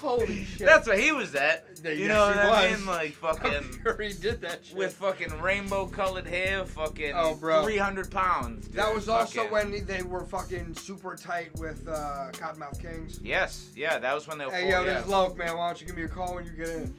[0.00, 0.66] Holy shit.
[0.66, 1.66] That's what he was at.
[1.82, 2.78] Yeah, You yes, know what he I was.
[2.78, 2.86] mean?
[2.86, 4.76] Like I'm fucking sure he did that shit.
[4.76, 7.62] with fucking rainbow colored hair, fucking Oh, bro.
[7.64, 8.68] three hundred pounds.
[8.68, 13.18] that dude, was also fucking- when they were fucking super tight with uh, Kottonmouth Kings.
[13.22, 14.52] Yes, yeah, that was when they were.
[14.52, 14.94] Hey, full- yo, yeah.
[14.94, 15.56] this is Loke, man.
[15.56, 16.94] Why don't you give me a call when you get in?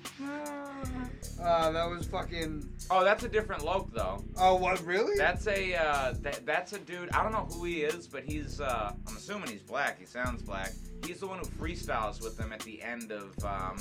[1.42, 2.70] Uh, that was fucking.
[2.90, 4.24] Oh, that's a different Loke though.
[4.38, 4.84] Oh, what?
[4.86, 5.18] Really?
[5.18, 7.10] That's a uh, that, that's a dude.
[7.12, 8.62] I don't know who he is, but he's.
[8.62, 10.00] Uh, I'm assuming he's black.
[10.00, 10.72] He sounds black.
[11.06, 13.34] He's the one who freestyles with them at the end of.
[13.44, 13.78] Um,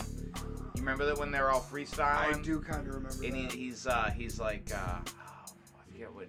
[0.75, 2.39] you remember that when they're all freestyling?
[2.39, 6.15] I do kind of remember And he, he's uh, he's like uh, oh, I forget
[6.15, 6.29] what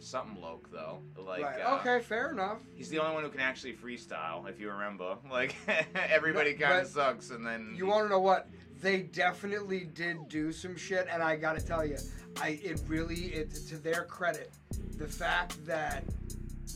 [0.00, 1.00] something Loke though.
[1.18, 1.60] Like right.
[1.60, 2.58] uh, okay, fair enough.
[2.74, 5.16] He's the only one who can actually freestyle, if you remember.
[5.30, 5.56] Like
[5.94, 8.48] everybody No, kind of sucks, and then You want to know what?
[8.80, 11.98] They definitely did do some shit, and I gotta tell you,
[12.40, 14.52] I it really it to their credit,
[14.96, 16.04] the fact that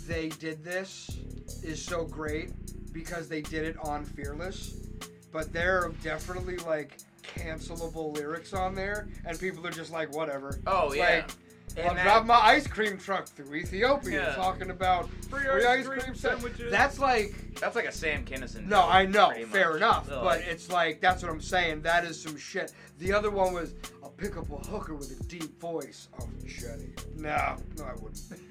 [0.07, 1.19] they did this
[1.63, 2.51] is so great
[2.93, 4.89] because they did it on Fearless,
[5.33, 10.59] but there are definitely like cancelable lyrics on there, and people are just like whatever.
[10.67, 11.17] Oh yeah.
[11.17, 11.31] Like,
[11.77, 14.35] And I'll that- drive my ice cream truck through Ethiopia, Yeah.
[14.35, 16.21] talking about Free free ice ice cream cream sandwiches.
[16.59, 16.71] sandwiches.
[16.71, 18.67] That's like That's like a Sam Kinison.
[18.67, 19.77] no, I know, fair much.
[19.79, 20.07] enough.
[20.09, 21.83] So, but like- it's like that's what I'm saying.
[21.83, 22.73] That is some shit.
[22.99, 26.09] The other one was I'll pick up a hooker with a deep voice.
[26.21, 26.93] Oh, Jetty.
[27.17, 28.21] No, no, I wouldn't.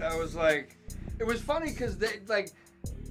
[0.00, 0.76] That was like,
[1.18, 2.52] it was funny because they like,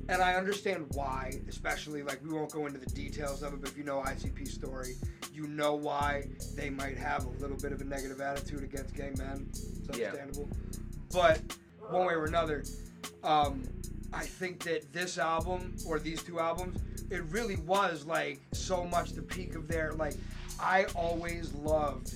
[0.09, 1.39] and I understand why.
[1.47, 4.53] Especially like we won't go into the details of it, but if you know ICP's
[4.53, 4.95] story,
[5.33, 9.11] you know why they might have a little bit of a negative attitude against gay
[9.17, 9.47] men.
[9.49, 10.07] It's Yeah.
[10.07, 10.49] understandable.
[11.11, 11.41] But
[11.89, 12.63] one way or another,
[13.23, 13.63] um,
[14.11, 19.13] I think that this album or these two albums, it really was like so much
[19.13, 20.15] the peak of their like.
[20.61, 22.13] I always loved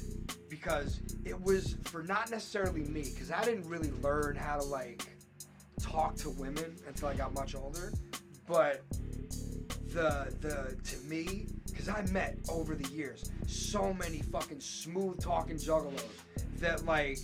[0.49, 5.05] because it was for not necessarily me because I didn't really learn how to like
[5.81, 7.93] talk to women until I got much older,
[8.47, 8.83] but
[9.93, 15.57] the the to me because I met over the years so many fucking smooth talking
[15.57, 16.03] juggalos
[16.59, 17.19] that like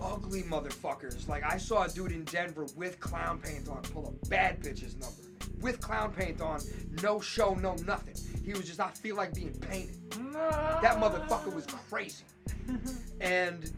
[0.00, 1.28] ugly motherfuckers.
[1.28, 4.96] Like I saw a dude in Denver with clown paint on pull a bad bitch's
[4.96, 6.60] number with clown paint on,
[7.02, 8.14] no show, no nothing.
[8.44, 9.96] He was just I feel like being painted.
[10.32, 12.24] That motherfucker was crazy.
[13.20, 13.70] and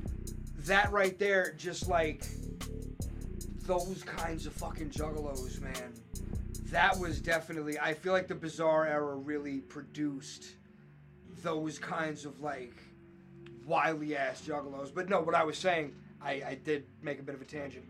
[0.61, 2.27] that right there, just like
[3.67, 5.93] those kinds of fucking juggalos, man.
[6.71, 7.79] That was definitely.
[7.79, 10.47] I feel like the bizarre era really produced
[11.43, 12.75] those kinds of like
[13.67, 14.93] wily ass juggalos.
[14.95, 17.85] But no, what I was saying, I, I did make a bit of a tangent.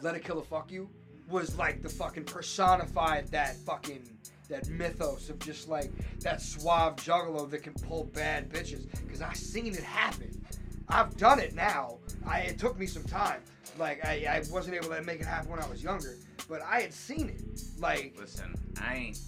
[0.00, 0.88] Let a fuck you
[1.28, 4.08] was like the fucking personified that fucking
[4.48, 5.90] that mythos of just like
[6.20, 8.86] that suave juggalo that can pull bad bitches.
[9.08, 10.42] Cause I seen it happen.
[10.88, 11.98] I've done it now.
[12.26, 13.42] I it took me some time.
[13.78, 16.16] Like I, I wasn't able to make it happen when I was younger,
[16.48, 17.42] but I had seen it.
[17.78, 19.18] Like Listen, I ain't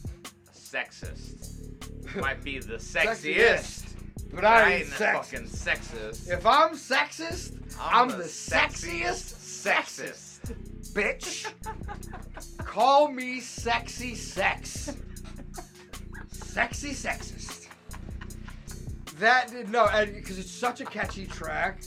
[0.48, 2.16] a sexist.
[2.20, 3.84] Might be the sexiest,
[4.34, 5.12] but I I ain't ain't sexist.
[5.12, 6.30] fucking sexist.
[6.30, 9.34] If I'm sexist, I'm, the, sexiest,
[9.64, 10.56] sexist.
[10.92, 11.46] bitch.
[12.58, 14.94] Call me sexy sex.
[16.30, 17.68] sexy sexist.
[19.18, 21.82] That did no, because it's such a catchy track,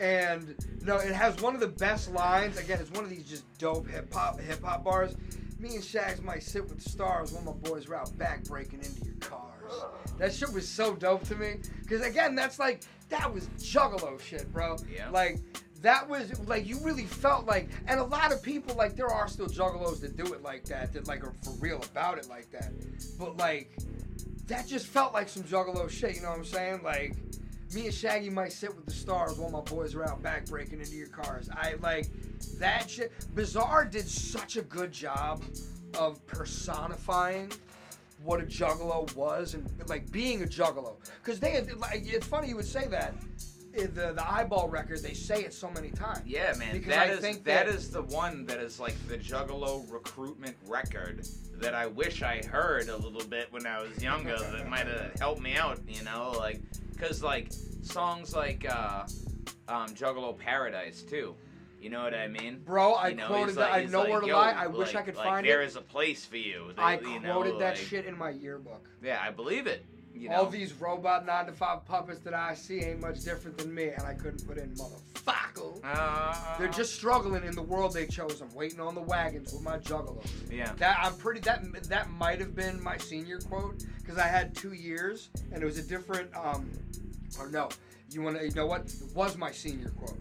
[0.00, 2.56] And no, it has one of the best lines.
[2.56, 5.14] Again, it's one of these just dope hip hop hip hop bars.
[5.58, 8.78] Me and Shags might sit with the stars while my boys were out back breaking
[8.78, 9.72] into your cars.
[10.18, 11.56] That shit was so dope to me.
[11.86, 14.76] Cause again, that's like that was juggalo shit, bro.
[14.90, 15.10] Yeah.
[15.10, 15.38] Like
[15.82, 19.28] that was like you really felt like and a lot of people like there are
[19.28, 22.50] still juggalos that do it like that, that like are for real about it like
[22.52, 22.72] that.
[23.18, 23.76] But like
[24.46, 26.80] that just felt like some juggalo shit, you know what I'm saying?
[26.82, 27.16] Like
[27.74, 30.80] me and Shaggy might sit with the stars while my boys are out back breaking
[30.80, 31.48] into your cars.
[31.52, 32.06] I like
[32.58, 33.12] that shit.
[33.34, 35.42] Bizarre did such a good job
[35.98, 37.52] of personifying
[38.22, 40.94] what a juggalo was and like being a juggalo.
[41.22, 43.14] Because they like, it's funny you would say that.
[43.76, 46.22] Eh, the the eyeball record, they say it so many times.
[46.26, 46.72] Yeah, man.
[46.72, 49.90] Because that I is think that that- is the one that is like the Juggalo
[49.90, 54.36] recruitment record that I wish I heard a little bit when I was younger.
[54.38, 56.60] that might have helped me out, you know, like
[57.00, 57.48] because like
[57.82, 59.04] songs like uh,
[59.68, 61.34] um, Juggalo Paradise too.
[61.80, 62.60] You know what I mean?
[62.64, 63.70] Bro, I You know, quoted he's that.
[63.70, 64.52] like- I nowhere like, to lie.
[64.52, 66.74] I wish I could like, find There There is a place for you.
[66.76, 68.86] I you know, quoted that like- shit in my yearbook.
[69.02, 69.84] Yeah, I believe it.
[70.14, 70.36] You know?
[70.36, 73.88] All these robot nine to five puppets that I see ain't much different than me,
[73.88, 75.80] and I couldn't put in motherfucker.
[75.84, 78.40] Uh, They're just struggling in the world they chose.
[78.40, 80.24] I'm waiting on the wagons with my juggalo.
[80.50, 80.72] yeah.
[80.76, 81.40] That I'm pretty.
[81.40, 85.66] That that might have been my senior quote because I had two years and it
[85.66, 86.34] was a different.
[86.36, 86.70] Um,
[87.38, 87.68] or no,
[88.10, 88.44] you want to?
[88.46, 88.86] You know what?
[88.86, 90.18] It was my senior quote.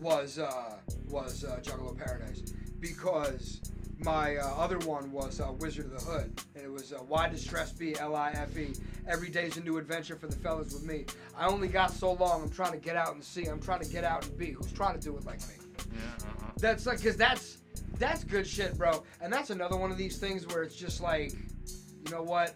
[0.00, 0.76] Was uh
[1.08, 2.40] was uh, Juggalo Paradise
[2.80, 3.60] because
[3.98, 7.28] my uh, other one was uh, Wizard of the Hood and it was uh, Why
[7.28, 8.74] does stress be L I F E?
[9.08, 11.06] Every day's a new adventure for the fellas with me.
[11.36, 12.42] I only got so long.
[12.42, 13.46] I'm trying to get out and see.
[13.46, 14.50] I'm trying to get out and be.
[14.50, 15.54] Who's trying to do it like me?
[15.92, 16.50] Yeah, uh-uh.
[16.58, 17.58] That's like, cause that's
[17.98, 19.04] that's good shit, bro.
[19.20, 22.54] And that's another one of these things where it's just like, you know what?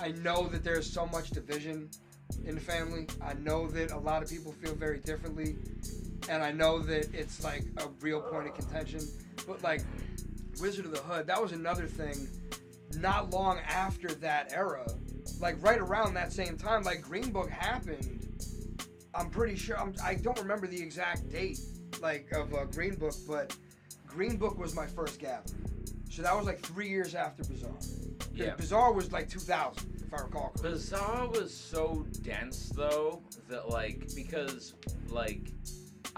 [0.00, 1.88] I know that there's so much division
[2.44, 3.06] in the family.
[3.22, 5.56] I know that a lot of people feel very differently,
[6.28, 9.00] and I know that it's like a real point of contention.
[9.46, 9.82] But like
[10.60, 12.28] Wizard of the Hood, that was another thing.
[12.96, 14.86] Not long after that era,
[15.40, 18.26] like right around that same time, like Green Book happened.
[19.14, 19.78] I'm pretty sure.
[19.78, 21.60] I'm, I don't remember the exact date,
[22.00, 23.54] like of uh, Green Book, but
[24.06, 25.64] Green Book was my first gathering.
[26.10, 27.70] So that was like three years after Bizarre.
[28.34, 28.54] Yeah.
[28.54, 30.50] Bizarre was like 2000, if I recall.
[30.50, 30.70] correctly.
[30.70, 34.74] Bizarre was so dense though that like because
[35.10, 35.52] like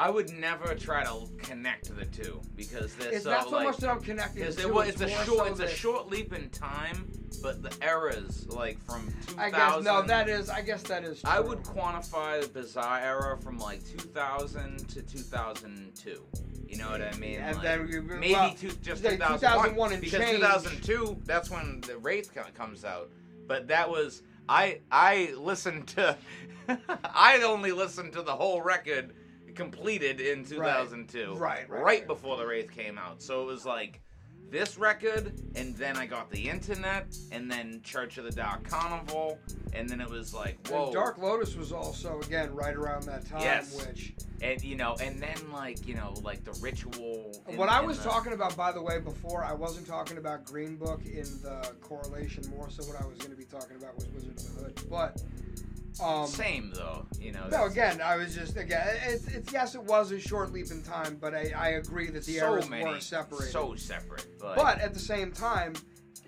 [0.01, 3.67] I would never try to connect the two because they're It's so not so like
[3.67, 4.41] much that I'm connecting.
[4.41, 7.63] because the it two, it's a short so it's a short leap in time, but
[7.63, 9.39] the eras like from 2000.
[9.39, 10.49] I guess no, that is.
[10.49, 11.21] I guess that is.
[11.21, 11.31] True.
[11.31, 16.23] I would quantify the Bizarre era from like 2000 to 2002.
[16.67, 17.41] You know what I mean?
[17.41, 20.39] And Like, then we- maybe well, two, just like 2001, 2001 and because change.
[20.41, 23.11] 2002 that's when the Wraith comes out.
[23.47, 26.17] But that was I I listened to
[27.05, 29.13] I only listened to the whole record
[29.61, 31.35] completed in 2002.
[31.35, 32.07] Right, right, right right.
[32.07, 33.23] before the Wraith came out.
[33.23, 34.01] So it was like
[34.51, 39.39] this record, and then I got the internet, and then Church of the Dark Carnival,
[39.75, 40.87] and then it was like, whoa.
[40.87, 43.87] And Dark Lotus was also again right around that time, Yes.
[43.87, 47.31] which and you know, and then like you know, like the ritual.
[47.49, 50.45] in- what I was the- talking about, by the way, before I wasn't talking about
[50.47, 52.43] Green Book in the correlation.
[52.57, 54.81] More so, what I was going to be talking about was Wizard of the Hood.
[54.91, 55.23] But
[56.03, 57.47] um, Same though, you know.
[57.51, 58.87] no, again, I was just again.
[59.07, 62.25] It's, it's yes, it was a short leap in time, but I, I agree that
[62.25, 63.53] the so eras many, were separated.
[63.53, 64.27] so separate.
[64.41, 65.75] But, but at the same time,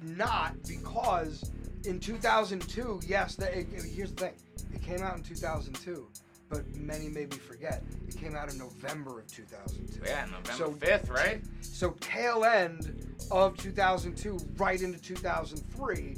[0.02, 1.50] not because
[1.84, 4.34] in 2002, yes, that it, it- here's the thing,
[4.74, 6.06] it came out in 2002,
[6.48, 10.00] but many maybe forget it came out in November of 2002.
[10.04, 11.40] yeah, November So- fifth, right?
[11.60, 16.16] So tail end of 2002, right into 2003,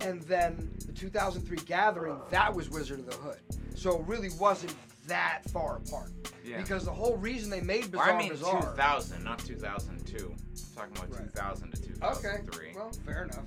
[0.00, 3.38] and then the 2003 gathering, that was Wizard of the Hood.
[3.74, 4.74] So it really wasn't
[5.06, 6.10] that far apart.
[6.44, 6.58] Yeah.
[6.58, 8.60] Because the whole reason they made Bizarre I mean Bizarre.
[8.62, 10.34] 2000, not 2002.
[10.34, 11.34] I'm talking about Right.
[11.34, 12.30] 2000 to 2003.
[12.30, 12.38] Okay.
[12.46, 12.72] 2003.
[12.74, 13.44] Well, fair enough.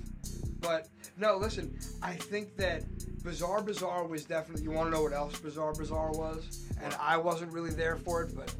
[0.60, 0.88] But
[1.18, 1.78] no, listen.
[2.02, 2.84] I think that
[3.22, 4.62] Bizaar Bizzar was definitely.
[4.64, 6.66] You want to know what else Bizaar Bizzar was?
[6.82, 8.54] And I wasn't really there for it, but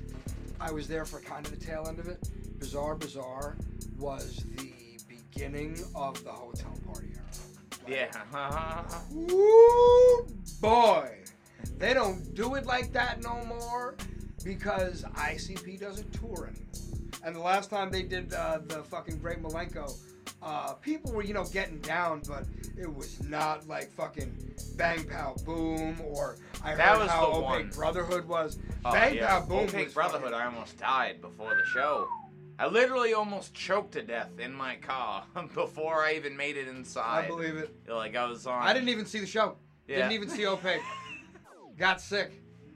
[0.61, 2.29] I was there for kind of the tail end of it.
[2.59, 3.55] Bizaar Bizzar
[3.99, 4.73] was the
[5.09, 7.23] beginning of the hotel party era.
[7.87, 8.11] Yeah.
[9.13, 10.27] Woo
[10.61, 11.19] boy,
[11.79, 13.97] they don't do it like that no more
[14.45, 16.65] because ICP doesn't tour anymore.
[17.25, 19.97] And the last time they did uh, the fucking Great Milenko,
[20.43, 22.45] uh, people were you know getting down, but
[22.77, 24.37] it was not like fucking
[24.77, 27.71] Bang Pow Boom or I That heard was how the Opaque one.
[27.71, 28.59] Brotherhood was.
[28.85, 29.29] Oh, Bang yeah.
[29.41, 32.07] Pow Boom Opaque was Brotherhood, fucking- I almost died before the show.
[32.59, 35.25] I literally almost choked to death in my car
[35.55, 37.25] before I even made it inside.
[37.25, 37.75] I believe it.
[37.89, 38.63] Like I was on.
[38.63, 39.57] I didn't even see the show.
[39.89, 39.97] Yeah.
[39.97, 40.81] Didn't even see Opaque.
[41.79, 42.33] Got sick.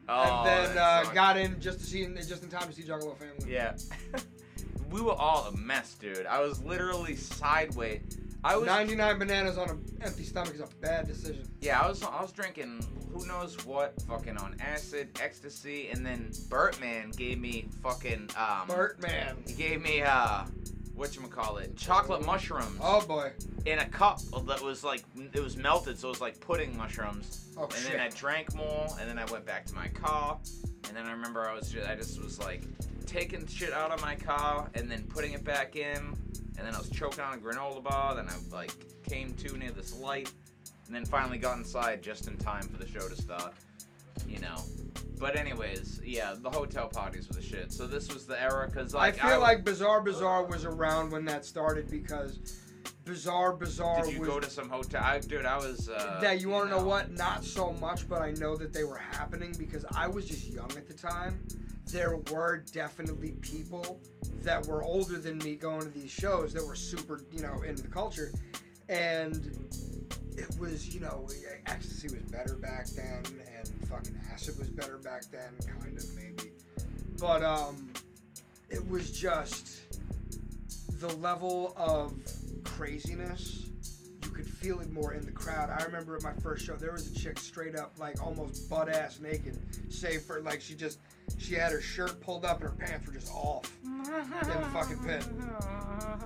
[0.09, 3.15] Oh, and then uh, got in just to see just in time to see Juggalo
[3.19, 3.53] Family.
[3.53, 3.75] Yeah.
[4.91, 6.25] we were all a mess, dude.
[6.25, 8.18] I was literally sideways.
[8.45, 11.43] I was 99 bananas on an empty stomach is a bad decision.
[11.61, 12.81] yeah, I was I was drinking
[13.13, 19.01] who knows what fucking on acid, ecstasy, and then Bertman gave me fucking um Burt
[19.03, 19.37] man.
[19.47, 20.45] he gave me uh
[20.97, 23.31] whatchamacallit, chocolate mushrooms Oh boy.
[23.67, 27.47] in a cup that was like it was melted, so it was like pudding mushrooms.
[27.57, 27.93] Oh and shit.
[27.93, 30.39] then I drank more, and then I went back to my car,
[30.87, 32.63] and then I remember I was just, I just was like
[33.07, 36.15] taking shit out of my car and then putting it back in,
[36.59, 38.15] and then I was choking on a granola bar.
[38.17, 38.73] Then I like
[39.09, 40.33] came to near this light,
[40.87, 43.55] and then finally got inside just in time for the show to start.
[44.29, 44.57] You know.
[45.19, 47.73] But anyways, yeah, the hotel parties were the shit.
[47.73, 51.25] So this was the era because like I feel like Bizaar Bizzar was around when
[51.27, 52.39] that started because
[53.05, 54.29] Bizaar Bizzar did you was.
[54.29, 55.03] go to some hotel?
[55.03, 55.89] I, dude, I was.
[55.89, 57.13] Uh, yeah, you want to know what?
[57.13, 60.71] Not so much, but I know that they were happening because I was just young
[60.77, 61.41] at the time.
[61.91, 64.01] There were definitely people
[64.43, 67.83] that were older than me going to these shows that were super, you know, into
[67.83, 68.33] the culture,
[68.89, 69.35] and
[70.37, 71.29] it was, you know,
[71.67, 73.23] ecstasy was better back then,
[73.57, 76.53] and fucking acid was better back then, kind of maybe,
[77.19, 77.91] but um,
[78.71, 79.81] it was just
[81.01, 82.13] the level of
[82.65, 83.68] craziness
[84.39, 85.69] could feel it more in the crowd.
[85.69, 88.89] I remember at my first show, there was a chick straight up, like almost butt
[88.89, 89.59] ass naked,
[89.93, 91.01] save for like she just
[91.39, 94.99] she had her shirt pulled up and her pants were just off in the fucking
[95.01, 95.27] pit.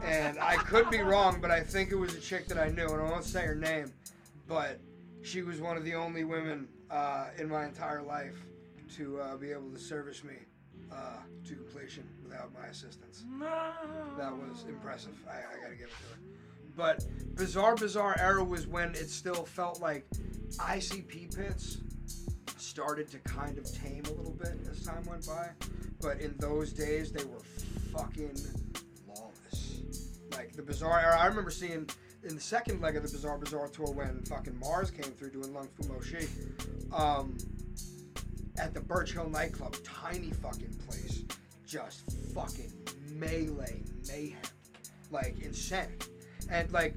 [0.04, 2.86] And I could be wrong, but I think it was a chick that I knew,
[2.86, 3.90] and I won't say her name,
[4.46, 4.78] but
[5.22, 8.36] she was one of the only women uh, in my entire life
[8.96, 10.34] to uh, be able to service me
[10.92, 13.24] uh, to completion without my assistance.
[14.18, 15.14] That was impressive.
[15.26, 16.18] I, I gotta give it to her.
[16.76, 17.04] But
[17.34, 20.06] Bizaar Bizzar era was when it still felt like
[20.58, 21.78] ICP pits
[22.56, 25.50] started to kind of tame a little bit as time went by.
[26.00, 27.40] But in those days, they were
[27.92, 28.36] fucking
[29.06, 29.80] lawless.
[30.32, 31.88] Like the Bizarre era, I remember seeing
[32.24, 35.52] in the second leg of the Bizaar Bizzar tour when fucking Mars came through doing
[35.52, 36.26] Lung Fu Mo Shi.
[36.94, 37.36] Um,
[38.58, 41.24] at the Birch Hill nightclub, tiny fucking place,
[41.66, 42.72] just fucking
[43.10, 44.38] melee mayhem,
[45.10, 46.06] like insanity,
[46.50, 46.94] and like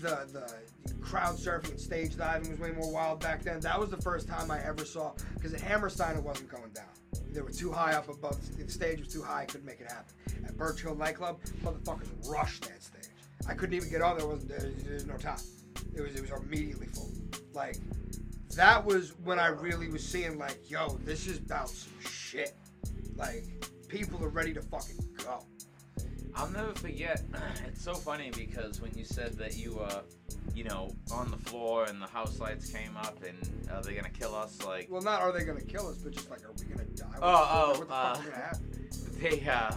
[0.00, 3.60] the the crowd surfing and stage diving was way more wild back then.
[3.60, 6.86] That was the first time I ever saw because at Hammerstein it wasn't going down.
[7.32, 8.38] They were too high up above.
[8.56, 9.46] The stage was too high.
[9.46, 10.14] Couldn't make it happen.
[10.44, 13.08] At Birch Hill nightclub, motherfuckers rushed that stage.
[13.48, 14.18] I couldn't even get on.
[14.18, 14.50] There wasn't.
[14.50, 15.40] There, there's no time.
[15.94, 16.14] It was.
[16.14, 17.10] It was immediately full.
[17.54, 17.76] Like
[18.56, 22.54] that was when I really was seeing like, yo, this is about some shit.
[23.16, 23.44] Like,
[23.88, 25.44] people are ready to fucking go.
[26.34, 27.22] I'll never forget.
[27.66, 30.02] It's so funny because when you said that you were,
[30.54, 33.36] you know, on the floor and the house lights came up and
[33.72, 34.58] are they gonna kill us?
[34.64, 37.06] Like Well, not are they gonna kill us, but just like, are we gonna die?
[37.06, 39.20] What Oh, the- what the oh, uh, fuck is gonna happen?
[39.20, 39.74] they, uh,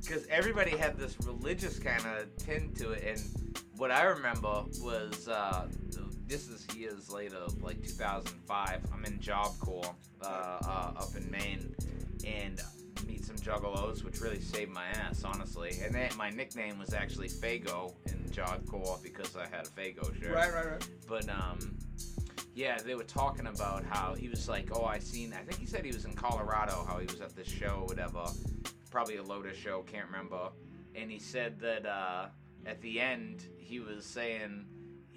[0.00, 5.26] because everybody had this religious kind of tint to it, and what I remember was,
[5.28, 5.66] uh,
[6.28, 8.80] this is years later, like 2005.
[8.94, 11.74] I'm in Job Corps uh, uh, up in Maine,
[12.24, 12.60] and
[13.04, 15.78] meet some juggalos, which really saved my ass, honestly.
[15.82, 20.18] And then my nickname was actually Faygo in Job Corps because I had a Faygo
[20.20, 20.34] shirt.
[20.34, 20.88] Right, right, right.
[21.08, 21.76] But um,
[22.54, 25.32] yeah, they were talking about how he was like, oh, I seen.
[25.32, 28.24] I think he said he was in Colorado, how he was at this show, whatever,
[28.90, 30.48] probably a Lotus show, can't remember.
[30.94, 32.28] And he said that uh,
[32.64, 34.64] at the end he was saying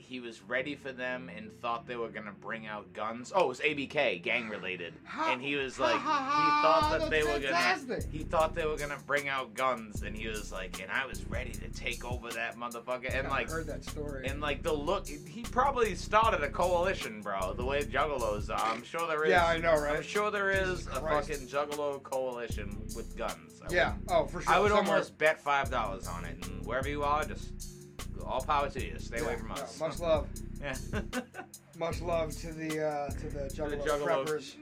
[0.10, 3.32] he was ready for them and thought they were gonna bring out guns.
[3.36, 4.95] Oh, it was ABK, gang related,
[5.28, 7.99] and he was ha, like, ha, he thought that they were gonna.
[8.12, 11.24] He thought they were gonna bring out guns, and he was like, and I was
[11.26, 14.26] ready to take over that motherfucker, and I like heard that story.
[14.28, 17.53] and like the look, he probably started a coalition, bro.
[17.53, 19.30] The way Juggalos are, I'm sure there is.
[19.30, 19.97] yeah, I know, right?
[19.97, 23.62] I'm sure there is a fucking Juggalo coalition with guns.
[23.70, 23.93] I yeah.
[23.93, 24.51] would, Oh, for sure.
[24.51, 24.93] I would Somewhere.
[24.95, 26.43] almost bet five dollars on it.
[26.47, 27.79] And wherever you are, just
[28.26, 28.97] all power to you.
[29.00, 29.80] Stay away from us.
[29.80, 30.28] much love.
[30.62, 30.76] yeah.
[31.78, 34.26] Much love to the uh, to the To Juggalo the Juggalo.
[34.28, 34.56] preppers.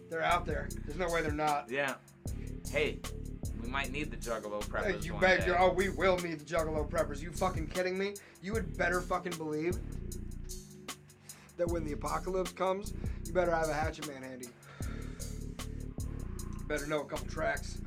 [0.10, 0.68] They're out there.
[0.84, 1.70] There's no way they're not.
[1.70, 1.94] yeah.
[2.68, 2.98] Hey,
[3.62, 5.40] we might need the Juggalo preppers you bet.
[5.42, 5.46] day.
[5.46, 7.22] you oh, we will need the Juggalo preppers.
[7.22, 8.14] You fucking kidding me?
[8.42, 9.78] You would better fucking believe
[11.56, 12.92] that when the apocalypse comes,
[13.24, 14.48] you better have a hatchet man handy.
[14.82, 17.78] You better know a couple tracks.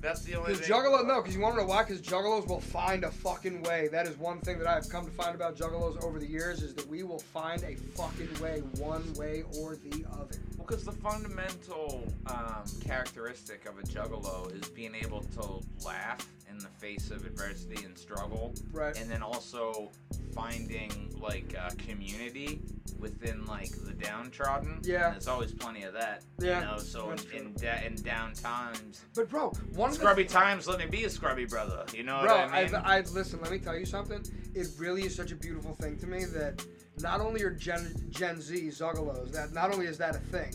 [0.00, 0.76] That's the only Because thing.
[0.76, 1.82] Juggalo, no, because you want to know why?
[1.82, 3.88] Because Juggalos will find a fucking way.
[3.92, 6.74] That is one thing that I've come to find about Juggalos over the years is
[6.74, 10.38] that we will find a fucking way, one way or the other.
[10.56, 16.58] Well, because the fundamental um, characteristic of a juggalo is being able to laugh in
[16.58, 18.98] the face of adversity and struggle, Right.
[19.00, 19.90] and then also
[20.34, 20.90] finding
[21.20, 22.60] like a community
[22.98, 24.80] within like the downtrodden.
[24.82, 25.06] Yeah.
[25.06, 26.22] And there's always plenty of that.
[26.38, 30.00] Yeah, You know, so in in, da- in down times, But bro, one of the
[30.00, 31.84] scrubby times, let me be a scrubby brother.
[31.94, 32.74] You know Bro, what I mean?
[32.74, 33.40] I, I listen.
[33.40, 34.22] Let me tell you something.
[34.54, 36.64] It really is such a beautiful thing to me that
[37.00, 40.52] not only are Gen Gen Z Zuggalos that not only is that a thing,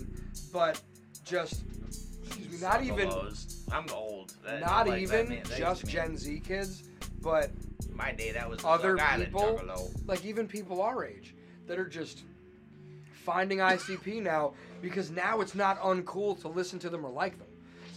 [0.54, 0.80] but
[1.24, 1.64] just
[2.30, 3.09] me, not even.
[3.71, 4.34] I'm old.
[4.43, 6.84] That- not like, even just Gen Z kids,
[7.21, 7.51] but
[7.93, 9.59] My day, that was other people,
[10.05, 11.34] like even people our age,
[11.67, 12.23] that are just
[13.23, 17.47] finding ICP now because now it's not uncool to listen to them or like them.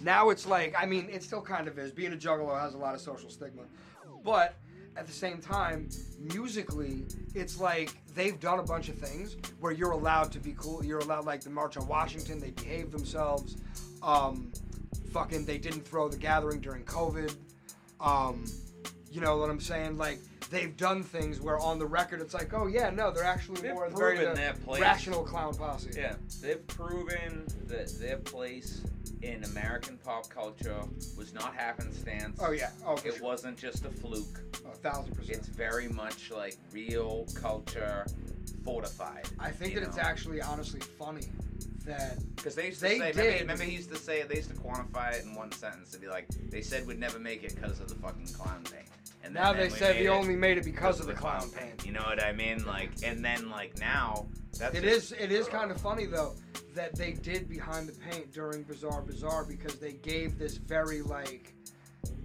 [0.03, 1.91] Now it's like, I mean, it still kind of is.
[1.93, 3.63] Being a juggalo has a lot of social stigma,
[4.25, 4.55] but
[4.99, 5.89] at the same time,
[6.19, 10.85] musically, it's like they've done a bunch of things where you're allowed to be cool.
[10.85, 13.57] You're allowed, like the March on Washington, they behave themselves.
[14.03, 14.53] Um,
[15.13, 17.33] fucking, they didn't throw the gathering during COVID.
[18.01, 18.45] Um,
[19.11, 19.97] you know what I'm saying?
[19.99, 20.19] Like
[20.51, 23.75] they've done things where on the record it's like, oh yeah, no, they're actually They've
[23.75, 24.81] more proven the uh, their place.
[24.81, 25.91] rational clown posse.
[25.97, 28.83] Yeah, they've proven that their place
[29.23, 30.81] in American pop culture
[31.17, 32.39] was not happenstance.
[32.43, 32.71] Oh yeah.
[32.87, 33.23] Oh, It sure.
[33.23, 34.41] wasn't just a fluke.
[34.65, 35.39] a thousand percent.
[35.39, 38.07] It's very much like real culture
[38.65, 39.25] fortified.
[39.39, 41.23] I think that it's actually honestly funny
[41.85, 43.41] that Because they used to They say, remember, did.
[43.41, 46.07] remember he used to say, they used to quantify it in one sentence to be
[46.07, 48.87] like, they said we'd never make it because of the fucking clown paint.
[49.25, 51.85] And then- now they said we only made it because of the clown paint.
[51.85, 52.65] You know what I mean?
[52.65, 54.27] Like, and then like now,
[54.59, 55.19] that's It just- is.
[55.19, 56.35] It is kind of funny though
[56.75, 61.55] that they did behind the paint during Bizaar Bizzar because they gave this very like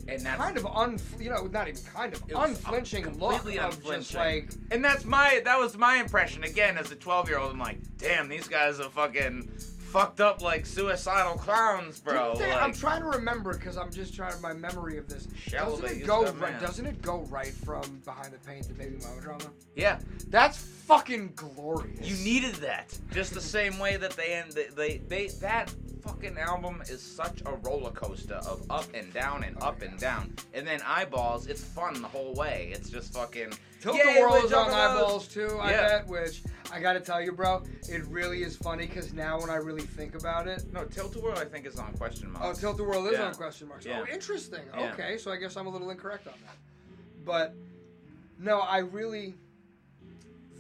[0.08, 3.72] and that's kind of un you know not even kind of unflinching look completely of
[3.82, 4.20] just unflinching.
[4.20, 7.52] like And that's my that was my impression again as a 12 year old.
[7.54, 9.50] I'm like, damn, these guys are fucking
[9.94, 12.36] fucked up like suicidal clowns, bro.
[12.36, 15.28] They- I'm trying to remember because I'm just trying to my memory of this.
[15.52, 16.36] Doesn't it go right?
[16.54, 16.62] man.
[16.62, 19.46] Doesn't it go right from behind the paint to baby mama drama?
[19.76, 22.08] yeah, That's fucking glorious.
[22.10, 22.98] you needed that.
[23.12, 24.52] Just the same way that they end.
[24.54, 25.72] They, they they that
[26.04, 30.34] fucking album is such a roller coaster of up and down and up and down.
[30.54, 32.72] And then eyeballs, it's fun the whole way.
[32.74, 33.54] It's just fucking.
[33.82, 35.58] Tilt the World is on eyeballs too.
[35.62, 35.88] I Yeah.
[36.00, 36.08] bet.
[36.08, 36.42] Which
[36.72, 40.16] I gotta tell you, bro, it really is funny because now when I really think
[40.16, 42.46] about it, No, Tilt a World I think is on question mark.
[42.46, 43.26] oh, Tilt the World is Yeah.
[43.28, 43.86] on question marks.
[43.86, 44.02] Yeah.
[44.08, 44.62] Oh, interesting.
[44.74, 44.92] Yeah.
[44.94, 46.58] Okay, so I guess I'm a little incorrect on that.
[47.26, 47.56] But
[48.40, 49.36] no, I really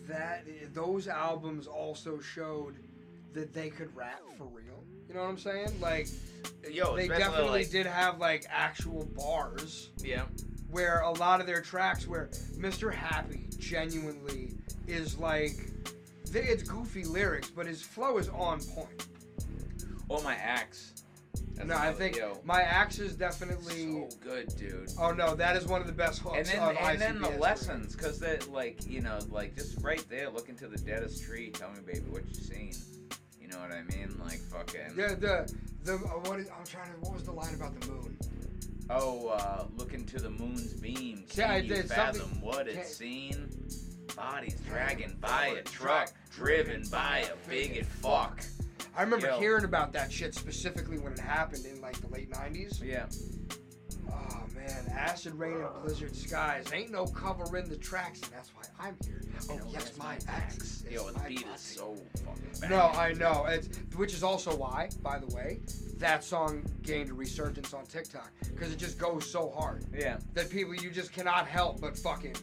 [0.07, 2.75] that those albums also showed
[3.33, 4.83] that they could rap for real.
[5.13, 5.79] You know what I'm saying?
[5.79, 6.07] Like
[6.71, 10.23] Yo, they definitely like, did have like actual bars Yeah.
[10.71, 12.91] where a lot of their tracks where Mr.
[12.91, 14.55] Happy genuinely
[14.87, 15.55] is like
[16.33, 19.05] it's goofy lyrics, but his flow is on point.
[20.09, 20.93] Or my axe.
[21.53, 23.83] That's no, I think yo, my axe is definitely.
[23.83, 24.89] so good, dude.
[24.99, 26.37] Oh no, that is one of the best hooks.
[26.37, 30.31] And then, and then the lessons, cause that, like, you know, like just right there,
[30.31, 31.51] look into the deadest tree.
[31.51, 32.73] Tell me, baby, what you seen.
[33.53, 34.15] Know what I mean?
[34.23, 34.97] Like, fucking.
[34.97, 36.97] Yeah, the the uh, what is, I'm trying to.
[37.01, 38.17] What was the line about the moon?
[38.89, 41.23] Oh, uh, look into the moon's beam.
[41.29, 43.49] Can Yeah, you fathom what it's seen?
[44.15, 48.43] Bodies dragging by a truck, driven by a bigot fuck.
[48.95, 49.39] I remember Yo.
[49.39, 52.83] hearing about that shit specifically when it happened in like the late '90s.
[52.83, 53.05] Yeah.
[54.11, 56.65] Oh man, acid rain and blizzard skies.
[56.73, 59.21] Ain't no cover in the tracks, and that's why I'm here.
[59.49, 60.83] Oh yes, my ex.
[60.89, 61.95] Yo, the beat is so
[62.25, 62.69] fucking bad.
[62.69, 63.45] No, I know.
[63.47, 65.59] It's which is also why, by the way,
[65.97, 70.49] that song gained a resurgence on TikTok because it just goes so hard Yeah, that
[70.49, 72.35] people you just cannot help but fucking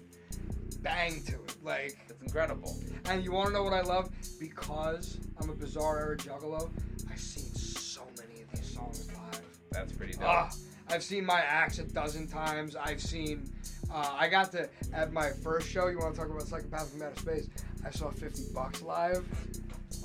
[0.82, 1.56] bang to it.
[1.62, 2.76] Like, it's incredible.
[3.06, 4.08] and you want to know what I love?
[4.38, 6.70] Because I'm a bizarre era juggalo.
[7.11, 9.42] I've seen so many of these songs live.
[9.70, 10.22] That's pretty dope.
[10.24, 10.50] Ah,
[10.91, 12.76] I've seen my axe a dozen times.
[12.76, 13.51] I've seen.
[13.93, 15.88] Uh, I got to at my first show.
[15.88, 17.49] You want to talk about Psychopath from Outer Space?
[17.84, 19.24] I saw 50 Bucks live.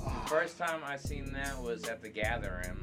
[0.04, 2.76] Ah, First time I seen that was at the Gathering.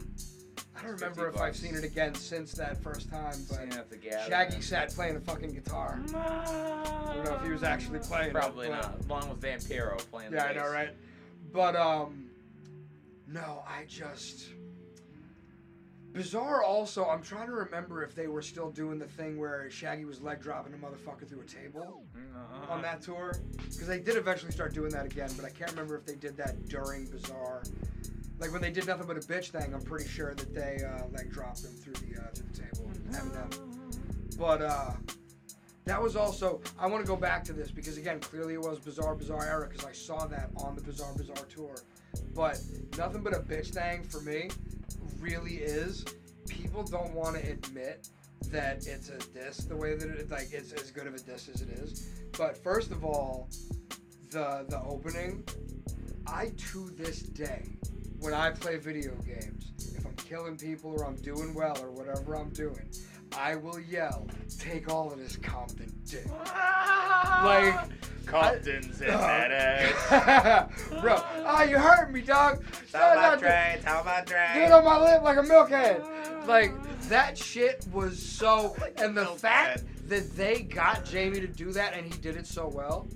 [0.75, 3.67] I don't remember 50 if I've seen it again since that first time, but Seen
[3.69, 4.29] it at the Gathering.
[4.29, 5.99] Shaggy sat playing a fucking guitar.
[6.15, 8.31] I don't know if he was actually playing.
[8.31, 9.05] Probably but- not.
[9.05, 10.89] Along with Vampiro playing the Yeah, I know, right?
[11.51, 12.25] But um,
[13.27, 14.47] no, I just
[16.13, 16.63] bizarre.
[16.63, 20.21] Also, I'm trying to remember if they were still doing the thing where Shaggy was
[20.21, 22.73] leg dropping a motherfucker through a table Uh-huh.
[22.73, 25.29] on that tour, because they did eventually start doing that again.
[25.35, 27.63] But I can't remember if they did that during Bizarre.
[28.39, 31.05] Like when they did nothing but a bitch thing, I'm pretty sure that they uh,
[31.11, 32.91] leg dropped him through the uh, through the table.
[33.11, 34.37] Eminem.
[34.37, 34.91] But uh,
[35.85, 36.59] that was also.
[36.79, 39.67] I want to go back to this because again, clearly it was Bizaar Bizzar era
[39.69, 41.75] because I saw that on the Bizaar Bizzar tour.
[42.33, 42.59] But
[42.97, 44.49] nothing but a bitch thing for me
[45.19, 46.05] really is
[46.47, 48.09] people don't want to admit
[48.51, 51.49] that it's a diss the way that it like it's as good of a diss
[51.49, 52.09] as it is.
[52.37, 53.49] But first of all,
[54.29, 55.43] the the opening,
[56.27, 57.77] I to this day,
[58.19, 62.35] when I play video games, if I'm killing people or I'm doing well or whatever
[62.35, 62.89] I'm doing,
[63.37, 64.27] I will yell,
[64.59, 66.25] "Take all of this Compton dick."
[67.43, 67.89] Like
[68.25, 69.17] Compton's in Oh.
[69.17, 70.69] that ass.
[71.01, 71.15] Bro,
[71.45, 72.63] ah, you hurt me, dog.
[72.91, 76.47] Tell my Dre, tell my Get on my lip like a milkhead.
[76.47, 76.73] Like
[77.09, 82.05] that shit was so, and the fact that they got Jamie to do that and
[82.11, 83.07] he did it so well.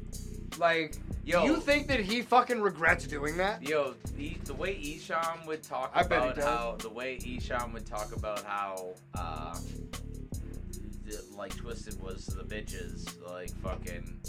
[0.57, 1.43] Like, Yo.
[1.45, 3.61] you think that he fucking regrets doing that?
[3.61, 6.45] Yo, the, the way Esham would talk I bet he about does.
[6.45, 9.55] how the way Esham would talk about how uh
[11.07, 14.19] the, like Twiztid was to the bitches like fucking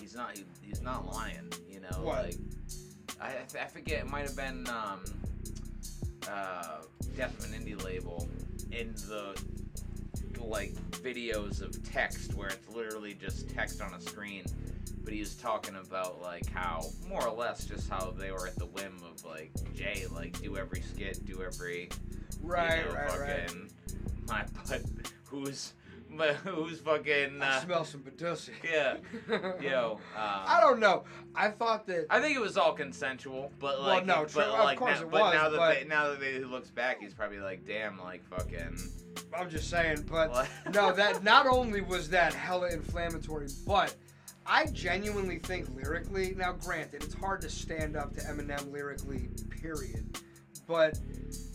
[0.00, 2.24] he's not he, he's not lying you know What?
[2.26, 2.36] like
[3.20, 5.00] I, I forget it might have been um
[6.30, 6.78] uh
[7.16, 8.28] Death of an Indie label
[8.70, 9.40] in the
[10.40, 10.72] like
[11.02, 14.44] videos of text where it's literally just text on a screen
[15.02, 18.56] but he was talking about like how more or less just how they were at
[18.56, 21.88] the whim of like Jay like do every skit do every
[22.40, 23.52] Right, you know, right, right.
[24.28, 24.82] my butt
[25.24, 25.72] who's
[26.44, 28.50] who's fucking I uh, smell some Badussy.
[28.64, 28.96] yeah
[29.60, 31.04] yo uh, I don't know.
[31.34, 32.06] I thought that.
[32.10, 34.98] I think it was all consensual, but Well, like, no, but true, of like, course
[35.00, 37.38] now, it but was, now that but- they, now that he looks back, he's probably
[37.38, 38.76] like, damn, like fucking.
[39.36, 40.48] I'm just saying, but What?
[40.74, 43.94] no, that not only was that hella inflammatory, but
[44.46, 46.34] I genuinely think lyrically.
[46.36, 50.18] Now, granted, it's hard to stand up to Eminem lyrically, period.
[50.66, 50.98] But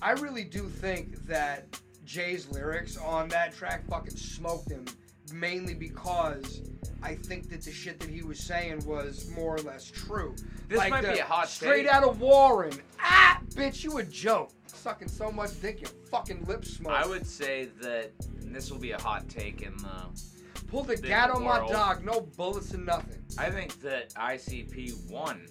[0.02, 1.66] I really do think that
[2.06, 4.86] Jay's lyrics on that track fucking smoked him,
[5.34, 6.62] mainly because
[7.02, 10.36] I think that the shit that he was saying was more or less true.
[10.68, 11.94] This Like might the be a hot straight take.
[11.94, 12.74] out of Warren.
[13.00, 14.52] Ah, bitch, you a joke.
[14.68, 16.92] Sucking so much dick, your fucking lips smoke.
[16.94, 20.08] I would say that this will be a hot take in the.
[20.68, 22.04] Pull the gat on my dog.
[22.04, 23.22] No bullets and nothing.
[23.38, 25.46] I think that ICP won,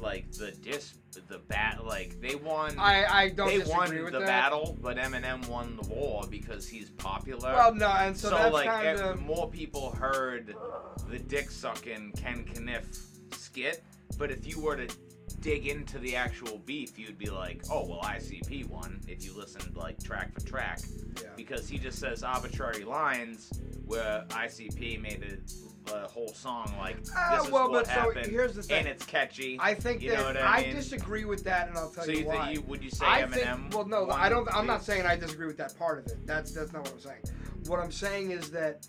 [0.00, 0.94] like the dis,
[1.28, 2.78] the bat, like they won.
[2.78, 4.26] I, I don't they won the that.
[4.26, 7.52] battle, but Eminem won the war because he's popular.
[7.52, 10.54] Well, no, and so, so, that's like kind of more people heard
[11.08, 12.84] the dick sucking Ken Kaniff
[13.34, 13.84] skit,
[14.18, 14.94] but if you were to
[15.40, 19.76] dig into the actual beef, you'd be like, oh well, ICP won if you listened
[19.76, 20.80] like track for track,
[21.20, 21.28] yeah.
[21.36, 23.50] because he just says arbitrary lines
[23.86, 27.92] where ICP made a, a whole song like this Ah, is well, what but so
[27.92, 28.80] happened, here's the thing.
[28.80, 29.58] and it's catchy.
[29.60, 30.76] I think you that what I, I mean?
[30.76, 32.44] disagree with that, and I'll tell so you you why.
[32.46, 33.32] think you would you say I Eminem?
[33.32, 33.74] think.
[33.74, 34.48] Well, no, I don't.
[34.54, 36.26] I'm not saying I disagree with that part of it.
[36.26, 37.22] That's that's not what I'm saying.
[37.66, 38.86] What I'm saying is that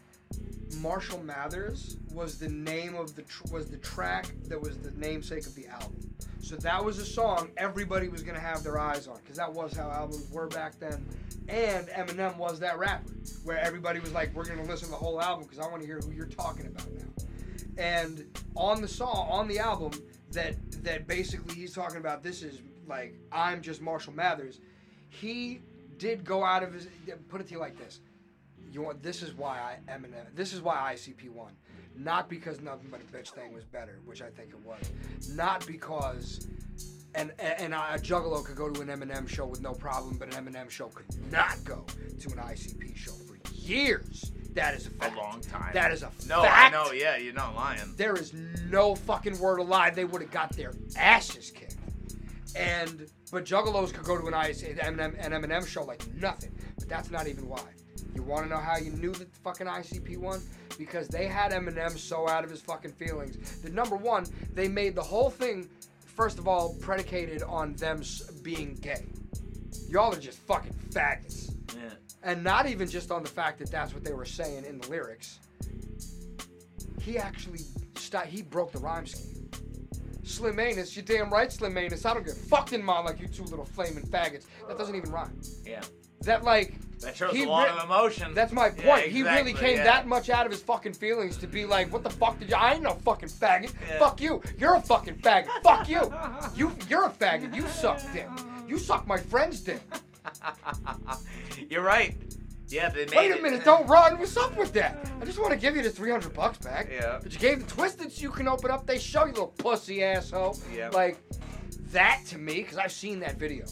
[0.80, 5.46] Marshall Mathers was the name of the tr- was the track that was the namesake
[5.46, 6.14] of the album.
[6.42, 9.74] So that was a song everybody was gonna have their eyes on because that was
[9.76, 11.06] how albums were back then.
[11.48, 13.12] And Eminem was that rapper
[13.44, 15.88] where everybody was like, "We're gonna listen to the whole album because I want to
[15.88, 17.26] hear who you're talking about now."
[17.78, 18.26] And
[18.56, 19.92] on the song, on the album,
[20.32, 24.60] that that basically he's talking about this is like I'm just Marshall Mathers.
[25.10, 25.62] He
[25.98, 26.88] did go out of his.
[27.30, 28.02] Put it to you like this:
[28.74, 30.36] you want this is why I Eminem.
[30.36, 31.54] This is why ICP won,
[31.96, 34.92] not because nothing but a bitch thing was better, which I think it was,
[35.30, 36.48] not because.
[37.16, 40.44] And, and a Juggalo could go to an Eminem show with no problem, but an
[40.44, 41.86] Eminem show could not go
[42.20, 44.32] to an ICP show for years.
[44.56, 45.72] That is a a long time.
[45.74, 46.74] That is a no, fact.
[46.74, 46.92] No, I know.
[46.92, 47.94] Yeah, you're not lying.
[47.98, 48.34] There is
[48.70, 49.92] no fucking word of lie.
[49.92, 51.76] They would have got their asses kicked.
[52.56, 56.52] And but Juggalos could go to an IC, Eminem, an Eminem show like nothing.
[56.78, 57.62] But that's not even why.
[58.16, 60.42] You want to know how you knew that the fucking ICP won?
[60.78, 64.96] Because they had Eminem so out of his fucking feelings The number one, they made
[64.96, 65.70] the whole thing,
[66.06, 68.02] first of all, predicated on them
[68.42, 69.06] being gay.
[69.90, 71.56] Y'all are just fucking faggots.
[71.76, 71.90] Yeah.
[72.24, 74.90] And not even just on the fact that that's what they were saying in the
[74.90, 75.40] lyrics.
[77.02, 77.60] He actually
[77.96, 79.50] st- he broke the rhyme scheme.
[80.24, 82.06] Slim Anus, you're damn right, Slim Anus.
[82.06, 84.46] I don't get fucked in mine like you two little flaming faggots.
[84.68, 85.40] That doesn't even rhyme.
[85.66, 85.82] Yeah.
[86.22, 88.34] That like That shows He a lot re- of emotion.
[88.34, 89.08] that's my Yeah, point.
[89.08, 89.84] he really came yeah.
[89.84, 92.56] that much out of his fucking feelings to be like, what the fuck did you?
[92.56, 93.74] I ain't no fucking faggot.
[93.90, 94.00] Yeah.
[94.00, 94.42] Fuck you.
[94.58, 95.48] You're a fucking faggot.
[95.64, 96.14] fuck you.
[96.56, 97.54] You you're a faggot.
[97.56, 98.28] You suck dick.
[98.68, 99.82] You suck my friend's dick.
[101.70, 102.16] You're right.
[102.70, 104.18] Yeah, they made Wait a it- minute, don't run.
[104.20, 105.10] What's up with that?
[105.22, 106.90] I just want to give you the 300 bucks back.
[106.92, 107.20] Yeah.
[107.22, 110.04] But you gave the Twiztid so you can open up they show, you little pussy
[110.04, 110.58] asshole.
[110.76, 110.90] Yeah.
[110.90, 111.18] Like,
[111.92, 113.66] that to me, because I've seen that video,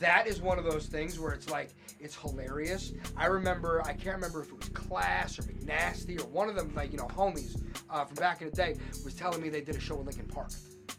[0.00, 2.92] that is one of those things where it's like, it's hilarious.
[3.16, 6.72] I remember, I can't remember if it was Class or McNasty or one of them,
[6.74, 9.76] like, you know, homies uh, from back in the day, was telling me they did
[9.76, 10.50] a show in Linkin Park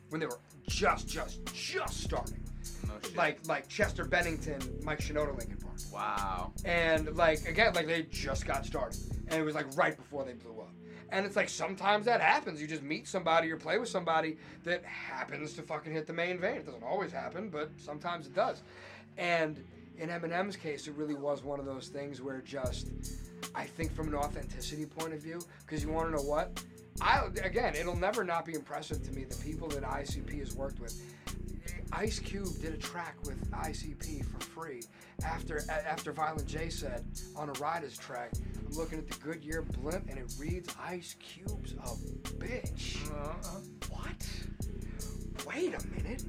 [0.09, 2.43] when they were just, just, just starting.
[3.03, 3.15] Shit.
[3.15, 6.51] like like Chester Bennington, Mike Shinoda, Linkin Park, wow.
[6.65, 8.99] and like again, like they just got started,
[9.29, 10.73] and it was like right before they blew up.
[11.11, 12.61] And it's like sometimes that happens.
[12.61, 16.39] You just meet somebody or play with somebody that happens to fucking hit the main
[16.39, 16.57] vein.
[16.57, 18.61] It doesn't always happen, but sometimes it does.
[19.17, 19.63] And
[19.99, 22.91] in Eminem's case, it really was one of those things where just,
[23.53, 26.63] I think from an authenticity point of view, because you want to know what?
[27.01, 30.79] I again, it'll never not be impressive to me the people that ICP has worked
[30.79, 31.01] with.
[31.91, 34.81] Ice Cube did a track with ICP for free
[35.25, 37.05] after after Violent J said
[37.35, 38.31] on a Riders track.
[38.57, 43.09] I'm looking at the Goodyear blimp and it reads Ice Cube's a bitch.
[43.11, 43.59] Uh-huh.
[43.89, 44.29] What?
[45.47, 46.23] Wait a minute.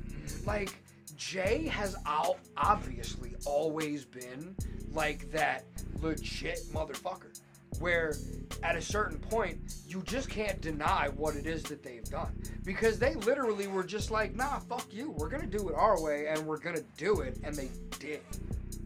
[0.47, 0.77] Like
[1.21, 4.57] Jay has al- obviously always been
[4.91, 5.65] like that
[6.01, 7.39] legit motherfucker.
[7.79, 8.15] Where
[8.63, 12.33] at a certain point you just can't deny what it is that they've done
[12.65, 15.11] because they literally were just like, nah, fuck you.
[15.11, 17.69] We're gonna do it our way and we're gonna do it, and they
[17.99, 18.21] did.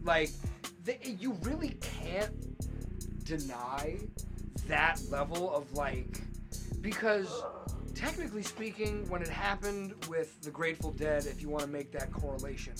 [0.03, 0.29] Like,
[0.83, 2.33] they, you really can't
[3.23, 3.97] deny
[4.67, 6.21] that level of like
[6.81, 7.43] because
[7.95, 12.11] technically speaking when it happened with the grateful dead if you want to make that
[12.11, 12.73] correlation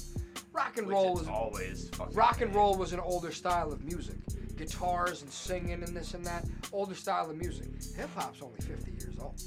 [0.56, 2.56] rock and Which roll is was always rock and bad.
[2.56, 4.18] roll was an older style of music.
[4.56, 7.68] Guitars and singing and this and that older style of music.
[7.98, 9.42] Hip-hop's only 50 years old.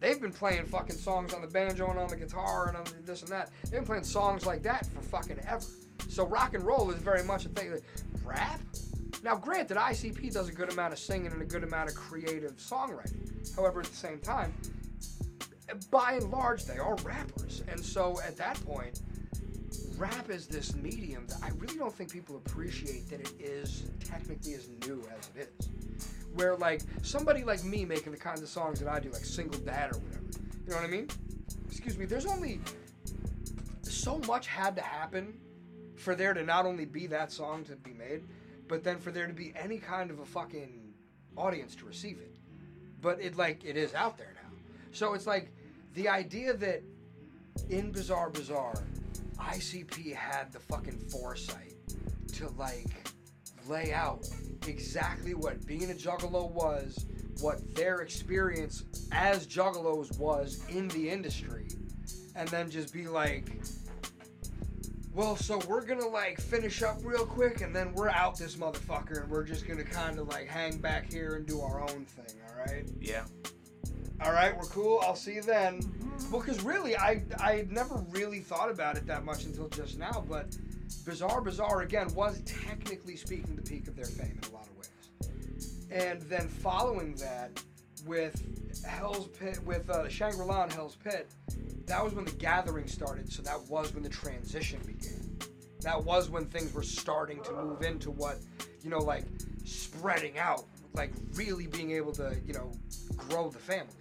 [0.00, 3.22] They've been playing fucking songs on the banjo and on the guitar and on this
[3.22, 3.50] and that.
[3.64, 5.64] They've been playing songs like that for fucking ever.
[6.08, 7.82] So rock and roll is very much a thing that
[8.24, 8.60] rap?
[9.22, 12.56] Now, granted, ICP does a good amount of singing and a good amount of creative
[12.56, 13.54] songwriting.
[13.54, 14.52] However, at the same time,
[15.90, 17.62] by and large, they are rappers.
[17.68, 19.00] And so at that point,
[19.96, 24.54] rap is this medium that I really don't think people appreciate that it is technically
[24.54, 25.68] as new as it is.
[26.34, 29.60] Where, like, somebody like me making the kinds of songs that I do, like Single
[29.60, 30.24] Dad or whatever,
[30.64, 31.08] you know what I mean?
[31.66, 32.60] Excuse me, there's only
[33.82, 35.38] so much had to happen
[35.96, 38.22] for there to not only be that song to be made,
[38.68, 40.94] but then for there to be any kind of a fucking
[41.36, 42.36] audience to receive it.
[43.00, 44.39] But it like it is out there now.
[44.92, 45.52] So it's like
[45.94, 46.82] the idea that
[47.68, 48.82] in Bizaar Bizzar,
[49.38, 51.74] ICP had the fucking foresight
[52.34, 53.08] to like
[53.68, 54.26] lay out
[54.66, 57.06] exactly what being a juggalo was,
[57.40, 61.68] what their experience as juggalos was in the industry,
[62.36, 63.50] and then just be like,
[65.12, 69.22] well, so we're gonna like finish up real quick and then we're out this motherfucker
[69.22, 72.40] and we're just gonna kind of like hang back here and do our own thing,
[72.50, 72.88] alright?
[73.00, 73.24] Yeah.
[74.22, 75.80] Alright, we're cool, I'll see you then.
[76.30, 80.24] Well, because really, I, I never really thought about it that much until just now,
[80.28, 80.50] but
[81.04, 84.76] Bizaar Bizzar, again, was technically speaking the peak of their fame in a lot of
[84.76, 85.86] ways.
[85.90, 87.62] And then following that,
[88.06, 91.30] with Hell's Pit, with uh, Shangri La and Hell's Pit,
[91.86, 95.38] that was when the gathering started, so that was when the transition began.
[95.80, 98.38] That was when things were starting to move into what,
[98.82, 99.24] you know, like
[99.64, 100.64] spreading out,
[100.94, 102.72] like really being able to, you know,
[103.16, 103.92] grow the family.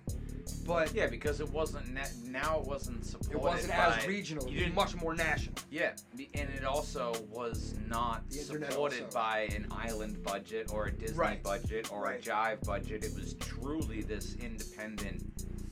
[0.65, 3.33] But Yeah, because it wasn't na- now it wasn't supported.
[3.35, 5.55] it wasn't by, as regional, You it was much more national.
[5.69, 5.93] yeah,
[6.33, 9.13] and it also was not supported also.
[9.13, 11.43] by an island budget or a Disney Right.
[11.43, 12.25] budget or Right.
[12.25, 13.03] a Jive budget.
[13.03, 15.23] It was truly this independent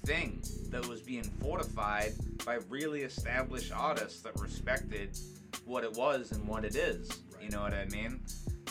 [0.06, 2.14] thing that was being fortified
[2.45, 5.18] by really established artists that respected
[5.65, 7.10] what it was and what it is.
[7.41, 8.22] You know what I mean?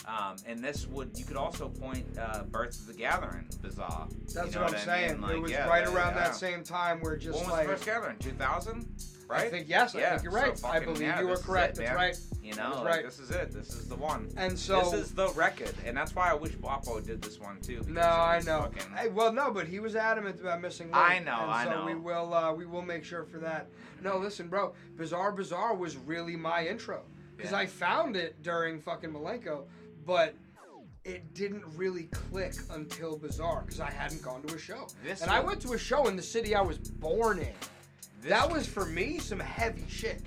[0.07, 4.07] Um, and this would you could also point uh, Birth of the Gathering bizarre.
[4.33, 5.11] That's You know what I'm I saying.
[5.13, 5.21] mean?
[5.21, 6.23] Like, it was yeah, right around yeah.
[6.23, 8.15] that same time where just when was like the first gathering?
[8.19, 8.87] 2000,
[9.27, 9.47] right?
[9.47, 10.63] I think yes, I Yeah, think you're so right.
[10.63, 11.77] I believe yeah, you were correct.
[11.77, 12.17] it, That's right.
[12.41, 13.03] You know, like, right.
[13.03, 13.51] this is it.
[13.51, 14.29] This is the one.
[14.37, 17.59] And so this is the record, and that's why I wish Bopo did this one
[17.59, 17.83] too.
[17.89, 18.61] No, I know.
[18.73, 20.89] fucking- Hey, well, no, but he was adamant about missing.
[20.93, 21.85] I Link, know, and I so know.
[21.85, 23.67] We will, uh, we will make sure for that.
[24.01, 24.73] No, listen, bro.
[24.95, 27.01] Bizarre, bizarre was really my intro
[27.35, 27.51] because.
[27.51, 29.63] I found it during fucking Milenko,
[30.07, 30.33] but
[31.03, 34.87] it didn't really click until Bizarre because I hadn't gone to a show.
[35.03, 37.53] This and I went to a show in the city I was born in.
[38.21, 40.21] This, that was for me some heavy shit.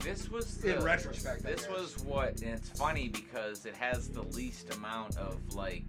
[0.00, 4.22] this was the, in retrospect, This was what, and it's funny because it has the
[4.22, 5.84] least amount of like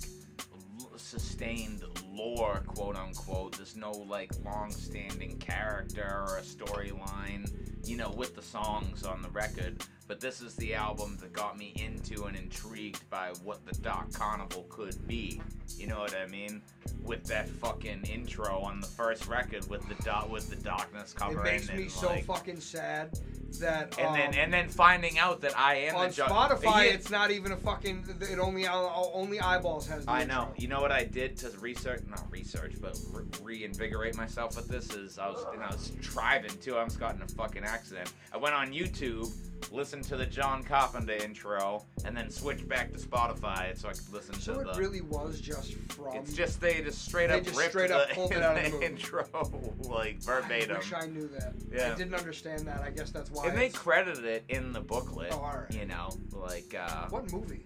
[0.80, 1.84] l- sustained
[2.14, 3.58] lore, quote unquote.
[3.58, 7.52] There's no like long-standing character or a storyline,
[7.86, 9.84] you know, with the songs on the record.
[10.08, 14.12] But this is the album that got me into and intrigued by what the Dark
[14.12, 15.42] Carnival could be.
[15.78, 16.62] You know what I mean?
[17.04, 21.40] With that fucking intro on the first record with the dot with the darkness cover.
[21.40, 23.18] It makes and me so like, fucking sad
[23.60, 26.86] that and then um, and then finding out that I am on the ju- Spotify,
[26.86, 28.06] Yeah, it's not even a fucking.
[28.22, 28.74] It only uh,
[29.14, 30.06] only eyeballs has.
[30.06, 30.54] The I know.
[30.58, 34.94] You know what I did to research, not research, but re- reinvigorate myself with this
[34.94, 36.76] is I was, and I was driving too.
[36.76, 38.12] I almost got in a fucking accident.
[38.34, 39.32] I went on YouTube,
[39.72, 44.12] listened to the John Carpenter intro, and then switched back to Spotify so I could
[44.12, 44.80] listen So to it the.
[44.80, 46.16] really was just from.
[46.16, 48.58] it's just they just straight They up just ripped straight the, up pulled it out
[48.58, 48.86] of the movie.
[48.86, 49.26] intro
[49.90, 50.76] like verbatim.
[50.76, 51.54] I wish I knew that.
[51.72, 51.94] Yeah.
[51.94, 52.82] I didn't understand that.
[52.82, 53.48] I guess that's why.
[53.48, 55.30] and they credited it in the booklet.
[55.32, 55.72] Oh, alright.
[55.74, 57.62] You know, like uh, What movie?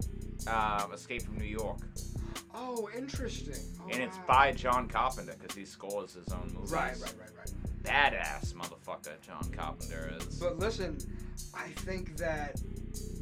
[0.47, 1.79] uh, Escape from New York,
[2.53, 3.55] Oh, interesting.
[3.81, 6.71] Oh, and it's by John Carpenter because he scores his own movies.
[6.71, 7.51] Right, right, right, right.
[7.83, 10.39] badass motherfucker John Carpenter is.
[10.39, 10.97] But listen,
[11.53, 12.61] I think that.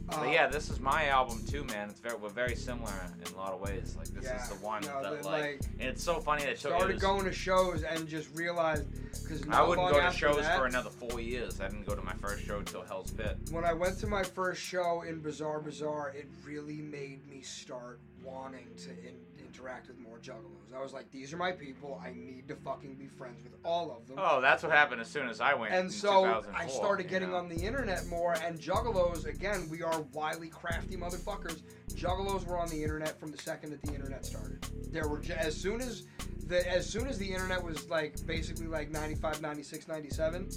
[0.07, 1.89] Uh, But yeah, this is my album too, man.
[1.89, 2.93] It's very we're very similar
[3.25, 3.95] in a lot of ways.
[3.97, 6.57] Like this Yeah, is the one no, that like, like, and it's so funny that
[6.59, 8.85] started was, going to shows and just realized
[9.27, 11.59] because I wouldn't go to shows for another four years.
[11.59, 13.37] I didn't go to my first show till Hell's Pit.
[13.51, 17.99] When I went to my first show in Bizaar Bizzar, it really made me start
[18.23, 19.15] wanting to in,
[19.55, 20.75] interact with more juggalos.
[20.75, 22.01] I was like, these are my people.
[22.03, 24.17] I need to fucking be friends with all of them.
[24.19, 25.73] Oh, that's what happened as soon as I went.
[25.73, 27.37] and so I started getting know?
[27.37, 29.67] on the internet more, and juggalos again.
[29.69, 31.61] We are wily, crafty motherfuckers.
[31.93, 34.61] Juggalos were on the internet from the second that the internet started.
[34.91, 36.03] There were as soon as
[36.47, 40.49] the as soon as the internet was like basically like 95, 96, 97,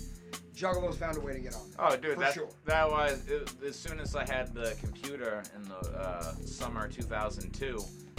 [0.54, 1.62] juggalos found a way to get on.
[1.78, 2.48] Oh, dude, For that sure.
[2.66, 7.78] that was it, as soon as I had the computer in the uh, summer 2002.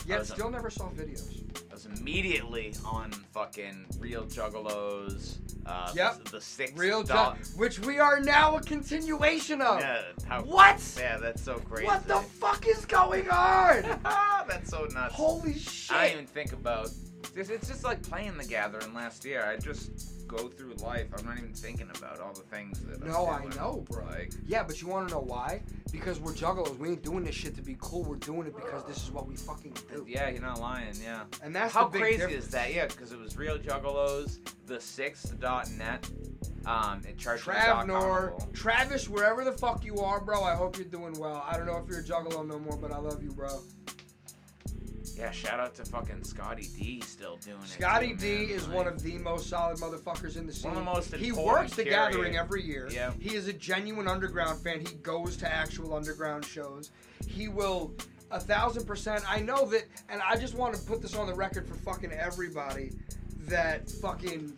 [0.10, 1.44] Yet was, still never saw videos.
[1.70, 5.38] I was immediately on fucking Real Juggalos.
[5.68, 6.24] Uh, Yep.
[6.24, 6.74] The, the six.
[6.76, 9.80] Real doll- jug, which we are now a continuation of.
[9.80, 10.02] Yeah.
[10.28, 10.82] How, What?
[10.98, 11.86] Yeah, that's so crazy.
[11.86, 13.84] What the fuck is going on?
[14.48, 15.14] that's so nuts.
[15.14, 15.96] Holy shit!
[15.96, 16.90] I don't even think about.
[17.36, 19.46] It's, it's just like playing the Gathering last year.
[19.46, 21.08] I just go through life.
[21.18, 23.02] I'm not even thinking about all the things that.
[23.02, 24.06] I'm No, I know, bro.
[24.06, 25.62] Like, Yeah, but you want to know why?
[25.92, 26.78] Because we're juggalos.
[26.78, 28.04] We ain't doing this shit to be cool.
[28.04, 30.06] We're doing it because this is what we fucking do.
[30.08, 30.94] yeah, you're not lying.
[31.04, 31.24] Yeah.
[31.44, 32.46] And that's How crazy difference.
[32.46, 32.74] is that?
[32.74, 36.10] Yeah, because it was Real Juggalos, the Sixth.net,
[36.66, 38.50] um, and Church of the Trav Dark Nor, Carnival.
[38.54, 41.44] Travis, wherever the fuck you are, bro, I hope you're doing well.
[41.48, 43.62] I don't know if you're a juggalo no more, but I love you, bro.
[45.20, 47.68] Yeah, shout out to fucking Scotty D still doing it.
[47.68, 48.50] Scotty D man.
[48.52, 50.72] is Like, one of the most solid motherfuckers in the scene.
[50.72, 51.92] One of the most he works the period.
[51.92, 52.88] gathering every year.
[52.90, 53.12] Yeah.
[53.20, 54.80] He is a genuine underground fan.
[54.80, 56.92] He goes to actual underground shows.
[57.28, 57.94] He will
[58.32, 59.30] a thousand percent.
[59.30, 62.14] I know that, and I just want to put this on the record for fucking
[62.14, 62.92] everybody
[63.48, 64.58] that fucking.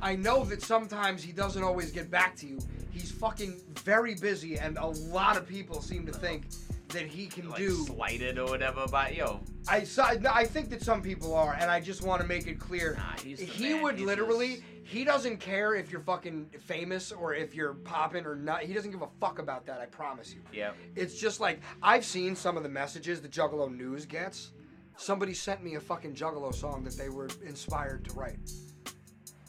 [0.00, 2.60] I know that sometimes he doesn't always get back to you.
[2.92, 6.44] He's fucking very busy, and a lot of people seem to think
[6.90, 7.70] that he can like do.
[7.86, 11.80] slighted or whatever, but yo, I saw- I think that some people are, and I
[11.80, 12.94] just want to make it clear.
[12.96, 13.82] Nah, he's the he man.
[13.82, 14.48] would He's literally.
[14.56, 18.62] just- He doesn't care if you're fucking famous or if you're popping or not.
[18.62, 19.80] He doesn't give a fuck about that.
[19.80, 20.40] I promise you.
[20.52, 20.70] yeah.
[20.96, 24.52] It's just like I've seen some of the messages the Juggalo News gets.
[24.96, 28.38] Somebody sent me a fucking Juggalo song that they were inspired to write.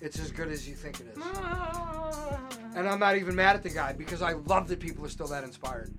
[0.02, 1.18] It's as good as you think it is.
[1.22, 2.40] Ah.
[2.76, 5.28] And I'm not even mad at the guy because I love that people are still
[5.28, 5.94] that inspired.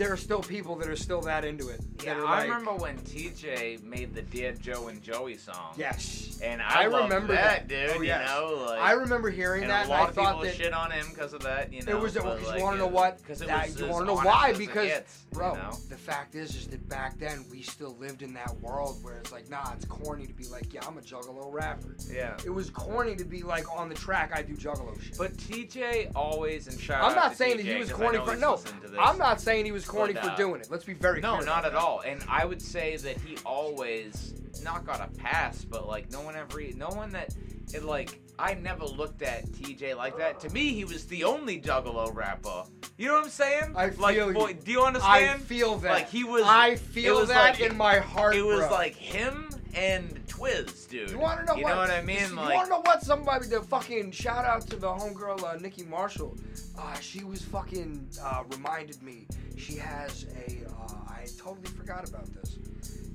[0.00, 1.78] There are still people that are still that into it.
[2.02, 5.74] Yeah, I like, remember when TJ made the Dear Joe and Joey song.
[5.76, 6.40] Yes.
[6.42, 7.68] And I, I remember that, that.
[7.68, 7.90] dude.
[7.98, 8.26] Oh, you yes.
[8.26, 10.54] know, like I remember hearing and that, a and lot I of thought people that
[10.54, 11.70] shit on him because of that.
[11.70, 12.14] You know, it was.
[12.14, 13.22] Because like, you want to know what?
[13.26, 14.54] 'cause it That- was you want to know why?
[14.56, 15.72] Because, gets, you bro, know?
[15.90, 19.32] the fact is, is that back then we still lived in that world where it's
[19.32, 21.94] like, nah, it's corny to be like, yeah, I'm a Juggalo rapper.
[22.10, 22.38] yeah.
[22.46, 25.18] It was corny to be like on the track, I do Juggalo shit.
[25.18, 27.94] But TJ always and shout I'm out not to saying TJ, that he was I
[27.96, 28.60] corny for no.
[28.98, 30.68] I'm not saying he was corny But, for doing it.
[30.70, 31.78] Let's be very No, not at that.
[31.78, 32.00] all.
[32.00, 36.36] And I would say that he always not got a pass, but like no one
[36.36, 37.34] ever, no one that
[37.72, 40.40] it like I never looked at TJ like that.
[40.40, 42.64] To me, he was the only Juggalo rapper.
[42.96, 43.72] You know what I'm saying?
[43.76, 45.30] I like, feel boy, do you understand?
[45.30, 45.90] I feel that.
[45.92, 46.42] Like he was.
[46.44, 48.34] I feel was that like- in my heart.
[48.36, 48.70] It was bro.
[48.70, 51.10] like him and Twiz, dude.
[51.10, 51.70] You want to know you what?
[51.70, 52.18] know what I mean?
[52.30, 53.02] You like, want to know what?
[53.02, 56.36] Somebody, the fucking shout out to the homegirl uh, Nikki Marshall.
[56.78, 59.26] Uh, she was fucking uh, reminded me.
[59.56, 60.66] She has a.
[60.68, 62.58] Uh, I totally forgot about this.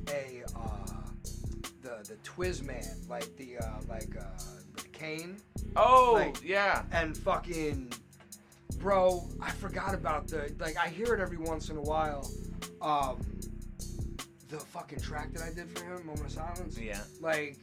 [0.10, 0.86] A uh,
[1.82, 4.26] the the Twiz man, like the uh, like uh,
[4.76, 5.38] with Kane
[5.76, 6.84] oh like- yeah.
[6.92, 7.92] and fucking.
[8.78, 10.78] Bro, I forgot about the like.
[10.78, 12.30] I hear it every once in a while.
[12.82, 13.20] Um,
[14.50, 16.78] the fucking track that I did for him, Moment of Silence.
[16.78, 17.02] Yeah.
[17.22, 17.58] Like,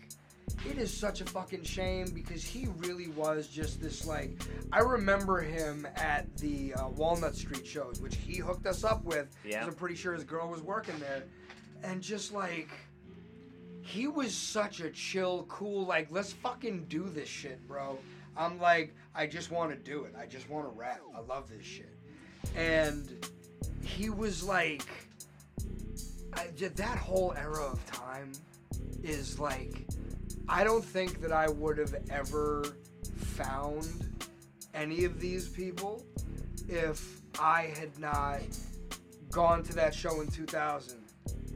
[0.69, 4.31] it is such a fucking shame because he really was just this like.
[4.73, 9.35] I remember him at the uh, Walnut Street shows, which he hooked us up with.
[9.45, 9.65] Yeah.
[9.65, 11.25] I'm pretty sure his girl was working there,
[11.83, 12.71] and just like.
[13.85, 17.99] He was such a chill, cool, like, let's fucking do this shit, bro.
[18.37, 20.15] I'm like, I just want to do it.
[20.17, 21.01] I just want to rap.
[21.13, 21.93] I love this shit.
[22.55, 23.27] And
[23.83, 24.87] he was like,
[26.35, 28.33] I, that whole era of time
[29.03, 29.87] is like,
[30.49, 32.77] I don't think that I would have ever
[33.17, 34.29] found
[34.75, 36.05] any of these people
[36.69, 38.41] if I had not
[39.31, 40.99] gone to that show in 2000,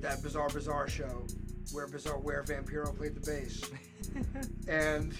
[0.00, 1.26] that Bizaar Bizzar show
[1.72, 3.62] where Bizarre where Vampiro played the bass,
[4.68, 5.14] and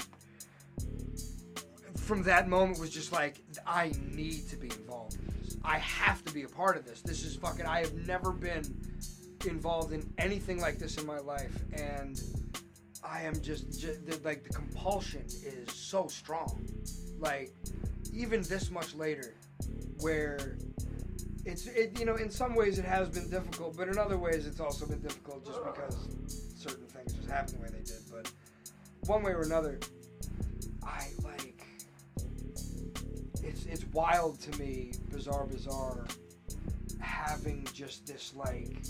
[1.97, 5.57] from that moment was just like I need to be involved in this.
[5.65, 7.01] I have to be a part of this.
[7.03, 7.67] This is fucking.
[7.67, 8.63] I have never been
[9.47, 12.21] involved in anything like this in my life, and
[13.05, 16.69] I am just, just like the compulsion is so strong.
[17.19, 17.53] Like
[18.13, 19.35] even this much later,
[20.01, 20.59] where
[21.45, 24.47] it's it you know in some ways it has been difficult, but in other ways
[24.47, 26.09] it's also been difficult just because
[26.57, 28.01] certain things just happen the way they did.
[28.11, 28.31] But
[29.07, 29.79] one way or another,
[30.83, 31.65] I like
[33.43, 36.05] it's it's wild to me, bizarre, bizarre,
[37.01, 38.85] having just this like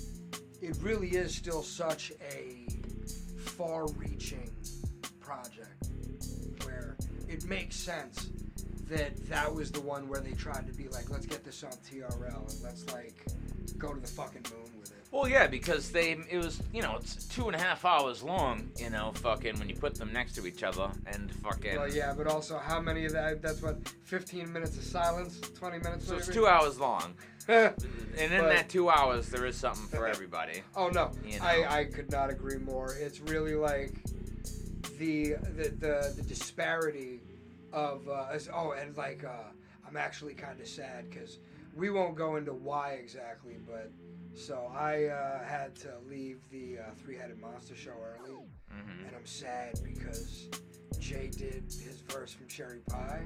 [0.62, 2.66] it really is still such a
[3.38, 4.50] far-reaching
[5.20, 5.88] project
[6.64, 6.96] where
[7.28, 8.30] it makes sense
[8.88, 11.72] that that was the one where they tried to be like, let's get this on
[11.72, 13.24] TRL and let's like
[13.78, 14.65] go to the fucking moon.
[15.12, 18.68] Well, yeah, because they it was you know it's two and a half hours long.
[18.76, 21.76] You know, fucking when you put them next to each other and fucking.
[21.76, 23.40] Well, yeah, but also how many of that?
[23.40, 26.06] That's what 15 minutes of silence, 20 minutes.
[26.08, 27.14] So it's two hours long,
[27.48, 27.72] and
[28.18, 30.62] in But- that two hours there is something for everybody.
[30.76, 31.44] Oh no, You know.
[31.44, 32.94] I, I could not agree more.
[32.94, 33.94] It's really like
[34.98, 37.20] the the the, the disparity
[37.72, 39.50] of uh, as- oh and like uh,
[39.86, 41.38] I'm actually kind of sad because
[41.74, 43.90] we won't go into why exactly, but
[44.36, 48.30] so I uh, had to leave the uh, three headed monster show early,
[48.70, 50.48] hmm and I'm sad because
[50.98, 53.24] Jay did his verse from Cherry Pie,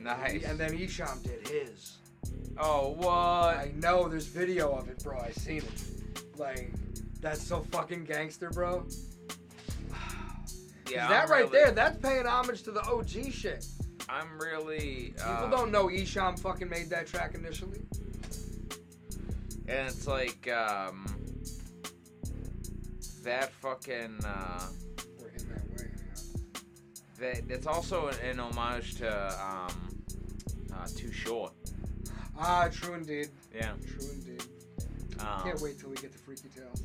[0.00, 0.42] Nice.
[0.44, 1.98] and then Esham did his.
[2.58, 3.56] oh what?
[3.56, 5.18] I know there's video of it, bro.
[5.20, 5.82] I seen it.
[6.36, 6.72] Like
[7.20, 8.86] that's so fucking gangster, bro.
[10.90, 13.64] yeah, that I'm right really- there, that's paying homage to the OG shit.
[14.08, 15.12] I'm really.
[15.16, 17.82] People Uh, don't know Esham fucking made that track initially.
[19.68, 21.04] And it's like um,
[23.22, 24.18] that fucking.
[24.24, 24.66] Uh,
[25.20, 25.90] We're in that way.
[27.20, 29.08] that it's also an, an homage to
[29.44, 30.02] um,
[30.74, 31.52] uh, Too Short.
[32.38, 33.28] Ah, true indeed.
[33.54, 33.72] Yeah.
[33.86, 34.42] True indeed.
[35.20, 36.82] Um, Can't wait till we get to Freaky Tales.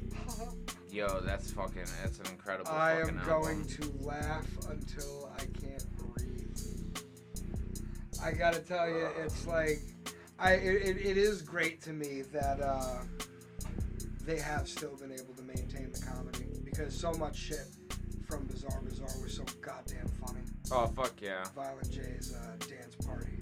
[0.91, 1.85] Yo, that's fucking.
[2.01, 2.71] That's an incredible.
[2.71, 3.41] I fucking am album.
[3.41, 6.57] going to laugh until I can't breathe.
[8.23, 9.81] I gotta tell you, it's like,
[10.43, 12.99] I it, it, is great to me that uh,
[14.25, 17.65] they have still been able to maintain the comedy because so much shit
[18.27, 20.41] from Bizaar Bizzar was so goddamn funny.
[20.69, 21.45] Oh fuck yeah.
[21.55, 23.37] Violent J's uh, dance party.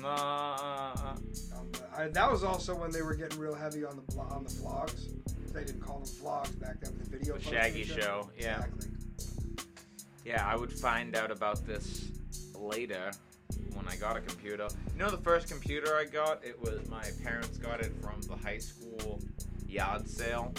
[0.00, 0.08] No.
[0.08, 1.16] Uh, uh,
[1.56, 4.50] Um, I, that was also when they were getting real heavy on the on the
[4.50, 5.12] vlogs.
[5.52, 6.98] They didn't call them vlogs back then.
[6.98, 7.38] The video.
[7.38, 8.02] The Shaggy shit.
[8.02, 8.64] Show, yeah.
[8.64, 8.88] Exactly.
[10.24, 12.10] yeah, I would find out about this
[12.58, 13.12] later
[13.74, 14.68] when I got a computer.
[14.94, 18.36] You know, the first computer I got, it was my parents got it from the
[18.36, 19.20] high school
[19.66, 20.52] yard sale,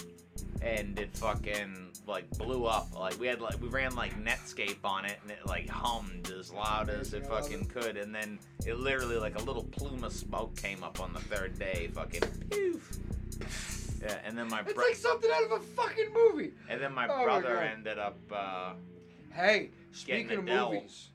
[0.61, 2.87] and it fucking like blew up.
[2.97, 6.51] Like we had like we ran like Netscape on it, and it like hummed as
[6.51, 9.63] loud as it Amazing, I love fucking could, and then it literally like a little
[9.63, 12.97] plume of smoke came up on the third day, fucking poof.
[14.01, 16.51] Yeah, and then my It's bro- like something out of a fucking movie.
[16.69, 17.63] and then my Oh brother God.
[17.63, 18.17] ended up.
[18.31, 18.73] uh
[19.31, 21.09] Hey, speaking of movies,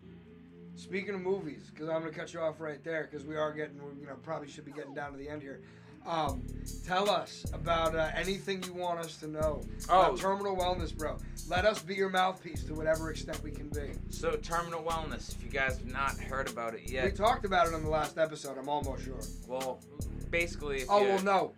[0.79, 3.77] speaking of movies, because I'm gonna cut you off right there, because we are getting,
[4.01, 5.61] you know, probably should be getting down to the end here.
[6.07, 6.43] Um,
[6.87, 10.01] tell us about uh, anything you want us to know Oh.
[10.01, 11.19] about Terminal Wellness, bro.
[11.49, 13.91] Let us be your mouthpiece to whatever extent we can be.
[14.09, 15.35] So terminal wellness.
[15.35, 17.91] If you guys have not heard about it yet, We talked about it on the
[17.91, 18.57] last episode.
[18.57, 19.19] I'm almost sure.
[19.47, 19.81] well,
[20.31, 21.53] basically, Oh well, no.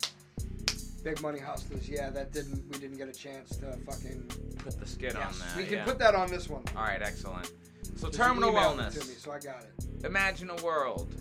[1.04, 1.88] Big Money Hustlers.
[1.88, 2.62] Yeah, that didn't.
[2.72, 4.22] We didn't get a chance to fucking.
[4.58, 5.56] put the skid on that.
[5.56, 5.84] we can yeah.
[5.84, 6.62] put that on this one.
[6.76, 7.50] All right, excellent.
[7.96, 9.00] So Just terminal emailed it wellness.
[9.00, 10.04] To me, so I got it.
[10.04, 11.14] Imagine a world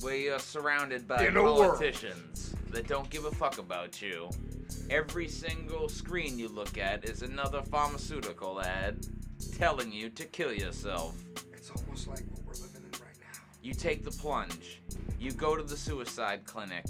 [0.00, 4.30] where you're surrounded by In politicians that don't give a fuck about you.
[4.90, 9.06] Every single screen you look at is another pharmaceutical ad
[9.56, 11.16] telling you to kill yourself.
[11.52, 13.40] It's almost like what we're living in right now.
[13.62, 14.82] You take the plunge.
[15.18, 16.84] You go to the suicide clinic.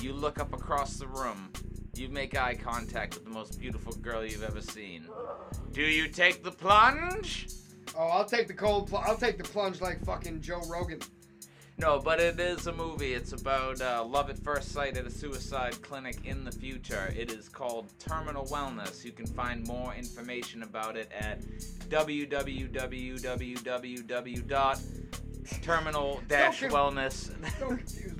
[0.00, 1.50] You look up across the room.
[1.94, 5.08] You make eye contact with the most beautiful girl you've ever seen.
[5.72, 7.48] Do you take the plunge?
[7.98, 8.88] Oh, I'll take the cold.
[8.88, 11.00] Pl- I'll take the plunge like fucking Joe Rogan.
[11.78, 13.12] No, but it is a movie.
[13.12, 17.12] It's about uh, love at first sight at a suicide clinic in the future.
[17.16, 19.04] It is called Terminal Wellness.
[19.04, 21.40] You can find more information about it at
[25.62, 28.12] terminal dash wellness Don't confuse.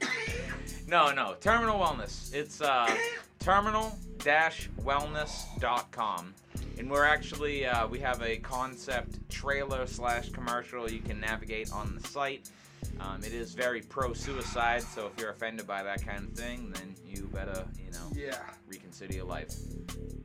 [0.86, 2.32] no, no, terminal wellness.
[2.34, 2.94] It's uh,
[3.40, 6.34] terminal dash wellness.com.
[6.78, 11.94] And we're actually, uh, we have a concept trailer slash commercial you can navigate on
[12.00, 12.50] the site.
[13.00, 16.72] Um, it is very pro suicide, so if you're offended by that kind of thing,
[16.74, 18.38] then you better, you know, Yeah.
[18.68, 19.52] reconsider your life.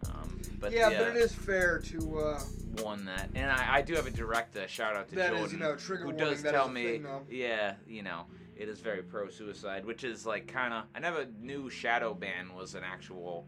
[0.10, 2.19] Um, but yeah, yeah, but it is fair to.
[2.19, 2.40] Uh,
[2.84, 4.68] one that, and I, I do have a director.
[4.68, 8.03] Shout out to That Jordan, is, you know, who does tell me, thing, yeah, you
[8.03, 8.26] know,
[8.60, 10.84] it is very pro suicide, which is like kind of.
[10.94, 13.48] I never knew shadow ban was an actual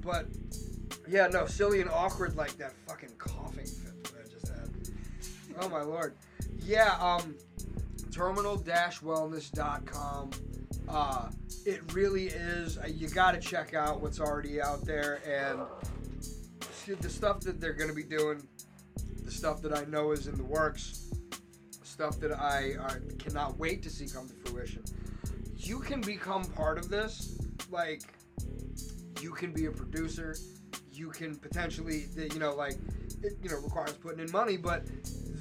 [0.01, 0.25] But
[1.07, 4.69] yeah, no, silly and awkward like that fucking coughing fit that I just had.
[5.61, 6.15] Oh my lord.
[6.65, 7.35] Yeah, um,
[8.11, 10.31] terminal-wellness.com.
[10.89, 11.29] Uh,
[11.65, 12.77] it really is.
[12.77, 15.61] Uh, you got to check out what's already out there and
[16.99, 18.45] the stuff that they're going to be doing,
[19.23, 21.11] the stuff that I know is in the works,
[21.83, 24.83] stuff that I, I cannot wait to see come to fruition.
[25.55, 27.37] You can become part of this.
[27.71, 28.01] Like,
[29.21, 30.35] you can be a producer.
[30.93, 32.77] You can potentially, you know, like,
[33.23, 34.83] it, you know, requires putting in money, but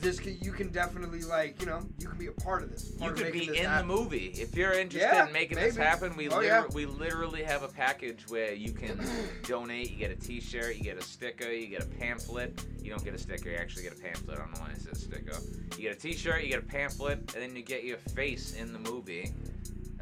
[0.01, 2.91] this can, you can definitely like, you know, you can be a part of this.
[2.93, 3.87] Part of could making be in happen.
[3.89, 6.17] the movie if you're interested Yeah, in making this happen.
[6.17, 6.65] We Oh, liter- yeah.
[6.75, 8.99] we literally have a package where you can
[9.47, 9.91] donate.
[9.91, 12.65] You get a T-shirt, you get a sticker, you get a pamphlet.
[12.83, 14.39] You don't get a sticker, you actually get a pamphlet.
[14.39, 15.37] I don't know why I said sticker.
[15.77, 18.73] You get a T-shirt, you get a pamphlet, and then you get your face in
[18.73, 19.33] the movie,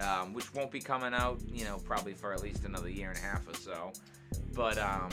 [0.01, 3.19] um, which won't be coming out, you know, probably for at least another year and
[3.19, 3.93] a half or so.
[4.55, 5.11] But um,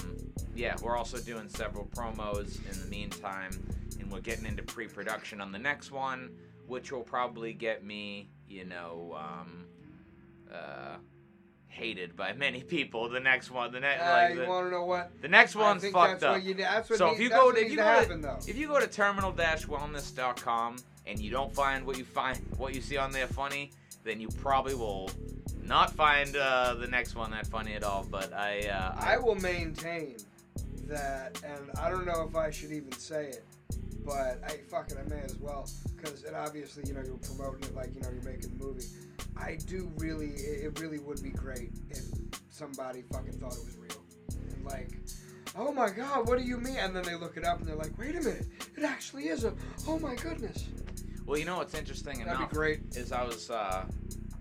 [0.55, 3.51] yeah, we're also doing several promos in the meantime,
[3.99, 6.31] and we're getting into pre-production on the next one,
[6.65, 9.65] which will probably get me, you know, um,
[10.53, 10.95] uh,
[11.67, 13.07] hated by many people.
[13.09, 15.11] The next one, the next, Uh, like you want to know what?
[15.21, 16.31] the next one's fucked that's up.
[16.33, 18.37] What you, that's what So needs, if you go to if you go happen, to
[18.47, 22.97] if you go to terminal-wellness.com and you don't find what you find what you see
[22.97, 23.71] on there funny,
[24.03, 25.09] then you probably will
[25.67, 28.05] not find uh, the next one that funny at all.
[28.09, 30.17] But I uh, I will maintain
[30.87, 33.45] that, and I don't know if I should even say it,
[34.05, 37.63] but I fuck it, I may as well, because it obviously, you know, you're promoting
[37.63, 38.85] it like you know you're making the movie.
[39.35, 42.03] I do really, it it really would be great if
[42.49, 44.01] somebody fucking thought it was real,
[44.53, 44.91] and like.
[45.59, 46.75] Oh my god, what do you mean?
[46.77, 48.45] And then they look it up and they're like, wait a minute,
[48.77, 49.53] it actually is a.
[49.87, 50.67] Oh my goodness.
[51.25, 52.81] well, you know what's interesting That'd enough be great.
[52.91, 53.85] is I was uh,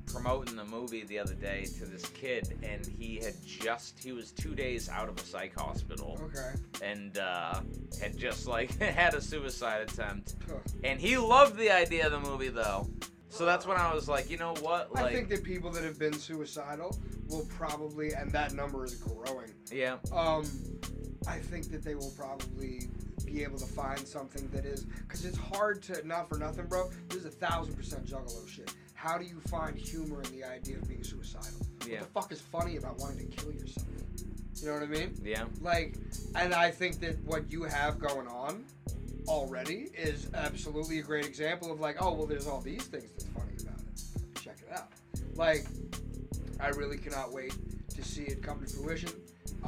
[0.07, 4.31] promoting the movie the other day to this kid, and he had just he was
[4.33, 6.53] two days out of a psych hospital, Okay.
[6.83, 7.61] and uh,
[8.01, 10.37] had just like had a suicide attempt.
[10.49, 10.55] Huh.
[10.85, 12.89] And he loved the idea of the movie though.
[13.29, 14.95] So that's when I was like, you know what?
[14.95, 16.97] Like I think that people that have been suicidal
[17.29, 19.51] will probably, and that number is growing.
[19.71, 19.97] yeah.
[20.13, 20.45] Um,
[21.29, 22.89] I think that they will probably
[23.25, 26.89] be able to find something that is because it's hard to not for nothing, bro.
[27.09, 28.73] This is a thousand percent juggalo shit.
[28.97, 31.61] How do you find humor in the idea of being suicidal?
[31.87, 32.01] Yeah.
[32.01, 33.87] What the fuck is funny about wanting to kill yourself?
[34.57, 35.15] You know what I mean?
[35.23, 35.45] Yeah.
[35.61, 35.97] Like,
[36.35, 38.65] and I think that what you have going on
[39.29, 43.27] already is absolutely a great example of like, oh well, there's all these things that's
[43.27, 44.43] funny about it.
[44.43, 44.89] Check it out.
[45.35, 45.67] Like,
[46.59, 47.55] I really cannot wait
[47.91, 49.11] to see it come to fruition.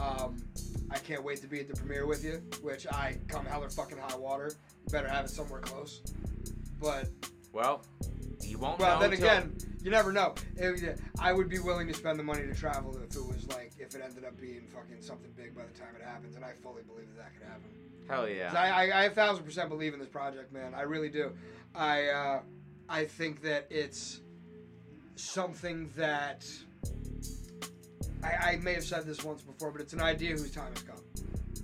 [0.00, 0.42] Um,
[0.90, 3.68] I can't wait to be at the premiere with you, which I come hell or
[3.68, 4.52] fucking high water.
[4.86, 6.00] You better have it somewhere close.
[6.80, 7.10] But
[7.52, 7.82] Well,
[8.42, 10.34] you won't well, then again, you never know.
[10.56, 13.72] It- I would be willing to spend the money to travel if it was like
[13.78, 16.52] if it ended up being fucking something big by the time it happens, and I
[16.62, 17.70] fully believe that that could happen.
[18.08, 18.52] Hell 'Cause yeah.
[18.54, 20.74] I, I, I a thousand percent believe in this project, man.
[20.74, 21.32] I really do.
[21.74, 22.40] I uh,
[22.88, 24.20] I think that it's
[25.16, 26.46] something that
[28.22, 30.82] I, I may have said this once before, but it's an idea whose time has
[30.82, 30.96] come.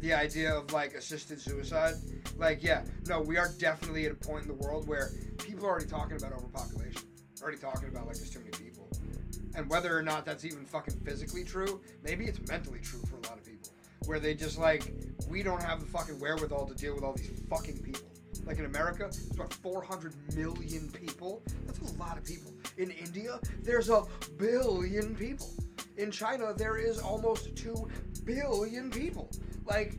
[0.00, 1.94] The idea of like assisted suicide,
[2.36, 5.10] like yeah, no, we are definitely at a point in the world where
[5.54, 7.02] people are already talking about overpopulation,
[7.40, 8.88] already talking about like there's too many people,
[9.54, 13.20] and whether or not that's even fucking physically true, maybe it's mentally true for a
[13.28, 13.70] lot of people,
[14.06, 14.92] where they just like
[15.28, 18.02] we don't have the fucking wherewithal to deal with all these fucking people.
[18.44, 21.40] Like in America, there's about 400 million people.
[21.66, 22.52] That's a lot of people.
[22.76, 24.02] In India, there's a
[24.36, 25.48] billion people.
[25.96, 27.88] in China there is almost two
[28.24, 29.30] billion people.
[29.64, 29.94] Like,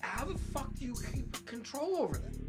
[0.00, 2.41] how the fuck do you keep control over them?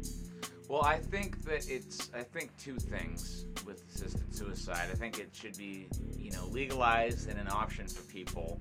[0.68, 2.10] Well, I think that it's.
[2.14, 4.88] I think two things with assisted suicide.
[4.90, 8.60] I think it should be, you know, legalized and an option for people.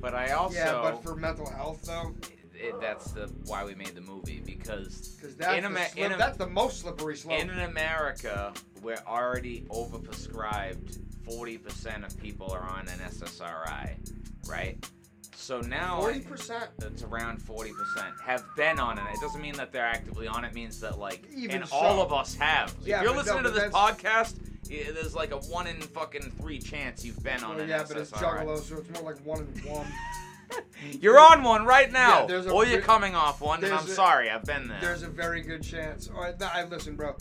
[0.00, 0.58] But I also.
[0.58, 2.14] yeah, but for mental health though,
[2.54, 6.36] it, that's the why we made the movie because because that's, In the in that's
[6.36, 7.38] the most slippery slope.
[7.38, 8.52] in America
[8.82, 10.98] we're already overprescribed.
[11.24, 13.96] Forty percent of people are on an SSRI,
[14.48, 14.88] right?
[15.38, 16.64] So now Forty percent.
[16.80, 17.70] it's around 40%
[18.24, 19.04] have been on it.
[19.14, 20.48] It doesn't mean that they're actively on it.
[20.48, 21.76] It means that like, Even and so.
[21.76, 22.74] all of us have.
[22.84, 24.34] Yeah, if you're but listening no, to this podcast,
[24.70, 27.84] i- there's like a one in fucking three chance you've been on Well, an yeah,
[27.86, 28.44] but it's SSRI.
[28.44, 29.86] juggalo, so it's more like one and one.
[31.00, 33.86] You're on one right now, there's a or you're coming off one, and there's I'm
[33.88, 34.78] a- sorry, I've been there.
[34.80, 36.08] There's a very good chance.
[36.08, 37.16] Or I listen, bro.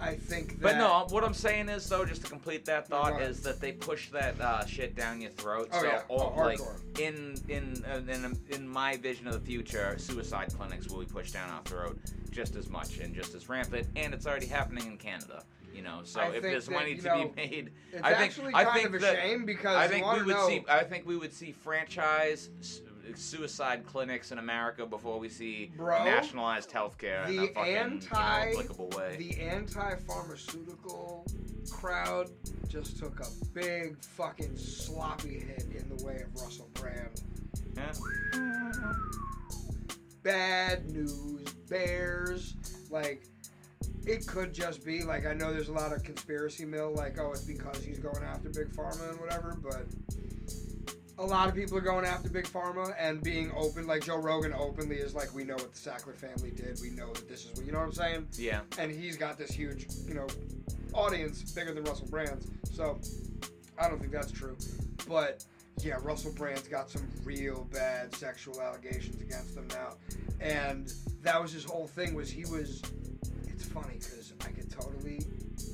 [0.00, 0.60] I think that.
[0.60, 3.72] But no, what I'm saying is though, just to complete that thought, is that they
[3.72, 5.68] push that uh, shit down your throat.
[5.72, 6.02] Oh, so, yeah.
[6.08, 7.00] all- Oh, like hardcore.
[7.00, 11.32] in in uh, in in my vision of the future, suicide clinics will be pushed
[11.34, 11.98] down our throat
[12.30, 15.42] just as much and just as rampant, and it's already happening in Canada.
[15.74, 18.02] You know, so I if think there's that, money you to know, be made, It's
[18.02, 20.18] I think actually I kind think of a that, shame because I you think wanna
[20.20, 20.64] we would know, see.
[20.68, 22.48] I think we would see franchise
[23.16, 28.44] suicide clinics in America before we see Bro, nationalized healthcare in the a fucking anti-
[28.44, 29.16] you know, applicable way.
[29.16, 31.26] the anti-pharmaceutical
[31.70, 32.28] crowd
[32.68, 37.22] just took a big fucking sloppy hit in the way of Russell Brand.
[37.76, 37.92] Yeah.
[40.22, 42.54] Bad news, bears.
[42.90, 43.24] Like,
[44.06, 47.30] it could just be like I know there's a lot of conspiracy mill, like oh
[47.32, 49.84] it's because he's going after big pharma and whatever, but
[51.18, 53.86] a lot of people are going after big pharma and being open.
[53.86, 56.78] Like Joe Rogan openly is like, we know what the Sackler family did.
[56.80, 58.28] We know that this is what you know what I'm saying.
[58.38, 58.60] Yeah.
[58.78, 60.26] and he's got this huge, you know,
[60.94, 62.46] audience bigger than Russell Brand's.
[62.72, 63.00] So
[63.78, 64.56] I don't think that's true.
[65.08, 65.44] But
[65.82, 69.94] yeah, Russell Brand's got some real bad sexual allegations against him now,
[70.40, 70.92] and
[71.22, 72.14] that was his whole thing.
[72.14, 72.82] Was he was?
[73.46, 75.20] It's funny because I could totally,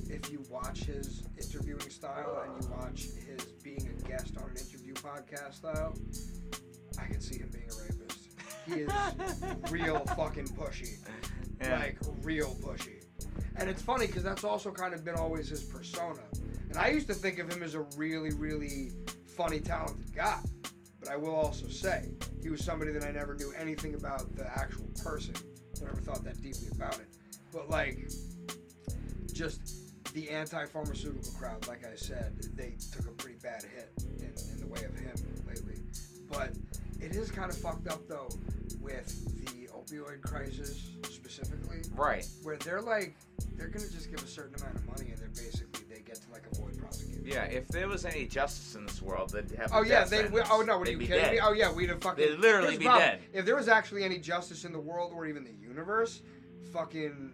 [0.09, 4.57] if you watch his interviewing style and you watch his being a guest on an
[4.57, 4.74] interview
[5.05, 5.95] podcast style,
[6.99, 8.29] I can see him being a rapist.
[8.67, 8.93] He is
[9.71, 10.99] real fucking pushy
[11.61, 11.79] Yeah.
[11.79, 13.03] like real pushy.
[13.57, 16.21] And it's funny because that's also kind of been always his persona.
[16.69, 18.91] And I used to think of him as a really, really
[19.37, 20.41] funny, talented guy.
[20.99, 22.13] But I will also say
[22.43, 25.35] he was somebody that I never knew anything about the actual person.
[25.81, 27.09] I never thought that deeply about it.
[27.53, 28.09] But like,
[29.33, 29.74] just
[30.15, 34.67] the anti-pharmaceutical crowd, like I said, they took a pretty bad hit in, in the
[34.67, 35.13] way of him
[35.47, 35.81] lately.
[36.31, 36.53] But
[37.01, 38.29] it is kind of fucked up though
[38.81, 42.27] with the opioid crisis specifically Right.
[42.43, 43.17] where they're like
[43.57, 46.31] they're gonna just give a certain amount of money and they're basically they get to
[46.33, 47.23] like avoid prosecution.
[47.27, 49.71] Yeah, if there was any justice in this world, they'd have.
[49.73, 50.19] Oh yeah, they.
[50.23, 50.49] sentence.
[50.51, 51.33] Oh no, what are you kidding dead.
[51.33, 51.41] me?
[51.43, 52.25] Oh yeah, we'd have fucking.
[52.25, 53.03] They'd literally be problem.
[53.09, 53.21] dead.
[53.33, 56.23] If there was actually any justice in the world or even the universe,
[56.73, 57.33] fucking,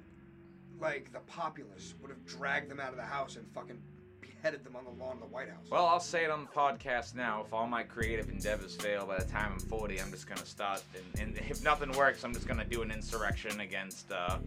[0.81, 3.79] like the populace would have dragged them out of the house and fucking
[4.21, 5.67] beheaded them on the lawn of the White House.
[5.71, 7.43] Well, I'll say it on the podcast now.
[7.45, 10.83] If all my creative endeavors fail by the time I'm 40, I'm just gonna start.
[11.21, 14.39] And, and if nothing works, I'm just gonna do an insurrection against, uh,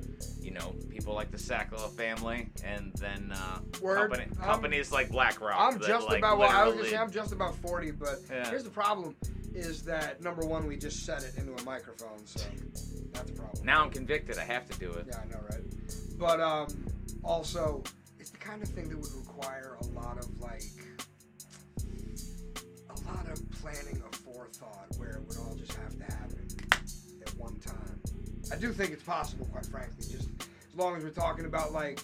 [0.42, 3.98] you know, people like the Sackler family, and then uh, Word.
[4.10, 5.56] company, I'm- companies like BlackRock.
[5.60, 6.40] I'm that, just like, about.
[6.40, 8.50] Well, I was gonna say I'm just about forty, but Yeah.
[8.50, 9.16] here's the problem:
[9.54, 12.40] is that number one, we just set it into a microphone, so
[13.14, 13.64] that's a problem.
[13.66, 14.40] Now I'm convicted.
[14.40, 15.06] I have to do it.
[15.08, 15.62] Yeah, I know, right?
[16.18, 16.68] But um,
[17.24, 17.84] also,
[18.20, 20.64] it's the kind of thing that would require a lot of like
[22.90, 26.48] a lot of planning or forethought, where it would all just have to happen
[27.22, 28.00] at one time.
[28.52, 32.00] I do think it's possible, quite frankly, just as long as we're talking about like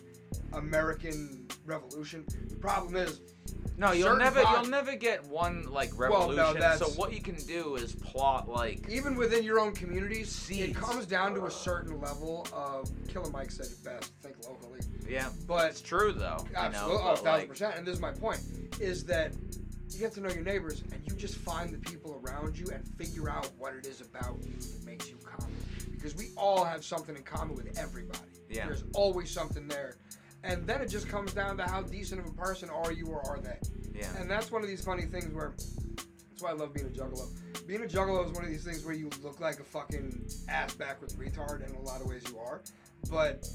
[0.53, 2.25] American Revolution.
[2.49, 3.21] The problem is,
[3.77, 6.59] No, you'll Certain never, pod- you'll never get one like Well, no, revolution.
[6.59, 10.61] that's- so what you can do is plot like even within your own community, see
[10.61, 10.77] it Seeds.
[10.79, 12.89] comes down to a certain level of.
[13.07, 14.11] Killer Mike said it best.
[14.21, 15.29] Think locally, yeah.
[15.47, 16.45] but It's true though.
[16.49, 17.75] You Absolutely, know, oh, a but, thousand like, percent.
[17.77, 18.41] And this is my point:
[18.81, 19.31] is that
[19.89, 22.85] you get to know your neighbors, and you just find the people around you, and
[22.97, 25.55] figure out what it is about you that makes you common.
[25.91, 28.19] Because we all have something in common with everybody.
[28.49, 28.65] Yeah.
[28.67, 29.95] There's always something there,
[30.43, 33.25] and then it just comes down to how decent of a person are you or
[33.27, 33.57] are they.
[33.93, 34.07] yeah.
[34.17, 37.27] And that's one of these funny things where that's why I love being a juggalo.
[37.67, 40.73] Being a juggalo is one of these things where you look like a fucking ass
[40.73, 42.61] backwards retard, and in a lot of ways you are,
[43.11, 43.45] but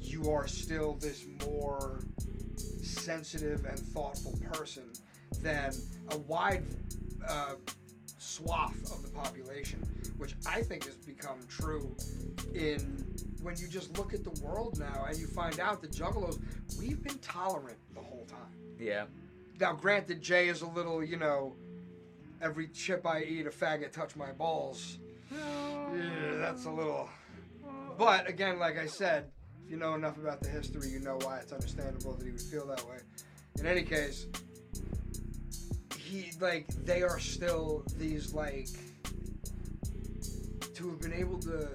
[0.00, 2.00] you are still this more
[2.82, 4.84] sensitive and thoughtful person
[5.42, 5.72] than
[6.12, 6.64] a wide
[7.28, 7.54] uh,
[8.18, 9.80] swath of the population,
[10.16, 11.94] which I think has become true
[12.54, 13.09] in
[13.42, 16.38] when you just look at the world now and you find out that juggalos,
[16.78, 18.52] we've been tolerant the whole time.
[18.78, 19.04] yeah.
[19.60, 21.54] Now, granted, Jay is a little, you know,
[22.40, 24.98] every chip I eat, a faggot touch my balls.
[25.30, 27.08] Yeah, that's a little.
[27.98, 29.30] But again, like I said,
[29.62, 32.40] if you know enough about the history, you know why it's understandable that he would
[32.40, 32.96] feel that way.
[33.58, 34.26] In any case,
[35.98, 38.68] he like they are still these like
[40.74, 41.68] to have been able to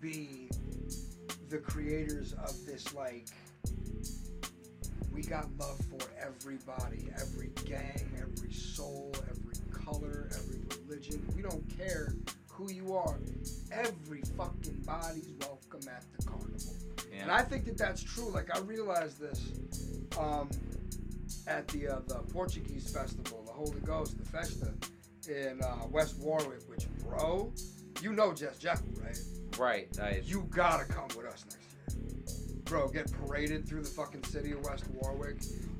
[0.00, 0.43] be
[1.54, 3.28] the creators of this like
[5.12, 11.24] we got love for everybody, every gang, every soul, every color, every religion.
[11.36, 12.12] We don't care
[12.50, 13.16] who you are.
[13.70, 16.74] Every fucking body's welcome at the carnival.
[17.16, 18.30] And I think that that's true.
[18.30, 19.52] Like I realized this
[20.18, 20.50] um,
[21.46, 24.72] at the uh, the Portuguese festival, the Holy Ghost, the Festa
[25.28, 26.62] in uh, West Warwick.
[26.66, 27.52] Which, bro,
[28.02, 29.18] you know Jess Jekyll, right?
[29.58, 29.98] right.
[30.00, 32.88] I, You gotta come with us next year, bro.
[32.88, 35.36] Get paraded through the fucking city of West Warwick.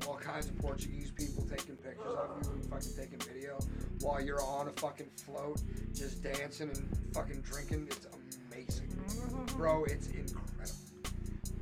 [0.07, 3.57] All kinds of Portuguese people taking pictures of you and fucking taking video
[4.01, 5.61] while you're on a fucking float,
[5.93, 7.87] just dancing and fucking drinking.
[7.87, 8.07] It's
[8.51, 8.89] amazing,
[9.57, 9.83] bro.
[9.85, 10.45] It's incredible.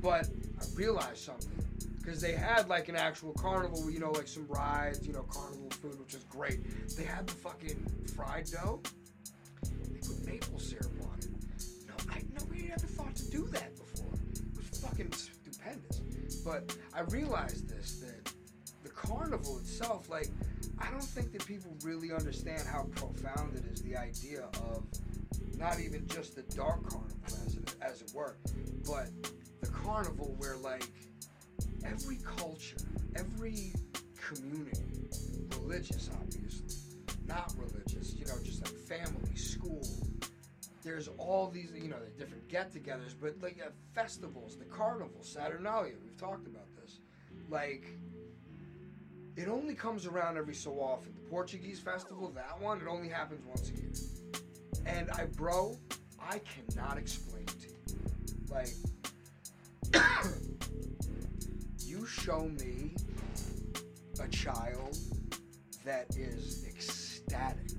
[0.02, 0.28] But
[0.60, 1.64] I realized something
[1.98, 5.70] because they had like an actual carnival, you know, like some rides, you know, carnival
[5.70, 6.60] food, which is great.
[6.96, 8.82] They had the fucking fried dough.
[10.06, 11.28] Put maple syrup on it.
[11.86, 14.12] No, I nobody ever thought to do that before.
[14.32, 16.00] It was fucking stupendous.
[16.44, 18.32] But I realized this that
[18.82, 20.28] the carnival itself, like,
[20.78, 23.82] I don't think that people really understand how profound it is.
[23.82, 24.84] The idea of
[25.56, 27.16] not even just the dark carnival,
[27.46, 28.36] as it, as it were,
[28.86, 29.08] but
[29.60, 30.88] the carnival where like
[31.84, 32.76] every culture,
[33.16, 33.72] every
[34.16, 35.08] community,
[35.60, 36.76] religious obviously,
[37.26, 39.63] not religious, you know, just like family, school.
[40.84, 43.58] There's all these, you know, the different get-togethers, but like
[43.94, 45.94] festivals, the carnival, Saturnalia.
[46.02, 47.00] We've talked about this.
[47.48, 47.86] Like,
[49.36, 51.14] it only comes around every so often.
[51.14, 53.92] The Portuguese festival, that one, it only happens once a year.
[54.84, 55.78] And I, bro,
[56.20, 57.74] I cannot explain to you.
[58.50, 58.74] Like,
[61.78, 62.94] you show me
[64.20, 64.98] a child
[65.84, 67.70] that is ecstatic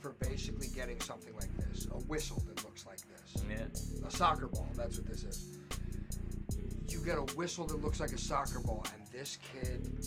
[0.00, 1.54] for basically getting something like
[1.94, 4.06] a whistle that looks like this, yeah.
[4.06, 5.58] a soccer ball, that's what this is.
[6.88, 10.04] You get a whistle that looks like a soccer ball, and this kid,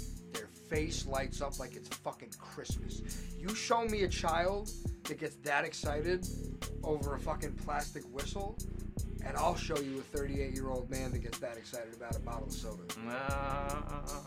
[0.69, 3.01] face lights up like it's fucking Christmas.
[3.39, 4.69] You show me a child
[5.03, 6.25] that gets that excited
[6.83, 8.57] over a fucking plastic whistle,
[9.25, 12.19] and I'll show you a 38 year old man that gets that excited about a
[12.19, 12.83] bottle of soda.
[13.09, 13.81] Uh,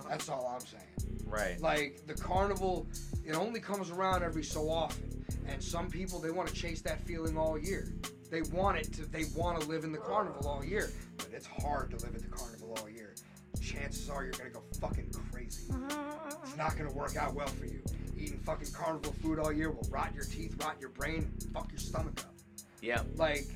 [0.09, 1.20] That's all I'm saying.
[1.27, 1.60] right.
[1.60, 2.86] Like the carnival,
[3.24, 7.01] it only comes around every so often, and some people they want to chase that
[7.01, 7.93] feeling all year.
[8.31, 9.06] They want it to.
[9.06, 12.23] They want to live in the carnival all year, but it's hard to live at
[12.23, 13.15] the carnival all year.
[13.62, 15.10] Chances are you're gonna go fucking
[15.49, 15.73] crazy.
[15.73, 16.43] Mm-hmm, mm-hmm, mm-hmm.
[16.45, 17.83] It's not gonna work out well for you.
[18.16, 21.79] Eating fucking carnival food all year will rot your teeth, rot your brain, fuck your
[21.79, 22.35] stomach up.
[22.81, 23.03] Yeah.
[23.16, 23.47] Like,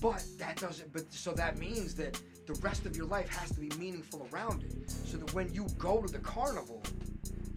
[0.00, 0.92] but that doesn't.
[0.92, 4.64] But so that means that the rest of your life has to be meaningful around
[4.64, 4.90] it.
[4.90, 6.82] So that when you go to the carnival,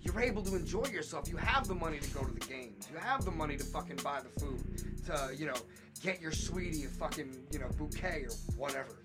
[0.02, 1.28] you're able to enjoy yourself.
[1.30, 2.88] You have the money to go to the games.
[2.92, 5.06] You have the money to fucking buy the food.
[5.08, 5.56] To you know,
[6.02, 9.04] get your sweetie a fucking you know bouquet or whatever.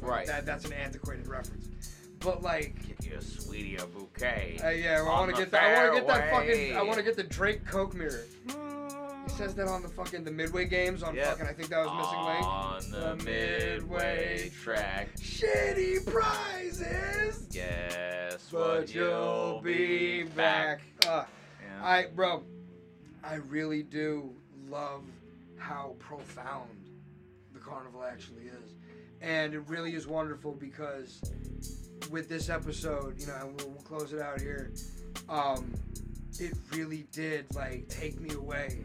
[0.00, 0.26] Right.
[0.26, 1.95] That that's an antiquated reference.
[2.20, 4.58] But like, Give you a sweetie a bouquet.
[4.64, 5.62] uh, yeah, well, I want to get that.
[5.62, 6.76] I want to get that fucking.
[6.76, 8.24] I want to get the Drake Coke mirror.
[8.46, 11.26] He says that on the fucking the Midway games on Yep.
[11.26, 11.46] fucking.
[11.46, 12.46] I think that was missing link.
[12.46, 15.16] On the The midway midway track.
[15.16, 20.80] Shitty prizes, Guess but you'll be back.
[21.06, 21.24] Uh,
[21.62, 21.84] Yeah.
[21.86, 22.44] I, bro,
[23.24, 24.32] I really do
[24.68, 25.02] love
[25.58, 26.70] how profound
[27.52, 28.74] the carnival actually is,
[29.20, 31.20] and it really is wonderful because
[32.10, 34.72] with this episode, you know, and we'll, we'll close it out here.
[35.28, 35.74] Um,
[36.38, 38.78] it really did like take me away.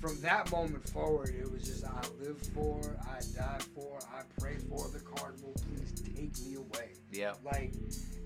[0.00, 4.56] From that moment forward, it was just I live for, I die for, I pray
[4.68, 5.54] for the carnival.
[5.68, 6.92] Please take me away.
[7.10, 7.32] yeah.
[7.44, 7.72] Like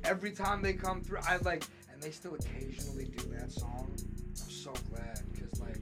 [0.04, 3.90] every time they come through, I like, and they still occasionally do that song.
[3.96, 5.78] I'm so glad because like,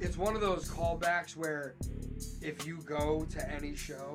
[0.00, 1.74] it's one of those callbacks where
[2.42, 4.14] if you go to any show,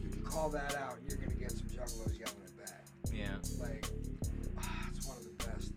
[0.00, 2.84] you can call that out and you're gonna get juggalos yelling it back.
[3.12, 3.36] Yeah.
[3.58, 3.86] Like,
[4.58, 5.72] ah, it's one of the best.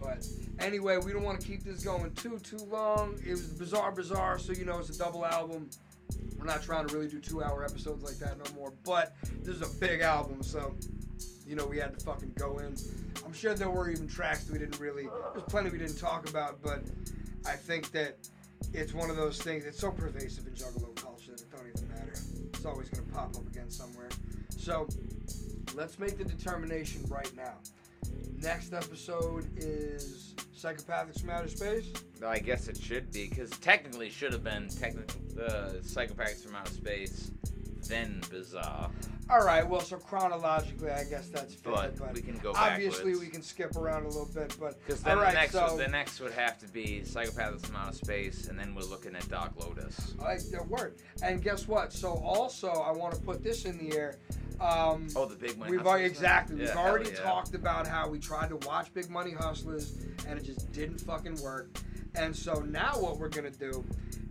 [0.00, 0.26] But
[0.64, 3.18] anyway, we don't want to keep this going too too long.
[3.24, 4.40] It was Bizaar, Bizzar.
[4.40, 5.70] So you know, it's a double album.
[6.38, 8.72] We're not trying to really do two hour episodes like that no more.
[8.84, 10.74] But this is a big album, so
[11.46, 12.76] you know we had to fucking go in.
[13.24, 15.08] I'm sure there were even tracks that we didn't really.
[15.32, 16.82] There's plenty we didn't talk about, but
[17.46, 18.28] I think that
[18.72, 19.64] it's one of those things.
[19.64, 22.12] It's so pervasive in Juggalo culture that it don't even matter.
[22.52, 24.08] It's always gonna pop up again somewhere.
[24.56, 24.88] So
[25.74, 27.54] let's make the determination right now.
[28.42, 31.92] Next episode is Psychopathics from Outer Space.
[32.24, 36.72] I guess it should be because technically should have been technically uh, Psychopathics from Outer
[36.72, 37.30] Space,
[37.88, 38.90] then Bizaar.
[39.30, 39.66] All right.
[39.66, 41.72] Well, so chronologically, I guess that's fair.
[41.72, 43.20] But, But, we can go obviously, backwards.
[43.20, 44.54] we can skip around a little bit.
[44.60, 47.66] But Because then all right, the next so the next would have to be Psychopathics
[47.66, 50.14] from Outer Space, and then we're looking at Dark Lotus.
[50.22, 50.96] I, the word.
[51.22, 51.92] And guess what?
[51.92, 54.18] So also, I want to put this in the air.
[54.60, 55.72] Um, Oh, the big money.
[55.72, 56.56] We've Hustlers already exactly.
[56.62, 57.20] Yeah, We've already yeah.
[57.22, 59.96] talked about how we tried to watch Big Money Hustlers
[60.28, 61.76] and it just didn't fucking work.
[62.14, 63.84] And so now what we're gonna do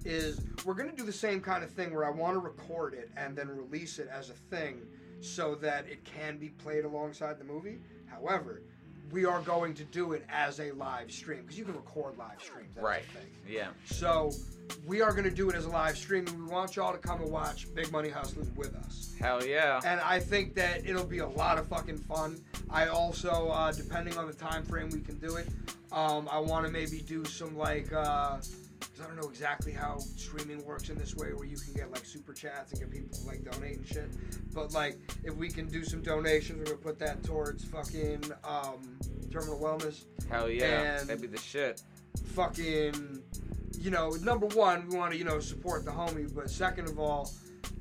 [0.05, 3.09] is we're gonna do the same kind of thing where I want to record it
[3.17, 4.81] and then release it as a thing
[5.21, 7.79] so that it can be played alongside the movie.
[8.05, 8.61] However,
[9.13, 12.41] we are going to do it as a live stream because you can record live
[12.41, 12.73] streams.
[12.73, 13.03] That's Right.
[13.13, 13.27] The thing.
[13.47, 13.67] Yeah.
[13.85, 14.31] So
[14.87, 16.97] we are going to do it as a live stream, and we want y'all to
[16.97, 19.79] come and watch Big Money Hustlers with us Hell yeah.
[19.85, 22.41] and I think that it'll be a lot of fucking fun.
[22.71, 25.47] I also, uh, depending on the time frame we can do it,
[25.91, 28.37] um, I want to maybe do some like, uh
[28.95, 31.91] 'cause I don't know exactly how streaming works in this way, where you can get
[31.91, 34.09] like super chats and get people to, like donate and shit.
[34.53, 38.97] But like, if we can do some donations, we're gonna put that towards fucking um,
[39.31, 40.05] terminal wellness.
[40.29, 40.99] Hell yeah.
[40.99, 41.81] and- That'd be the shit.
[42.35, 43.21] Fucking,
[43.79, 46.99] you know, number one, we want to you know support the homie, but second of
[46.99, 47.31] all,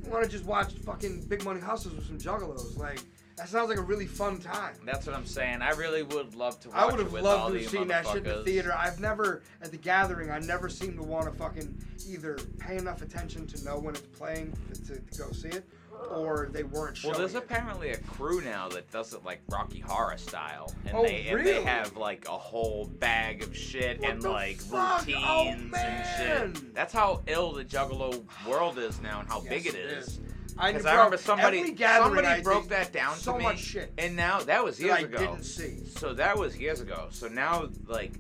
[0.03, 2.77] we want to just watch fucking Big Money Hustlers with some juggalos.
[2.79, 3.01] Like
[3.37, 4.75] that sounds like a really fun time.
[4.85, 5.63] That's what I'm saying.
[5.63, 8.07] I really would love to watch I would it have loved to have seen that
[8.07, 8.75] shit in the theater.
[8.77, 10.31] I've never at the gathering.
[10.31, 14.07] I never seem to want to fucking either pay enough attention to know when it's
[14.07, 15.65] playing to, to, go see it,
[16.11, 17.39] or they weren't Well, there's it.
[17.39, 21.47] apparently a crew now that does it like Rocky Horror style, and Oh, they and
[21.47, 25.05] they have like a whole bag of shit What and like fuck?
[25.17, 26.75] Oh, routines Oh, and shit.
[26.75, 30.21] That's how ill the Juggalo world is now, and how Yes, big it it is.
[30.59, 34.15] I, Because I remember somebody somebody broke that down so to me, much shit and
[34.17, 35.19] now that was that years I ago.
[35.19, 35.85] didn't see.
[35.87, 37.07] So that was years ago.
[37.11, 38.13] So now like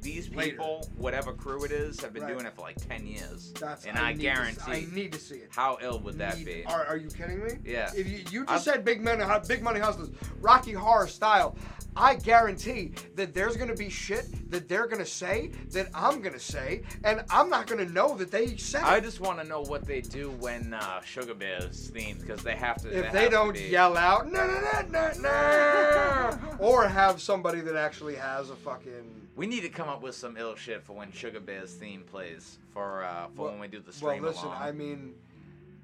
[0.00, 0.50] these Later.
[0.50, 2.32] people, whatever crew it is, have been Right.
[2.34, 3.52] doing it for like ten years.
[3.58, 4.60] That's and I, guarantee.
[4.70, 5.48] I need to see it.
[5.50, 6.64] how ill would that Need- be?
[6.66, 7.52] Are, are you kidding me?
[7.64, 7.90] Yeah.
[7.96, 11.56] If you, you just said big money, uh, big money hustlers, Rocky Horror style,
[11.96, 16.82] I guarantee that there's gonna be shit that they're gonna say that I'm gonna say,
[17.04, 20.00] and I'm not gonna know that they said I just want to know what they
[20.00, 22.88] do when uh, Sugar Bear's themed because they have to.
[22.98, 27.76] If have they don't yell out, no, no, no, no, no, or have somebody that
[27.76, 29.22] actually has a fucking.
[29.36, 32.58] We need to come up with some ill shit for when Sugar Bear's theme plays
[32.72, 34.22] for uh, for Well- when we do the stream.
[34.22, 34.62] Well, listen, along.
[34.62, 35.14] I mean,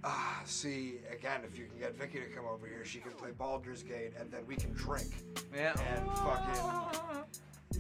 [0.05, 3.31] ah, see, again, if you can get Vicky to come over here, she can play
[3.37, 5.13] Baldur's Gate, and then we can drink
[5.55, 5.75] yeah.
[5.95, 7.23] and fucking.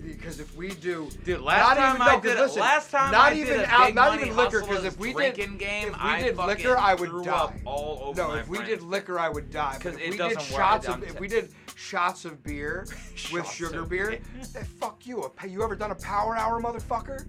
[0.06, 3.10] Because if we do, Dude, last Not time even- I no, did listen, last time
[3.10, 5.34] not I even did a out- Big not even liquor, 'cause Hustlers if we did-
[5.34, 7.60] game, if we I did fucking liquor, I would die.
[7.64, 8.70] all over no, if we friends.
[8.70, 9.72] did liquor, I would die.
[9.72, 10.60] But 'Cause if it we did doesn't work.
[10.60, 12.86] shots of, if we did shots of beer
[13.32, 14.20] with sugar beer, beer.
[14.52, 15.28] then fuck you.
[15.46, 17.26] You ever done a power hour, motherfucker?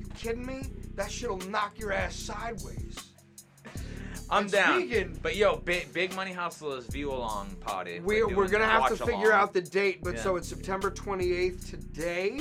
[0.00, 0.64] You kidding me?
[0.96, 3.07] That shit'll knock your ass sideways.
[4.30, 4.80] I'm and down.
[4.80, 8.00] speaking- but yo, big, big Money Hustlers view along party.
[8.00, 9.32] We're, doing we're gonna have to figure along.
[9.40, 10.22] out the date, but Yeah.
[10.22, 12.40] so it's September 28th today.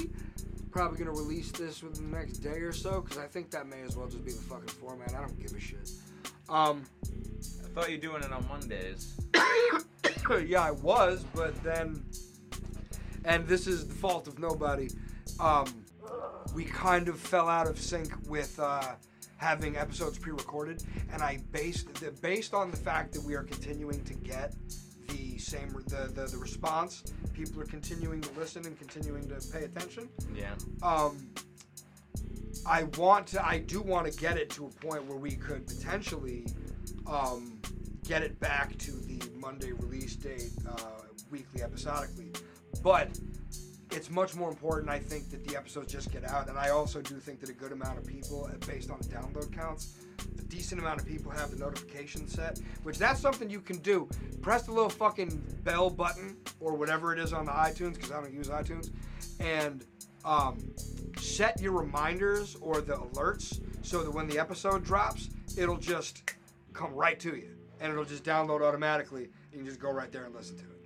[0.71, 3.81] Probably gonna release this within the next day or so, because I think that may
[3.83, 5.13] as well just be the fucking format.
[5.15, 5.89] I don't give a shit.
[6.49, 9.13] Um, I thought you were doing it on Mondays.
[10.45, 12.03] yeah, I was, but then,
[13.25, 14.89] and this is the fault of nobody.
[15.39, 15.65] Um,
[16.53, 18.95] we kind of fell out of sync with uh,
[19.37, 24.03] having episodes pre-recorded, and I based the, based on the fact that we are continuing
[24.03, 24.53] to get
[25.07, 27.03] the same the, the the response.
[27.33, 30.09] People are continuing to listen and continuing to pay attention.
[30.35, 30.53] Yeah.
[30.81, 31.29] Um,
[32.65, 33.45] I want to.
[33.45, 36.47] I do want to get it to a point where we could potentially
[37.05, 37.59] um,
[38.05, 42.31] get it back to the Monday release date, uh, weekly episodically.
[42.83, 43.19] But
[43.91, 46.49] it's much more important, I think, that the episodes just get out.
[46.49, 49.55] And I also do think that a good amount of people, uh, based on download
[49.55, 49.95] counts,
[50.37, 54.09] a decent amount of people have the notification set, which that's something you can do.
[54.41, 58.21] Press the little fucking bell button or whatever it is on the iTunes, because I
[58.21, 58.91] don't use iTunes,
[59.39, 59.85] and
[60.25, 60.57] um,
[61.17, 66.33] set your reminders or the alerts so that when the episode drops, it'll just
[66.73, 67.55] come right to you.
[67.79, 69.29] And it'll just download automatically.
[69.51, 70.76] You can just go right there and listen to it.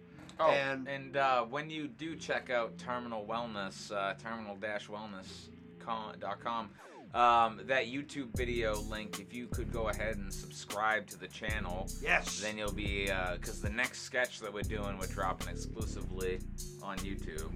[0.43, 6.69] Oh, And- and, uh, when you do check out Terminal Wellness, uh, terminal-wellness.com,
[7.13, 11.87] um, that YouTube video link, if you could go ahead and subscribe to the channel,
[12.01, 12.39] Yes.
[12.39, 16.39] then you'll be, because the next sketch that we're doing, we're dropping exclusively
[16.81, 17.51] on YouTube.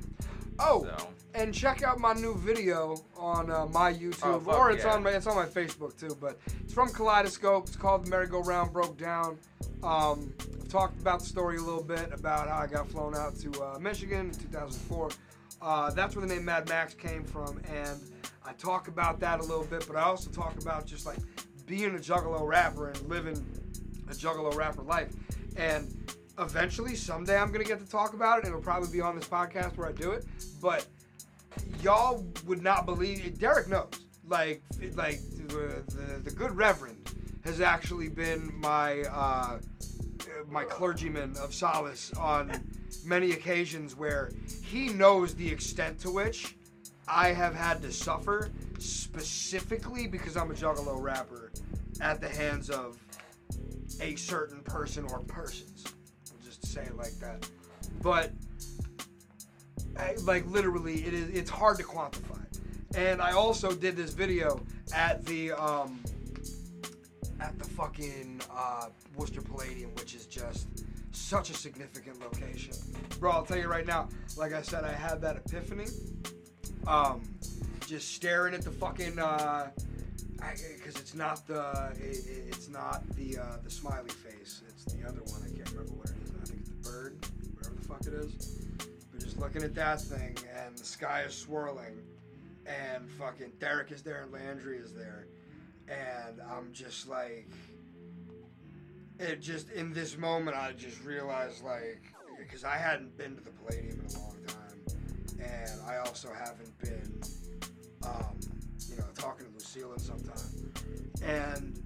[0.59, 4.85] Oh, So, and check out my new video on uh, my YouTube, Oh, or it's
[4.85, 4.93] yeah.
[4.93, 6.15] on my it's on my Facebook too.
[6.19, 7.67] But it's from Kaleidoscope.
[7.67, 9.37] It's called "The Merry-Go-Round Broke Down."
[9.85, 13.37] Um, I've talked about the story a little bit about how I got flown out
[13.41, 15.09] to uh, Michigan in 2004.
[15.61, 18.01] Uh, that's where the name Mad Max came from, and
[18.43, 21.19] I talk about that a little bit, but I also talk about just like
[21.67, 23.45] being a Juggalo rapper and living
[24.09, 25.13] a Juggalo rapper life.
[25.55, 28.47] And eventually, someday, I'm gonna get to talk about it.
[28.47, 30.25] It'll probably be on this podcast where I do it,
[30.61, 30.87] but
[31.83, 33.23] y'all would not believe.
[33.23, 33.39] It.
[33.39, 33.91] Derek knows.
[34.27, 34.63] Like,
[34.95, 37.07] like the, the, the good Reverend
[37.45, 39.59] has actually been my uh,
[40.49, 42.51] my clergyman of solace on
[43.05, 44.31] many occasions where
[44.63, 46.55] he knows the extent to which
[47.07, 48.49] I have had to suffer
[48.79, 51.51] specifically because I'm a juggalo rapper
[52.01, 52.97] at the hands of
[54.01, 55.85] a certain person or persons.
[56.31, 57.47] I'll just say it like that.
[58.01, 58.31] But
[59.97, 62.41] I, like literally, it is it's hard to quantify.
[62.95, 65.99] And I also did this video at the um,
[67.39, 70.67] at the fucking uh, Worcester Palladium, which is just
[71.11, 72.73] such a significant location.
[73.19, 75.87] Bro, I'll tell you right now, like I said, I had that epiphany.
[76.87, 77.23] Um,
[77.87, 79.69] just staring at the fucking, uh,
[80.37, 84.61] because it's not the, it, it's not the, uh, the smiley face.
[84.67, 85.41] It's the other one.
[85.43, 86.31] I can't remember what it is.
[86.41, 87.25] I think it's the bird,
[87.55, 88.59] whatever the fuck it is.
[89.11, 92.01] But just looking at that thing, and the sky is swirling,
[92.65, 95.27] and fucking Derek is there, and Landry is there,
[95.87, 97.49] and I'm just like,
[99.19, 102.01] it just in this moment I just realized like
[102.37, 104.85] because I hadn't been to the Palladium in a long time,
[105.39, 107.21] and I also haven't been,
[108.03, 108.39] um,
[108.89, 110.71] you know, talking to Lucille in some time,
[111.23, 111.79] and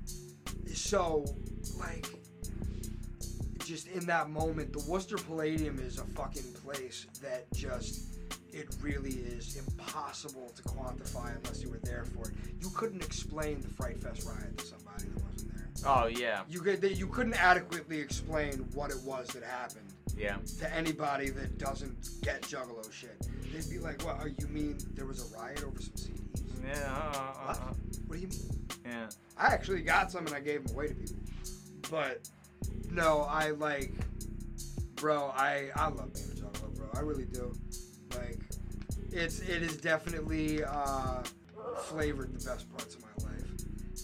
[0.73, 1.25] so
[1.77, 2.07] like
[3.69, 8.08] just in that moment, the Worcester Palladium is a fucking place that just
[8.51, 12.35] it really is impossible to quantify unless you were there for it.
[12.61, 15.67] You couldn't explain the Fright Fest riot to somebody that wasn't there.
[15.85, 20.37] Oh yeah, You could you couldn't adequately explain what it was that happened yeah.
[20.59, 23.27] to anybody that doesn't get Juggalo shit.
[23.53, 24.17] They'd be like, "What?
[24.21, 26.41] Oh, you mean there was a riot over some CDs?
[26.67, 26.91] Yeah.
[26.91, 27.57] Uh, uh, What?
[27.57, 27.73] uh,
[28.07, 29.09] What do you mean?" yeah.
[29.37, 31.15] I actually got some and I gave them away to people.
[31.89, 32.27] But
[32.91, 33.93] no, I like,
[34.95, 35.31] bro.
[35.35, 36.89] I I love being a Juggalo, bro.
[36.93, 37.55] I really do.
[38.17, 38.39] Like,
[39.11, 41.23] it's it is definitely uh,
[41.83, 43.51] flavored the best parts of my life.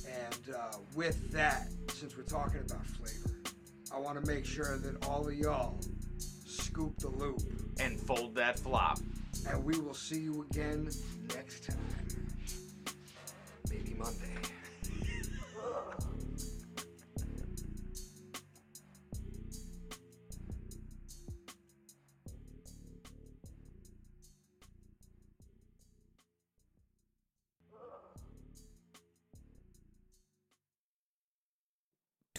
[0.07, 3.35] And uh, with that, since we're talking about flavor,
[3.93, 5.79] I want to make sure that all of y'all
[6.17, 7.41] scoop the loop,
[7.79, 8.99] And fold that flop.
[9.49, 10.89] and we will see you again
[11.33, 11.77] next time.
[13.69, 14.54] Maybe Monday.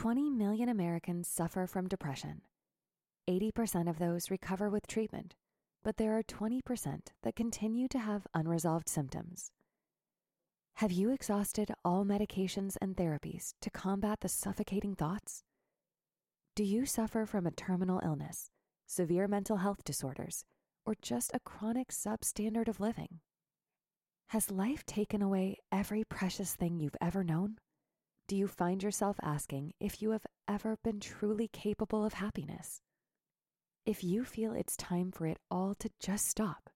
[0.07, 2.43] Twenty million Americans suffer from depression.
[3.29, 5.35] 80% of those recover with treatment,
[5.83, 6.61] but there are 20%
[7.25, 9.51] that continue to have unresolved symptoms.
[10.75, 15.43] Have you exhausted all medications and therapies to combat the suffocating thoughts?
[16.55, 18.53] Do you suffer from a terminal illness,
[18.87, 20.45] severe mental health disorders,
[20.85, 23.19] or just a chronic substandard of living?
[24.29, 27.57] Has life taken away every precious thing you've ever known?
[28.29, 32.83] Do you find yourself asking if you have ever been truly capable of happiness?
[33.85, 36.69] If you feel it's time for it all to just stop,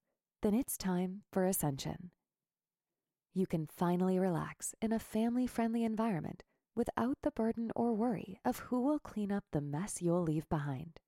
[0.42, 2.12] then it's time for Ascension.
[3.34, 6.44] You can finally relax in a family friendly environment
[6.76, 11.00] without the burden or worry of who will clean up the mess you'll leave behind.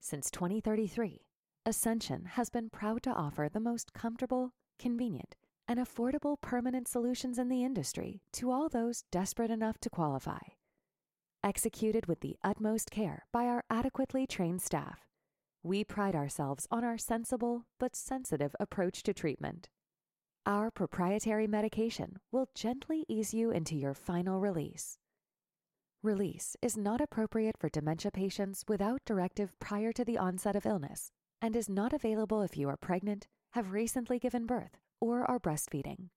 [0.00, 1.26] Since 2033,
[1.66, 5.36] Ascension has been proud to offer the most comfortable, convenient,
[5.72, 10.52] and affordable permanent solutions in the industry to all those desperate enough to qualify.
[11.42, 15.06] Executed with the utmost care by our adequately trained staff,
[15.62, 19.70] we pride ourselves on our sensible but sensitive approach to treatment.
[20.44, 24.98] Our proprietary medication will gently ease you into your final release.
[26.02, 31.12] Release is not appropriate for dementia patients without directive prior to the onset of illness
[31.40, 36.10] and is not available if you are pregnant, have recently given birth, or are breastfeeding.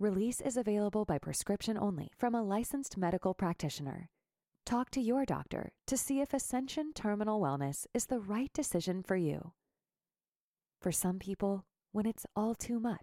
[0.00, 4.08] Release is available by prescription only from a licensed medical practitioner.
[4.64, 9.16] Talk to your doctor to see if Ascension Terminal Wellness is the right decision for
[9.16, 9.52] you.
[10.80, 12.88] For some people, when it's all too much,